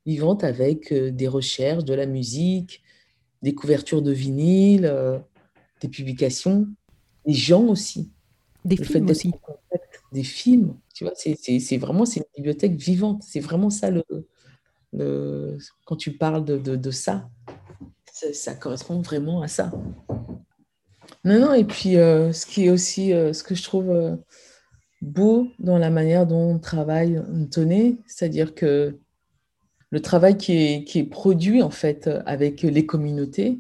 vivante 0.05 0.43
avec 0.43 0.91
euh, 0.91 1.11
des 1.11 1.27
recherches, 1.27 1.83
de 1.83 1.95
la 1.95 2.05
musique, 2.05 2.83
des 3.41 3.55
couvertures 3.55 4.01
de 4.01 4.11
vinyle, 4.11 4.85
euh, 4.85 5.17
des 5.81 5.87
publications, 5.87 6.67
des 7.25 7.33
gens 7.33 7.65
aussi. 7.65 8.11
Des 8.65 8.77
films 8.77 9.09
aussi 9.09 9.31
des 10.13 10.23
films. 10.23 10.75
Tu 10.93 11.03
vois, 11.03 11.13
c'est 11.15 11.77
vraiment 11.77 12.05
c'est 12.05 12.21
une 12.21 12.25
bibliothèque 12.37 12.75
vivante. 12.75 13.23
C'est 13.23 13.41
vraiment 13.41 13.69
ça 13.69 13.89
le, 13.89 14.03
le, 14.93 15.57
quand 15.85 15.97
tu 15.97 16.11
parles 16.13 16.45
de, 16.45 16.57
de, 16.57 16.91
ça, 16.91 17.29
ça, 18.05 18.53
correspond 18.53 19.01
vraiment 19.01 19.41
à 19.41 19.47
ça. 19.47 19.71
Non, 21.25 21.39
non, 21.39 21.53
et 21.53 21.65
puis 21.65 21.97
euh, 21.97 22.31
ce 22.31 22.45
qui 22.45 22.65
est 22.65 22.69
aussi, 22.69 23.11
euh, 23.11 23.33
ce 23.33 23.43
que 23.43 23.55
je 23.55 23.63
trouve 23.63 23.89
euh, 23.89 24.15
beau 25.01 25.47
dans 25.59 25.77
la 25.77 25.89
manière 25.89 26.27
dont 26.27 26.53
on 26.55 26.59
travaille 26.59 27.19
Antoné, 27.19 27.97
c'est-à-dire 28.07 28.53
que 28.55 28.99
le 29.89 30.01
travail 30.01 30.37
qui 30.37 30.53
est, 30.53 30.83
qui 30.83 30.99
est, 30.99 31.03
produit 31.03 31.61
en 31.61 31.69
fait 31.69 32.09
avec 32.25 32.61
les 32.61 32.85
communautés, 32.85 33.59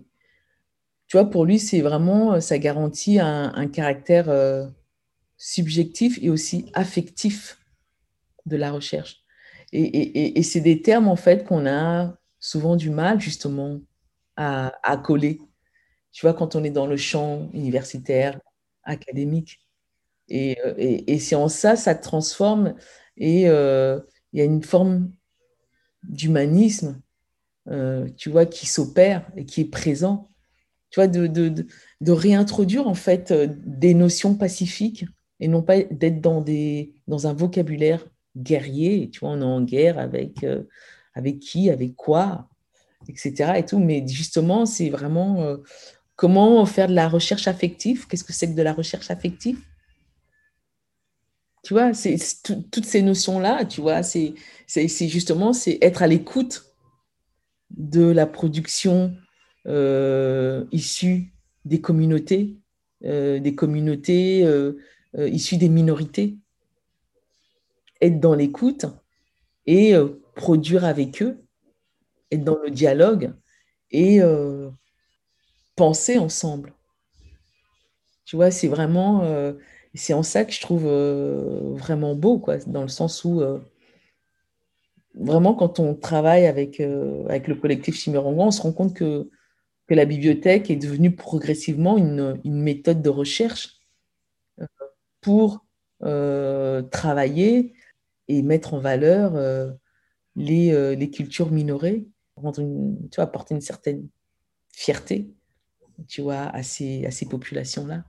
tu 1.07 1.17
vois, 1.17 1.29
pour 1.29 1.45
lui, 1.45 1.59
c'est 1.59 1.81
vraiment, 1.81 2.41
ça 2.41 2.57
garantit 2.57 3.19
un, 3.19 3.53
un 3.53 3.67
caractère 3.67 4.29
subjectif 5.43 6.17
et 6.21 6.29
aussi 6.29 6.71
affectif 6.73 7.59
de 8.45 8.55
la 8.55 8.71
recherche. 8.71 9.23
Et, 9.73 9.81
et, 9.81 10.39
et 10.39 10.43
c'est 10.43 10.61
des 10.61 10.81
termes 10.81 11.09
en 11.09 11.17
fait 11.17 11.43
qu'on 11.43 11.67
a 11.67 12.15
souvent 12.39 12.77
du 12.77 12.89
mal 12.89 13.19
justement 13.19 13.81
à, 14.37 14.71
à, 14.83 14.95
coller. 14.95 15.41
Tu 16.13 16.25
vois, 16.25 16.33
quand 16.33 16.55
on 16.55 16.63
est 16.63 16.69
dans 16.69 16.87
le 16.87 16.95
champ 16.95 17.49
universitaire, 17.51 18.39
académique. 18.83 19.59
Et, 20.29 20.57
euh, 20.65 20.75
et 20.77 21.19
c'est 21.19 21.35
en 21.35 21.49
ça, 21.49 21.75
ça 21.75 21.93
transforme 21.93 22.75
et 23.17 23.49
euh, 23.49 23.99
il 24.31 24.39
y 24.39 24.41
a 24.41 24.45
une 24.45 24.63
forme 24.63 25.11
d'humanisme, 26.03 27.01
euh, 27.67 28.07
tu 28.15 28.29
vois, 28.29 28.45
qui 28.45 28.65
s'opère 28.65 29.29
et 29.35 29.45
qui 29.45 29.61
est 29.61 29.69
présent. 29.69 30.29
Tu 30.89 31.01
vois, 31.01 31.07
de, 31.07 31.27
de, 31.27 31.65
de, 31.99 32.11
réintroduire 32.11 32.87
en 32.87 32.93
fait 32.93 33.33
des 33.33 33.93
notions 33.93 34.35
pacifiques 34.35 35.05
et 35.43 35.49
non 35.49 35.61
pas 35.61 35.83
d'être 35.83 36.21
dans, 36.21 36.39
des, 36.39 36.93
dans 37.05 37.27
un 37.27 37.33
vocabulaire 37.33 38.07
guerrier. 38.37 39.09
Tu 39.09 39.19
vois, 39.19 39.31
on 39.31 39.41
est 39.41 39.43
en 39.43 39.61
guerre 39.61 39.99
avec, 39.99 40.41
euh, 40.45 40.63
avec 41.13 41.39
qui, 41.39 41.69
avec 41.69 41.97
quoi, 41.97 42.47
etc. 43.09 43.55
Et 43.57 43.65
tout. 43.65 43.79
Mais 43.79 44.07
justement, 44.07 44.65
c'est 44.65 44.89
vraiment 44.89 45.41
euh, 45.41 45.57
comment 46.15 46.65
faire 46.65 46.87
de 46.87 46.93
la 46.93 47.09
recherche 47.09 47.49
affective? 47.49 48.07
Qu'est-ce 48.07 48.23
que 48.23 48.31
c'est 48.31 48.51
que 48.51 48.55
de 48.55 48.61
la 48.61 48.71
recherche 48.71 49.11
affective? 49.11 49.59
Tu 51.61 51.73
vois, 51.73 51.93
c'est 51.93 52.15
toutes 52.71 52.85
ces 52.85 53.01
notions-là, 53.01 53.65
tu 53.65 53.81
vois, 53.81 54.01
c'est 54.03 54.35
justement 54.67 55.51
être 55.81 56.03
à 56.03 56.07
l'écoute 56.07 56.73
de 57.69 58.05
la 58.05 58.27
production 58.27 59.13
euh, 59.67 60.65
issue 60.73 61.33
des 61.63 61.79
communautés, 61.79 62.57
des 63.01 63.55
communautés 63.55 64.45
euh, 65.17 65.29
issues 65.29 65.57
des 65.57 65.69
minorités. 65.69 66.35
Être 68.01 68.19
dans 68.19 68.35
l'écoute 68.35 68.85
et 69.65 69.95
euh, 69.95 70.21
produire 70.35 70.83
avec 70.83 71.21
eux, 71.21 71.43
être 72.31 72.43
dans 72.43 72.57
le 72.57 72.69
dialogue 72.69 73.33
et 73.91 74.21
euh, 74.21 74.69
penser 75.75 76.17
ensemble. 76.17 76.73
Tu 78.25 78.35
vois, 78.35 78.51
c'est 78.51 78.67
vraiment 78.67 79.23
c'est 79.93 80.13
en 80.13 80.23
ça 80.23 80.43
que 80.43 80.51
je 80.51 80.61
trouve 80.61 80.85
vraiment 81.77 82.15
beau, 82.15 82.39
quoi, 82.39 82.57
dans 82.65 82.81
le 82.81 82.87
sens 82.87 83.23
où 83.25 83.43
vraiment 85.13 85.53
quand 85.53 85.79
on 85.79 85.93
travaille 85.93 86.47
avec, 86.47 86.79
avec 86.79 87.47
le 87.47 87.55
collectif 87.55 87.95
Chimérangon, 87.95 88.47
on 88.47 88.51
se 88.51 88.61
rend 88.61 88.71
compte 88.71 88.95
que, 88.95 89.29
que 89.87 89.93
la 89.93 90.05
bibliothèque 90.05 90.69
est 90.69 90.75
devenue 90.75 91.15
progressivement 91.15 91.97
une, 91.97 92.39
méthode 92.45 93.01
de 93.01 93.09
recherche 93.09 93.81
pour 95.23 95.65
euh, 96.03 96.83
travailler 96.83 97.73
et 98.27 98.43
mettre 98.43 98.75
en 98.75 98.79
valeur 98.79 99.35
euh, 99.35 99.71
les, 100.35 100.95
les, 100.95 101.09
cultures 101.09 101.51
minorées, 101.51 102.07
rendre 102.35 102.61
apporter 103.17 103.55
une 103.55 103.61
certaine 103.61 104.07
fierté 104.71 105.33
tu 106.07 106.21
vois, 106.21 106.47
à 106.47 106.63
ces, 106.63 107.05
à 107.05 107.11
ces 107.11 107.27
populations-là 107.27 108.05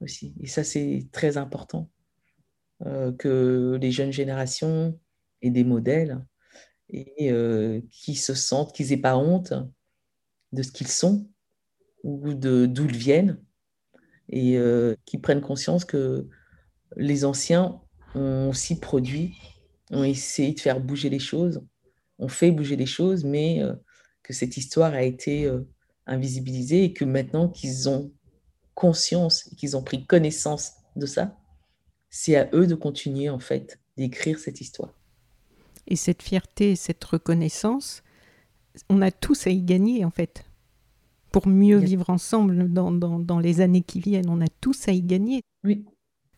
aussi. 0.00 0.34
Et 0.40 0.46
ça, 0.46 0.64
c'est 0.64 1.06
très 1.12 1.36
important 1.36 1.90
euh, 2.86 3.12
que 3.12 3.78
les 3.80 3.90
jeunes 3.90 4.12
générations 4.12 4.98
aient 5.42 5.50
des 5.50 5.64
modèles 5.64 6.24
et 6.88 7.30
euh, 7.30 7.80
qui 7.90 8.14
se 8.14 8.34
sentent, 8.34 8.74
qu'ils 8.74 8.88
n'aient 8.88 8.96
pas 8.96 9.16
honte 9.16 9.52
de 10.52 10.62
ce 10.62 10.72
qu'ils 10.72 10.88
sont 10.88 11.28
ou 12.02 12.32
d'où 12.34 12.84
ils 12.84 12.96
viennent 12.96 13.40
et 14.30 14.56
euh, 14.56 14.94
qui 15.04 15.18
prennent 15.18 15.40
conscience 15.40 15.84
que 15.84 16.26
les 16.96 17.24
anciens 17.24 17.80
ont 18.14 18.48
aussi 18.48 18.78
produit, 18.78 19.36
ont 19.90 20.04
essayé 20.04 20.54
de 20.54 20.60
faire 20.60 20.80
bouger 20.80 21.10
les 21.10 21.18
choses, 21.18 21.60
ont 22.18 22.28
fait 22.28 22.50
bouger 22.50 22.76
les 22.76 22.86
choses, 22.86 23.24
mais 23.24 23.62
euh, 23.62 23.74
que 24.22 24.32
cette 24.32 24.56
histoire 24.56 24.94
a 24.94 25.02
été 25.02 25.44
euh, 25.44 25.68
invisibilisée 26.06 26.84
et 26.84 26.92
que 26.92 27.04
maintenant 27.04 27.48
qu'ils 27.48 27.88
ont 27.88 28.12
conscience 28.74 29.44
qu'ils 29.58 29.76
ont 29.76 29.82
pris 29.82 30.06
connaissance 30.06 30.72
de 30.96 31.06
ça, 31.06 31.36
c'est 32.08 32.36
à 32.36 32.48
eux 32.54 32.66
de 32.66 32.74
continuer 32.74 33.28
en 33.28 33.38
fait 33.38 33.78
d'écrire 33.96 34.38
cette 34.38 34.60
histoire. 34.60 34.94
Et 35.86 35.96
cette 35.96 36.22
fierté, 36.22 36.76
cette 36.76 37.02
reconnaissance, 37.04 38.02
on 38.88 39.02
a 39.02 39.10
tous 39.10 39.46
à 39.46 39.50
y 39.50 39.60
gagner 39.60 40.04
en 40.04 40.10
fait. 40.10 40.44
Pour 41.32 41.46
mieux 41.46 41.78
vivre 41.78 42.10
ensemble 42.10 42.72
dans, 42.72 42.90
dans, 42.90 43.18
dans, 43.18 43.38
les 43.38 43.60
années 43.60 43.82
qui 43.82 44.00
viennent, 44.00 44.28
on 44.28 44.40
a 44.40 44.48
tous 44.60 44.88
à 44.88 44.92
y 44.92 45.02
gagner. 45.02 45.42
Oui, 45.62 45.84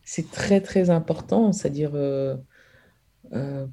c'est 0.03 0.29
très 0.29 0.61
très 0.61 0.89
important, 0.89 1.51
c'est-à-dire 1.53 1.91
euh, 1.95 2.35
euh, 3.33 3.65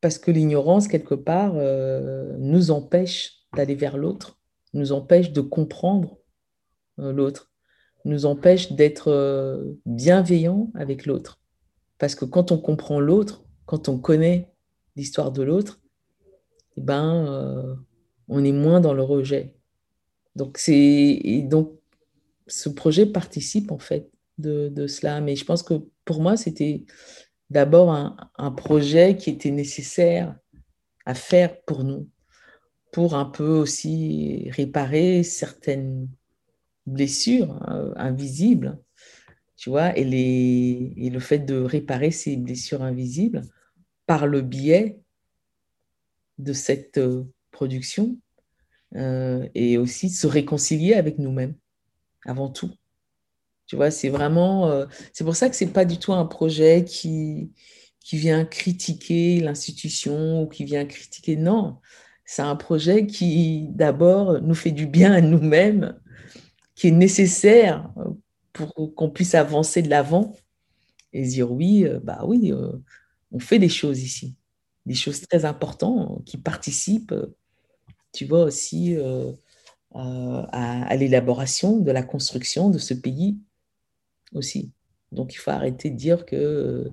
parce 0.00 0.18
que 0.18 0.30
l'ignorance, 0.30 0.88
quelque 0.88 1.14
part, 1.14 1.52
euh, 1.56 2.36
nous 2.38 2.70
empêche 2.70 3.44
d'aller 3.54 3.74
vers 3.74 3.98
l'autre, 3.98 4.38
nous 4.72 4.92
empêche 4.92 5.32
de 5.32 5.40
comprendre 5.40 6.18
l'autre 6.98 7.52
nous 8.04 8.26
empêche 8.26 8.72
d'être 8.72 9.76
bienveillant 9.86 10.70
avec 10.74 11.06
l'autre. 11.06 11.40
Parce 11.98 12.14
que 12.14 12.24
quand 12.24 12.50
on 12.50 12.58
comprend 12.58 12.98
l'autre, 13.00 13.44
quand 13.64 13.88
on 13.88 13.98
connaît 13.98 14.52
l'histoire 14.96 15.30
de 15.30 15.42
l'autre, 15.42 15.80
eh 16.76 16.80
ben, 16.80 17.78
on 18.28 18.44
est 18.44 18.52
moins 18.52 18.80
dans 18.80 18.92
le 18.92 19.02
rejet. 19.02 19.54
Donc, 20.36 20.58
c'est, 20.58 21.44
donc, 21.48 21.72
ce 22.46 22.68
projet 22.68 23.06
participe 23.06 23.70
en 23.70 23.78
fait 23.78 24.10
de, 24.38 24.86
cela. 24.86 25.20
Mais 25.20 25.36
je 25.36 25.44
pense 25.44 25.62
que 25.62 25.74
pour 26.04 26.20
moi, 26.20 26.36
c'était 26.36 26.84
d'abord 27.50 27.92
un, 27.92 28.16
un, 28.36 28.50
projet 28.50 29.16
qui 29.16 29.30
était 29.30 29.50
nécessaire 29.50 30.34
à 31.04 31.14
faire 31.14 31.60
pour 31.62 31.84
nous, 31.84 32.08
pour 32.92 33.14
un 33.14 33.24
peu 33.24 33.48
aussi 33.48 34.48
réparer 34.50 35.22
certaines 35.22 36.08
blessures 36.86 37.60
euh, 37.70 37.92
invisibles, 37.96 38.78
tu 39.56 39.70
vois, 39.70 39.96
et, 39.96 40.04
les, 40.04 40.92
et 40.96 41.10
le 41.10 41.20
fait 41.20 41.38
de 41.40 41.60
réparer 41.60 42.10
ces 42.10 42.36
blessures 42.36 42.82
invisibles 42.82 43.42
par 44.06 44.26
le 44.26 44.42
biais 44.42 44.98
de 46.38 46.52
cette 46.52 46.98
euh, 46.98 47.24
production 47.50 48.18
euh, 48.96 49.48
et 49.54 49.78
aussi 49.78 50.10
se 50.10 50.26
réconcilier 50.26 50.94
avec 50.94 51.18
nous-mêmes 51.18 51.54
avant 52.26 52.48
tout. 52.48 52.70
Tu 53.66 53.76
vois, 53.76 53.90
c'est 53.90 54.10
vraiment, 54.10 54.68
euh, 54.68 54.86
c'est 55.12 55.24
pour 55.24 55.36
ça 55.36 55.48
que 55.48 55.56
c'est 55.56 55.72
pas 55.72 55.84
du 55.84 55.98
tout 55.98 56.12
un 56.12 56.26
projet 56.26 56.84
qui, 56.84 57.52
qui 58.00 58.18
vient 58.18 58.44
critiquer 58.44 59.40
l'institution 59.40 60.42
ou 60.42 60.46
qui 60.46 60.64
vient 60.64 60.84
critiquer, 60.84 61.36
non, 61.36 61.78
c'est 62.26 62.42
un 62.42 62.56
projet 62.56 63.06
qui 63.06 63.68
d'abord 63.70 64.42
nous 64.42 64.54
fait 64.54 64.72
du 64.72 64.86
bien 64.86 65.12
à 65.12 65.20
nous-mêmes 65.20 65.98
qui 66.74 66.88
est 66.88 66.92
nécessaire 66.92 67.90
pour 68.52 68.94
qu'on 68.94 69.10
puisse 69.10 69.34
avancer 69.34 69.80
de 69.80 69.88
l'avant 69.88 70.34
et 71.14 71.22
dire 71.22 71.50
oui, 71.50 71.86
euh, 71.86 71.98
bah 72.02 72.24
oui, 72.26 72.52
on 73.30 73.38
fait 73.38 73.58
des 73.58 73.68
choses 73.68 74.02
ici, 74.02 74.36
des 74.84 74.94
choses 74.94 75.22
très 75.22 75.46
importantes 75.46 76.22
qui 76.26 76.36
participent, 76.36 77.14
tu 78.12 78.26
vois, 78.26 78.44
aussi 78.44 78.96
à, 79.94 80.86
à 80.86 80.96
l'élaboration 80.96 81.78
de 81.78 81.90
la 81.90 82.02
construction 82.02 82.70
de 82.70 82.78
ce 82.78 82.94
pays 82.94 83.38
aussi. 84.34 84.72
Donc 85.12 85.34
il 85.34 85.36
faut 85.36 85.50
arrêter 85.50 85.90
de 85.90 85.96
dire 85.96 86.24
que 86.24 86.90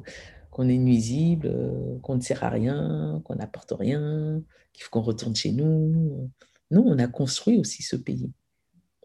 qu'on 0.52 0.68
est 0.68 0.78
nuisible, 0.78 1.54
qu'on 2.02 2.16
ne 2.16 2.22
sert 2.22 2.44
à 2.44 2.50
rien, 2.50 3.22
qu'on 3.24 3.36
n'apporte 3.36 3.72
rien, 3.72 4.42
qu'il 4.74 4.84
faut 4.84 4.90
qu'on 4.90 5.02
retourne 5.02 5.36
chez 5.36 5.52
nous. 5.52 6.30
Non, 6.72 6.84
on 6.86 7.00
a 7.00 7.08
construit 7.08 7.58
aussi 7.58 7.84
ce 7.84 7.96
pays. 7.96 8.32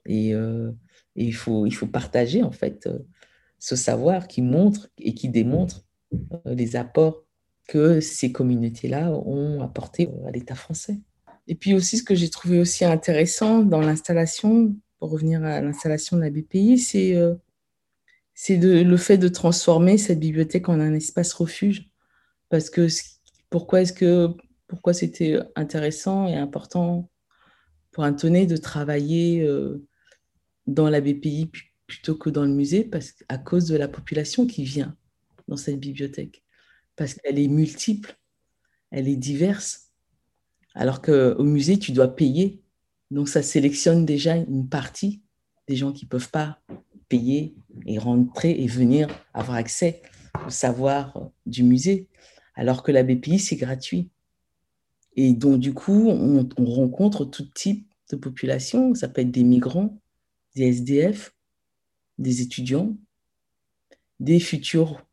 Et, 0.06 0.34
euh, 0.34 0.70
et, 1.16 1.24
il, 1.24 1.34
faut, 1.34 1.66
il 1.66 1.72
faut 1.72 1.86
partager 1.86 2.42
en 2.42 2.50
fait 2.50 2.86
euh, 2.86 2.98
ce 3.58 3.76
savoir 3.76 4.28
qui 4.28 4.42
montre 4.42 4.88
et 4.98 5.14
qui 5.14 5.28
démontre 5.28 5.84
euh, 6.12 6.54
les 6.54 6.76
apports 6.76 7.24
que 7.68 8.00
ces 8.00 8.32
communautés-là 8.32 9.12
ont 9.12 9.62
apportés 9.62 10.10
à 10.26 10.30
l'État 10.30 10.54
français. 10.54 10.98
Et 11.46 11.54
puis 11.54 11.74
aussi, 11.74 11.98
ce 11.98 12.02
que 12.02 12.14
j'ai 12.14 12.30
trouvé 12.30 12.58
aussi 12.58 12.84
intéressant 12.84 13.62
dans 13.62 13.80
l'installation, 13.80 14.74
pour 14.98 15.10
revenir 15.10 15.44
à 15.44 15.60
l'installation 15.60 16.16
de 16.16 16.22
la 16.22 16.30
BPI, 16.30 16.78
c'est 16.78 17.14
euh, 17.16 17.34
le 18.50 18.96
fait 18.96 19.18
de 19.18 19.28
transformer 19.28 19.98
cette 19.98 20.20
bibliothèque 20.20 20.68
en 20.68 20.80
un 20.80 20.94
espace 20.94 21.32
refuge. 21.34 21.90
Parce 22.48 22.70
que 22.70 22.86
pourquoi 23.50 23.82
est-ce 23.82 23.92
que 23.92 24.28
pourquoi 24.66 24.94
c'était 24.94 25.38
intéressant 25.56 26.26
et 26.26 26.36
important 26.36 27.10
pour 27.92 28.04
un 28.04 28.14
tonné 28.14 28.46
de 28.46 28.56
travailler 28.56 29.42
euh, 29.42 29.86
dans 30.66 30.88
la 30.88 31.00
BPI 31.00 31.50
plutôt 31.86 32.14
que 32.14 32.30
dans 32.30 32.44
le 32.44 32.52
musée? 32.52 32.84
Parce, 32.84 33.14
à 33.28 33.38
cause 33.38 33.66
de 33.66 33.76
la 33.76 33.88
population 33.88 34.46
qui 34.46 34.64
vient. 34.64 34.96
dans 35.48 35.56
cette 35.58 35.78
bibliothèque 35.78 36.44
parce 36.96 37.14
qu'elle 37.14 37.38
est 37.38 37.48
multiple, 37.48 38.16
elle 38.90 39.08
est 39.08 39.16
diverse. 39.16 39.83
Alors 40.74 41.00
qu'au 41.00 41.42
musée, 41.44 41.78
tu 41.78 41.92
dois 41.92 42.14
payer. 42.14 42.60
Donc, 43.10 43.28
ça 43.28 43.42
sélectionne 43.42 44.04
déjà 44.04 44.36
une 44.36 44.68
partie 44.68 45.22
des 45.68 45.76
gens 45.76 45.92
qui 45.92 46.04
ne 46.04 46.10
peuvent 46.10 46.30
pas 46.30 46.58
payer 47.08 47.54
et 47.86 47.98
rentrer 47.98 48.50
et 48.50 48.66
venir 48.66 49.08
avoir 49.32 49.56
accès 49.56 50.02
au 50.46 50.50
savoir 50.50 51.30
du 51.46 51.62
musée. 51.62 52.08
Alors 52.54 52.82
que 52.82 52.92
la 52.92 53.02
BPI, 53.02 53.38
c'est 53.38 53.56
gratuit. 53.56 54.10
Et 55.16 55.32
donc, 55.32 55.60
du 55.60 55.72
coup, 55.72 56.08
on, 56.08 56.48
on 56.56 56.64
rencontre 56.64 57.24
tout 57.24 57.46
type 57.54 57.88
de 58.10 58.16
population. 58.16 58.94
Ça 58.94 59.08
peut 59.08 59.20
être 59.20 59.30
des 59.30 59.44
migrants, 59.44 60.00
des 60.56 60.64
SDF, 60.64 61.34
des 62.18 62.42
étudiants, 62.42 62.96
des 64.20 64.40
futurs 64.40 65.04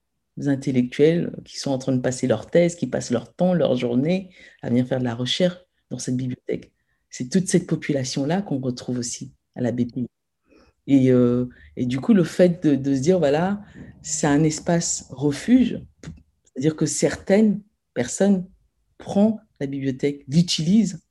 intellectuels 0.45 1.35
qui 1.45 1.59
sont 1.59 1.71
en 1.71 1.77
train 1.77 1.93
de 1.93 2.01
passer 2.01 2.27
leur 2.27 2.49
thèse, 2.49 2.75
qui 2.75 2.87
passent 2.87 3.11
leur 3.11 3.33
temps, 3.33 3.53
leur 3.53 3.75
journée 3.75 4.29
à 4.61 4.69
venir 4.69 4.87
faire 4.87 4.99
de 4.99 5.03
la 5.03 5.15
recherche 5.15 5.57
dans 5.89 5.99
cette 5.99 6.17
bibliothèque. 6.17 6.71
C'est 7.09 7.29
toute 7.29 7.47
cette 7.47 7.67
population-là 7.67 8.41
qu'on 8.41 8.59
retrouve 8.59 8.99
aussi 8.99 9.33
à 9.55 9.61
la 9.61 9.71
BPI. 9.71 10.07
Et, 10.87 11.11
euh, 11.11 11.47
et, 11.75 11.85
du 11.85 11.99
coup, 11.99 12.13
le 12.13 12.23
fait 12.23 12.63
de, 12.63 12.75
de 12.75 12.95
se 12.95 13.01
dire, 13.01 13.19
voilà, 13.19 13.61
c'est 14.01 14.27
un 14.27 14.43
espace 14.43 15.05
refuge, 15.09 15.79
c'est-à-dire 16.43 16.75
que 16.75 16.85
certaines 16.85 17.61
personnes 17.93 18.47
prennent 18.97 19.37
la 19.59 19.67
bibliothèque, 19.67 20.23
l'utilisent 20.27 21.01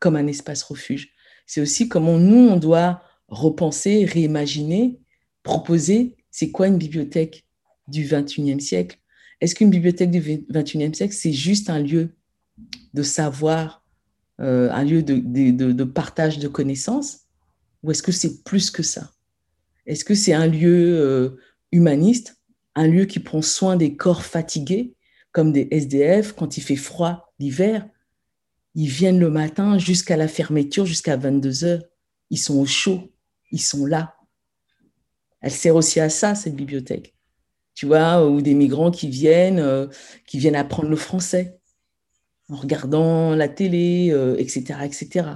comme 0.00 0.16
un 0.16 0.26
espace 0.26 0.62
refuge. 0.62 1.10
C'est 1.46 1.60
aussi 1.60 1.88
comment 1.88 2.18
nous, 2.18 2.48
on 2.48 2.56
doit 2.56 3.02
repenser, 3.28 4.04
réimaginer, 4.04 4.98
proposer, 5.42 6.16
c'est 6.30 6.50
quoi 6.50 6.68
une 6.68 6.78
bibliothèque? 6.78 7.44
Du 7.88 8.04
21e 8.04 8.60
siècle. 8.60 8.98
Est-ce 9.40 9.54
qu'une 9.54 9.70
bibliothèque 9.70 10.10
du 10.10 10.20
21e 10.20 10.94
siècle, 10.94 11.14
c'est 11.14 11.32
juste 11.32 11.70
un 11.70 11.80
lieu 11.80 12.14
de 12.94 13.02
savoir, 13.02 13.84
euh, 14.40 14.70
un 14.70 14.84
lieu 14.84 15.02
de, 15.02 15.84
partage 15.84 16.38
de 16.38 16.48
connaissances? 16.48 17.20
Ou 17.82 17.90
est-ce 17.90 18.02
que 18.02 18.12
c'est 18.12 18.42
plus 18.42 18.70
que 18.70 18.82
ça? 18.82 19.10
Est-ce 19.86 20.04
que 20.04 20.14
c'est 20.14 20.34
un 20.34 20.46
lieu 20.46 20.98
euh, 20.98 21.40
humaniste, 21.72 22.36
un 22.74 22.86
lieu 22.86 23.04
qui 23.04 23.20
prend 23.20 23.42
soin 23.42 23.76
des 23.76 23.96
corps 23.96 24.24
fatigués, 24.24 24.94
comme 25.32 25.52
des 25.52 25.68
SDF, 25.70 26.32
quand 26.32 26.56
il 26.56 26.62
fait 26.62 26.76
froid 26.76 27.32
l'hiver? 27.38 27.88
Ils 28.74 28.88
viennent 28.88 29.20
le 29.20 29.30
matin 29.30 29.78
jusqu'à 29.78 30.16
la 30.16 30.28
fermeture, 30.28 30.84
jusqu'à 30.84 31.16
22 31.16 31.64
heures. 31.64 31.82
Ils 32.30 32.38
sont 32.38 32.58
au 32.58 32.66
chaud, 32.66 33.12
ils 33.50 33.62
sont 33.62 33.86
là. 33.86 34.16
Elle 35.40 35.52
sert 35.52 35.76
aussi 35.76 36.00
à 36.00 36.10
ça, 36.10 36.34
cette 36.34 36.56
bibliothèque 36.56 37.14
tu 37.78 37.86
vois, 37.86 38.26
ou 38.26 38.40
des 38.40 38.54
migrants 38.54 38.90
qui 38.90 39.08
viennent, 39.08 39.60
euh, 39.60 39.86
qui 40.26 40.40
viennent 40.40 40.56
apprendre 40.56 40.88
le 40.88 40.96
français 40.96 41.60
en 42.48 42.56
regardant 42.56 43.36
la 43.36 43.48
télé, 43.48 44.06
etc., 44.36 44.64
euh, 44.80 44.82
etc. 44.82 45.28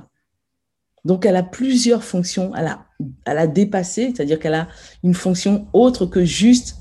Donc, 1.04 1.24
elle 1.24 1.36
a 1.36 1.44
plusieurs 1.44 2.02
fonctions. 2.02 2.52
Elle 2.56 2.66
a, 2.66 2.84
elle 3.26 3.38
a 3.38 3.46
dépassé, 3.46 4.12
c'est-à-dire 4.12 4.40
qu'elle 4.40 4.54
a 4.54 4.66
une 5.04 5.14
fonction 5.14 5.68
autre 5.72 6.04
que 6.04 6.24
juste 6.24 6.78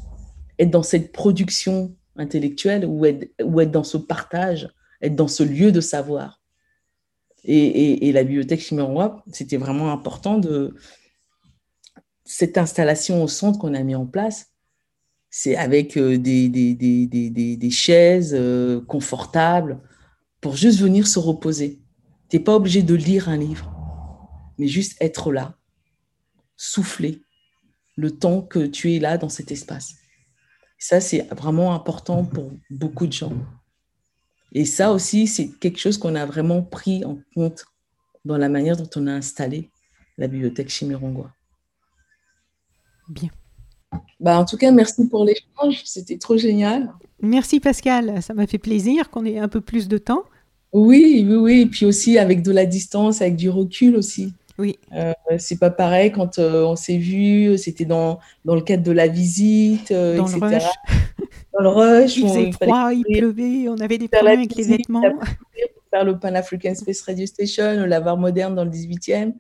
être 0.58 0.72
dans 0.72 0.82
cette 0.82 1.12
production 1.12 1.96
intellectuelle 2.16 2.84
ou 2.84 3.06
être, 3.06 3.32
ou 3.44 3.62
être 3.62 3.70
dans 3.70 3.84
ce 3.84 3.98
partage, 3.98 4.68
être 5.04 5.16
dans 5.16 5.28
ce 5.28 5.44
lieu 5.44 5.72
de 5.72 5.80
savoir. 5.80 6.42
Et, 7.44 8.08
et, 8.10 8.12
la 8.12 8.24
bibliothèque 8.24 8.62
Chimérois, 8.62 9.24
c'était 9.32 9.58
vraiment 9.58 9.92
important 9.92 10.40
de 10.40 10.74
cette 12.26 12.58
installation 12.58 13.24
au 13.24 13.28
centre 13.28 13.60
qu'on 13.60 13.76
a 13.76 13.84
mis 13.84 13.94
en 13.94 14.08
place 14.08 14.51
c'est 15.32 15.56
avec 15.56 15.98
euh, 15.98 16.18
des, 16.18 16.50
des, 16.50 16.76
des, 16.76 17.56
des, 17.56 17.70
chaises 17.72 18.36
euh, 18.38 18.82
confortables 18.82 19.80
pour 20.42 20.58
juste 20.58 20.80
venir 20.80 21.08
se 21.08 21.20
reposer. 21.20 21.80
Tu 22.30 22.38
n'es 22.38 22.44
pas 22.44 22.56
obligé 22.56 22.84
de 22.84 22.94
lire 22.94 23.30
un 23.30 23.38
livre, 23.38 23.72
mais 24.60 24.68
juste 24.68 24.98
être 25.02 25.32
là, 25.32 25.58
souffler 26.58 27.24
le 27.96 28.12
temps 28.12 28.42
que 28.42 28.68
tu 28.68 28.94
es 28.94 29.00
là 29.00 29.18
dans 29.18 29.30
cet 29.30 29.52
espace. 29.52 29.96
Ça, 30.78 31.00
c'est 31.00 31.28
vraiment 31.34 31.74
important 31.74 32.26
pour 32.26 32.52
beaucoup 32.70 33.08
de 33.08 33.14
gens. 33.14 33.34
Et 34.52 34.66
ça 34.66 34.92
aussi, 34.92 35.28
c'est 35.28 35.48
quelque 35.60 35.80
chose 35.80 35.98
qu'on 35.98 36.16
a 36.16 36.26
vraiment 36.26 36.62
pris 36.62 37.06
en 37.06 37.20
compte 37.34 37.66
dans 38.26 38.38
la 38.38 38.50
manière 38.50 38.76
dont 38.76 38.90
on 38.98 39.08
a 39.08 39.14
installé 39.14 39.72
la 40.18 40.28
bibliothèque 40.28 40.70
Chimirongois. 40.70 41.34
Bien. 43.08 43.30
Bah, 44.20 44.38
en 44.40 44.46
tout 44.46 44.58
cas, 44.58 44.72
merci 44.72 45.08
pour 45.08 45.26
l'échange. 45.26 45.82
C'était 45.86 46.18
trop 46.18 46.38
génial. 46.38 46.92
Merci 47.22 47.60
Pascal. 47.60 48.22
Ça 48.22 48.34
m'a 48.34 48.48
fait 48.48 48.58
plaisir 48.58 49.10
qu'on 49.10 49.26
ait 49.26 49.40
un 49.40 49.48
peu 49.48 49.62
plus 49.62 49.88
de 49.88 49.98
temps. 49.98 50.24
Oui, 50.74 51.26
oui, 51.28 51.36
oui. 51.36 51.62
Et 51.62 51.66
puis 51.66 51.86
aussi 51.86 52.18
avec 52.18 52.42
de 52.44 52.52
la 52.52 52.66
distance, 52.66 53.22
avec 53.22 53.36
du 53.36 53.50
recul 53.50 53.96
aussi. 53.96 54.34
Oui. 54.58 54.78
Euh, 54.94 55.14
c'est 55.38 55.60
pas 55.60 55.72
pareil 55.72 56.12
quand 56.12 56.38
euh, 56.38 56.64
on 56.64 56.76
s'est 56.76 56.98
vu, 56.98 57.58
c'était 57.58 57.86
dans, 57.86 58.20
dans 58.46 58.56
le 58.56 58.62
cadre 58.62 58.84
de 58.84 58.92
la 58.92 59.08
visite, 59.08 59.92
euh, 59.92 60.18
dans 60.18 60.28
etc. 60.28 60.40
Le 60.40 60.48
rush. 60.48 60.64
Dans 61.54 61.64
le 61.64 61.70
rush. 61.70 62.18
Il 62.18 62.28
faisait 62.28 62.52
froid, 62.52 62.94
il 62.94 63.04
pleuvait, 63.04 63.70
on 63.70 63.78
avait 63.78 63.98
des 63.98 64.08
problèmes 64.08 64.40
avec 64.40 64.56
les 64.56 64.64
vêtements. 64.64 65.02
Faire 65.92 66.06
le 66.06 66.18
Pan 66.18 66.36
African 66.36 66.76
Space 66.76 67.02
Radio 67.02 67.26
Station, 67.26 67.74
le 67.80 67.86
lavoir 67.86 68.18
moderne 68.18 68.56
dans 68.56 68.64
le 68.64 68.70
18e. 68.70 69.34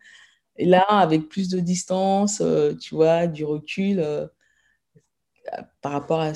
Et 0.57 0.65
là, 0.65 0.83
avec 0.89 1.29
plus 1.29 1.49
de 1.49 1.59
distance, 1.59 2.41
euh, 2.41 2.73
tu 2.73 2.95
vois, 2.95 3.27
du 3.27 3.45
recul, 3.45 4.03
par 5.81 5.91
rapport 5.91 6.19
à 6.19 6.33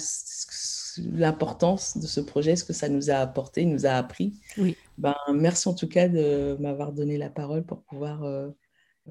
l'importance 0.98 1.98
de 1.98 2.08
ce 2.08 2.20
projet, 2.20 2.56
ce 2.56 2.64
que 2.64 2.74
ça 2.74 2.90
nous 2.90 3.10
a 3.10 3.16
apporté, 3.16 3.66
nous 3.66 3.86
a 3.86 3.92
appris. 3.92 4.40
Oui. 4.58 4.76
Ben, 4.98 5.16
merci 5.34 5.68
en 5.68 5.74
tout 5.74 5.88
cas 5.88 6.08
de 6.08 6.58
m'avoir 6.60 6.94
donné 6.94 7.18
la 7.18 7.30
parole 7.30 7.64
pour 7.64 7.84
pouvoir 7.84 8.24
euh, 8.24 8.50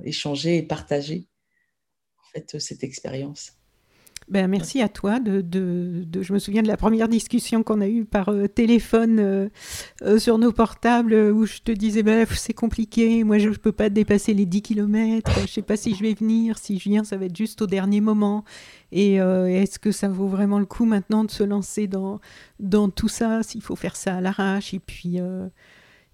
échanger 0.03 0.59
et 0.59 0.63
partager 0.63 1.29
en 2.19 2.25
fait, 2.33 2.59
cette 2.59 2.83
expérience. 2.85 3.53
Ben, 4.29 4.49
merci 4.49 4.81
à 4.81 4.89
toi. 4.89 5.21
De, 5.21 5.45
je 6.21 6.33
me 6.33 6.39
souviens 6.39 6.63
de 6.63 6.69
la 6.69 6.79
première 6.79 7.09
discussion 7.09 7.63
qu'on 7.63 7.81
a 7.83 7.89
eue 7.89 8.07
par 8.07 8.31
euh, 8.31 8.49
téléphone 8.49 9.19
euh, 9.21 9.49
euh, 10.03 10.19
sur 10.19 10.39
nos 10.39 10.51
portables 10.51 11.15
où 11.15 11.45
je 11.45 11.59
te 11.59 11.73
disais 11.73 12.03
ben, 12.03 12.27
c'est 12.31 12.55
compliqué, 12.55 13.23
moi 13.23 13.39
je 13.39 13.51
ne 13.51 13.55
peux 13.55 13.73
pas 13.73 13.91
dépasser 13.91 14.33
les 14.33 14.47
10 14.47 14.63
km, 14.63 15.31
je 15.37 15.43
ne 15.43 15.47
sais 15.47 15.63
pas 15.63 15.77
si 15.77 15.95
je 15.95 16.03
vais 16.03 16.15
venir, 16.15 16.57
si 16.57 16.79
je 16.79 16.89
viens 16.89 17.05
ça 17.05 17.19
va 17.19 17.27
être 17.27 17.37
juste 17.37 17.61
au 17.61 17.67
dernier 17.67 18.01
moment. 18.01 18.45
Et 18.93 19.15
est-ce 19.17 19.81
que 19.81 19.91
ça 19.91 20.09
vaut 20.09 20.29
vraiment 20.29 20.61
le 20.61 20.67
coup 20.67 20.85
maintenant 20.85 21.25
de 21.25 21.31
se 21.31 21.43
lancer 21.43 21.89
dans, 21.89 22.21
dans 22.61 22.91
tout 22.91 23.09
ça, 23.09 23.43
s'il 23.43 23.61
faut 23.61 23.75
faire 23.75 23.97
ça 23.97 24.17
à 24.17 24.21
l'arrache 24.21 24.73
Et 24.73 24.79
puis, 24.79 25.19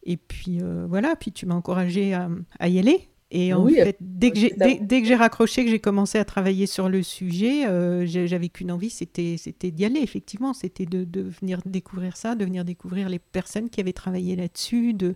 et 0.05 0.17
puis 0.17 0.61
voilà, 0.89 1.15
puis 1.15 1.31
tu 1.31 1.45
m'as 1.45 1.57
encouragé 1.57 2.15
à 2.15 2.69
y 2.69 2.79
aller. 2.79 3.11
Et 3.31 3.55
en 3.55 3.66
fait, 3.68 3.97
dès 4.01 4.31
que 4.33 4.39
j'ai, 4.39 4.53
dès, 4.57 5.03
que 5.03 5.07
j'ai 5.07 5.14
raccroché, 5.14 5.64
que 5.64 5.70
j'ai 5.70 5.78
commencé 5.78 6.18
à 6.18 6.24
travailler 6.24 6.66
sur 6.66 6.89
le 6.89 7.03
sujet, 7.03 7.66
euh, 7.66 8.05
j'avais 8.05 8.49
qu'une 8.49 8.72
envie, 8.72 8.91
c'était, 8.91 9.37
c'était 9.39 9.70
d'y 9.70 9.85
aller, 9.85 10.01
effectivement. 10.01 10.53
C'était 10.53 10.87
de, 10.87 11.05
de, 11.05 11.22
venir 11.41 11.61
découvrir 11.64 12.16
ça, 12.16 12.35
de 12.35 12.45
venir 12.45 12.64
découvrir 12.64 13.09
les 13.09 13.20
personnes 13.20 13.70
qui 13.70 13.81
avaient 13.81 13.93
travaillé 13.93 14.35
là-dessus, 14.35 14.95
de, 14.95 15.14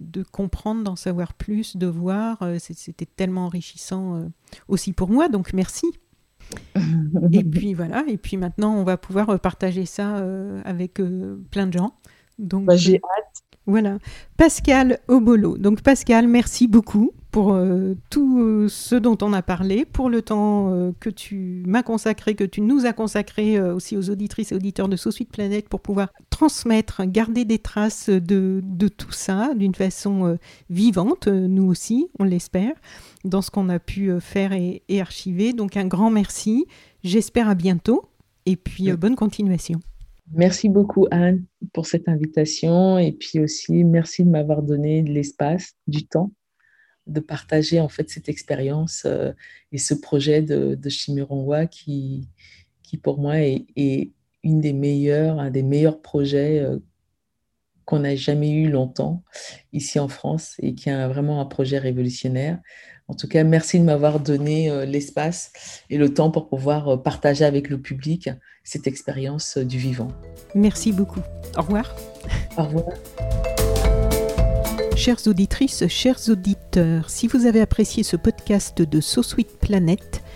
de 0.00 0.22
comprendre, 0.22 0.82
d'en 0.82 0.96
savoir 0.96 1.34
plus, 1.34 1.76
de 1.76 1.86
voir. 1.86 2.38
Euh, 2.40 2.56
c'était 2.58 3.06
tellement 3.06 3.46
enrichissant 3.46 4.16
euh, 4.16 4.24
aussi 4.68 4.94
pour 4.94 5.10
moi, 5.10 5.28
donc 5.28 5.52
merci. 5.52 5.86
et 7.32 7.44
puis 7.44 7.74
voilà, 7.74 8.04
et 8.08 8.16
puis 8.16 8.38
maintenant, 8.38 8.74
on 8.74 8.84
va 8.84 8.96
pouvoir 8.96 9.38
partager 9.40 9.86
ça 9.86 10.22
avec 10.64 11.00
plein 11.50 11.66
de 11.66 11.72
gens. 11.72 11.94
Donc, 12.38 12.64
bah, 12.64 12.76
j'ai 12.76 12.96
hâte. 12.96 13.42
Voilà. 13.66 13.98
Pascal 14.36 14.98
Obolo. 15.08 15.56
Donc 15.56 15.82
Pascal, 15.82 16.26
merci 16.26 16.66
beaucoup 16.66 17.12
pour 17.32 17.54
euh, 17.54 17.94
tout 18.10 18.68
ce 18.68 18.94
dont 18.94 19.16
on 19.22 19.32
a 19.32 19.40
parlé, 19.40 19.86
pour 19.86 20.10
le 20.10 20.20
temps 20.20 20.70
euh, 20.70 20.92
que 21.00 21.08
tu 21.08 21.64
m'as 21.66 21.82
consacré, 21.82 22.34
que 22.34 22.44
tu 22.44 22.60
nous 22.60 22.84
as 22.84 22.92
consacré 22.92 23.56
euh, 23.56 23.74
aussi 23.74 23.96
aux 23.96 24.10
auditrices 24.10 24.52
et 24.52 24.54
auditeurs 24.54 24.88
de 24.88 24.96
Sous 24.96 25.10
Suite 25.10 25.32
Planète 25.32 25.68
pour 25.70 25.80
pouvoir 25.80 26.12
transmettre, 26.28 27.02
garder 27.06 27.46
des 27.46 27.58
traces 27.58 28.10
de, 28.10 28.60
de 28.62 28.88
tout 28.88 29.12
ça 29.12 29.54
d'une 29.56 29.74
façon 29.74 30.36
vivante, 30.68 31.26
nous 31.26 31.64
aussi, 31.64 32.08
on 32.18 32.24
l'espère, 32.24 32.74
dans 33.24 33.40
ce 33.40 33.50
qu'on 33.50 33.70
a 33.70 33.78
pu 33.78 34.12
faire 34.20 34.52
et, 34.52 34.82
et, 34.88 35.00
archiver. 35.00 35.54
Donc 35.54 35.76
un 35.76 35.86
grand 35.86 36.10
merci. 36.10 36.66
J'espère 37.02 37.48
à 37.48 37.54
bientôt 37.54 38.04
et 38.44 38.56
puis 38.56 38.92
bonne 38.92 39.16
continuation. 39.16 39.80
Merci 40.34 40.68
beaucoup 40.68 41.06
Anne 41.10 41.44
pour 41.72 41.86
cette 41.86 42.08
invitation 42.08 42.98
et 42.98 43.12
puis 43.12 43.40
aussi 43.40 43.84
merci 43.84 44.24
de 44.24 44.30
m'avoir 44.30 44.62
donné 44.62 45.02
de 45.02 45.10
l'espace, 45.10 45.74
du 45.86 46.06
temps 46.06 46.30
de 47.06 47.20
partager 47.20 47.80
en 47.80 47.88
fait 47.88 48.10
cette 48.10 48.28
expérience 48.28 49.02
euh, 49.06 49.32
et 49.72 49.78
ce 49.78 49.94
projet 49.94 50.42
de, 50.42 50.74
de 50.74 51.64
qui, 51.66 52.28
qui 52.82 52.96
pour 52.96 53.18
moi 53.18 53.40
est, 53.40 53.66
est, 53.76 54.12
une 54.44 54.60
des 54.60 54.72
meilleures, 54.72 55.38
un 55.38 55.50
des 55.50 55.62
meilleurs 55.62 56.02
projets 56.02 56.58
euh, 56.58 56.78
qu'on 57.84 58.00
n'a 58.00 58.16
jamais 58.16 58.50
eu 58.50 58.68
longtemps 58.68 59.22
ici 59.72 60.00
en 60.00 60.08
France 60.08 60.56
et 60.58 60.74
qui 60.74 60.88
est 60.88 61.08
vraiment 61.08 61.40
un 61.40 61.44
projet 61.44 61.78
révolutionnaire. 61.78 62.58
En 63.06 63.14
tout 63.14 63.28
cas, 63.28 63.44
merci 63.44 63.78
de 63.78 63.84
m'avoir 63.84 64.18
donné 64.18 64.68
euh, 64.68 64.84
l'espace 64.84 65.52
et 65.90 65.98
le 65.98 66.12
temps 66.12 66.30
pour 66.30 66.48
pouvoir 66.48 67.02
partager 67.02 67.44
avec 67.44 67.68
le 67.68 67.80
public 67.80 68.30
cette 68.64 68.86
expérience 68.86 69.58
du 69.58 69.78
vivant. 69.78 70.08
Merci 70.54 70.92
beaucoup. 70.92 71.20
Au 71.56 71.62
revoir. 71.62 71.94
Au 72.56 72.64
revoir. 72.64 72.86
Chères 74.96 75.26
auditrices, 75.26 75.86
chers 75.88 76.28
auditeurs, 76.28 77.10
si 77.10 77.26
vous 77.26 77.46
avez 77.46 77.60
apprécié 77.60 78.02
ce 78.02 78.16
podcast 78.16 78.82
de 78.82 79.00
So 79.00 79.22
Planet, 79.60 80.22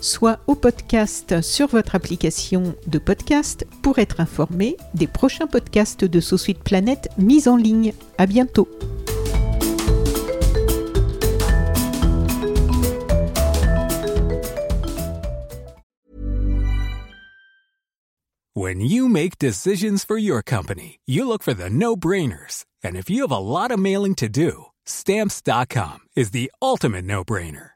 soit 0.00 0.38
au 0.46 0.54
podcast 0.54 1.40
sur 1.40 1.68
votre 1.68 1.94
application 1.94 2.74
de 2.86 2.98
podcast 2.98 3.66
pour 3.82 3.98
être 3.98 4.20
informé 4.20 4.76
des 4.94 5.06
prochains 5.06 5.46
podcasts 5.46 6.04
de 6.04 6.20
So 6.20 6.36
Suite 6.36 6.62
Planète 6.62 7.08
mis 7.18 7.48
en 7.48 7.56
ligne. 7.56 7.92
À 8.18 8.26
bientôt. 8.26 8.68
When 18.54 18.80
you 18.80 19.08
make 19.08 19.38
decisions 19.38 20.02
for 20.02 20.16
your 20.16 20.42
company, 20.42 20.98
you 21.04 21.28
look 21.28 21.42
for 21.42 21.52
the 21.52 21.68
no-brainers. 21.68 22.64
And 22.82 22.96
if 22.96 23.10
you 23.10 23.20
have 23.20 23.30
a 23.30 23.38
lot 23.38 23.70
of 23.70 23.78
mailing 23.78 24.14
to 24.14 24.30
do, 24.30 24.66
stamps.com 24.86 25.98
is 26.16 26.30
the 26.30 26.50
ultimate 26.62 27.04
no-brainer. 27.04 27.75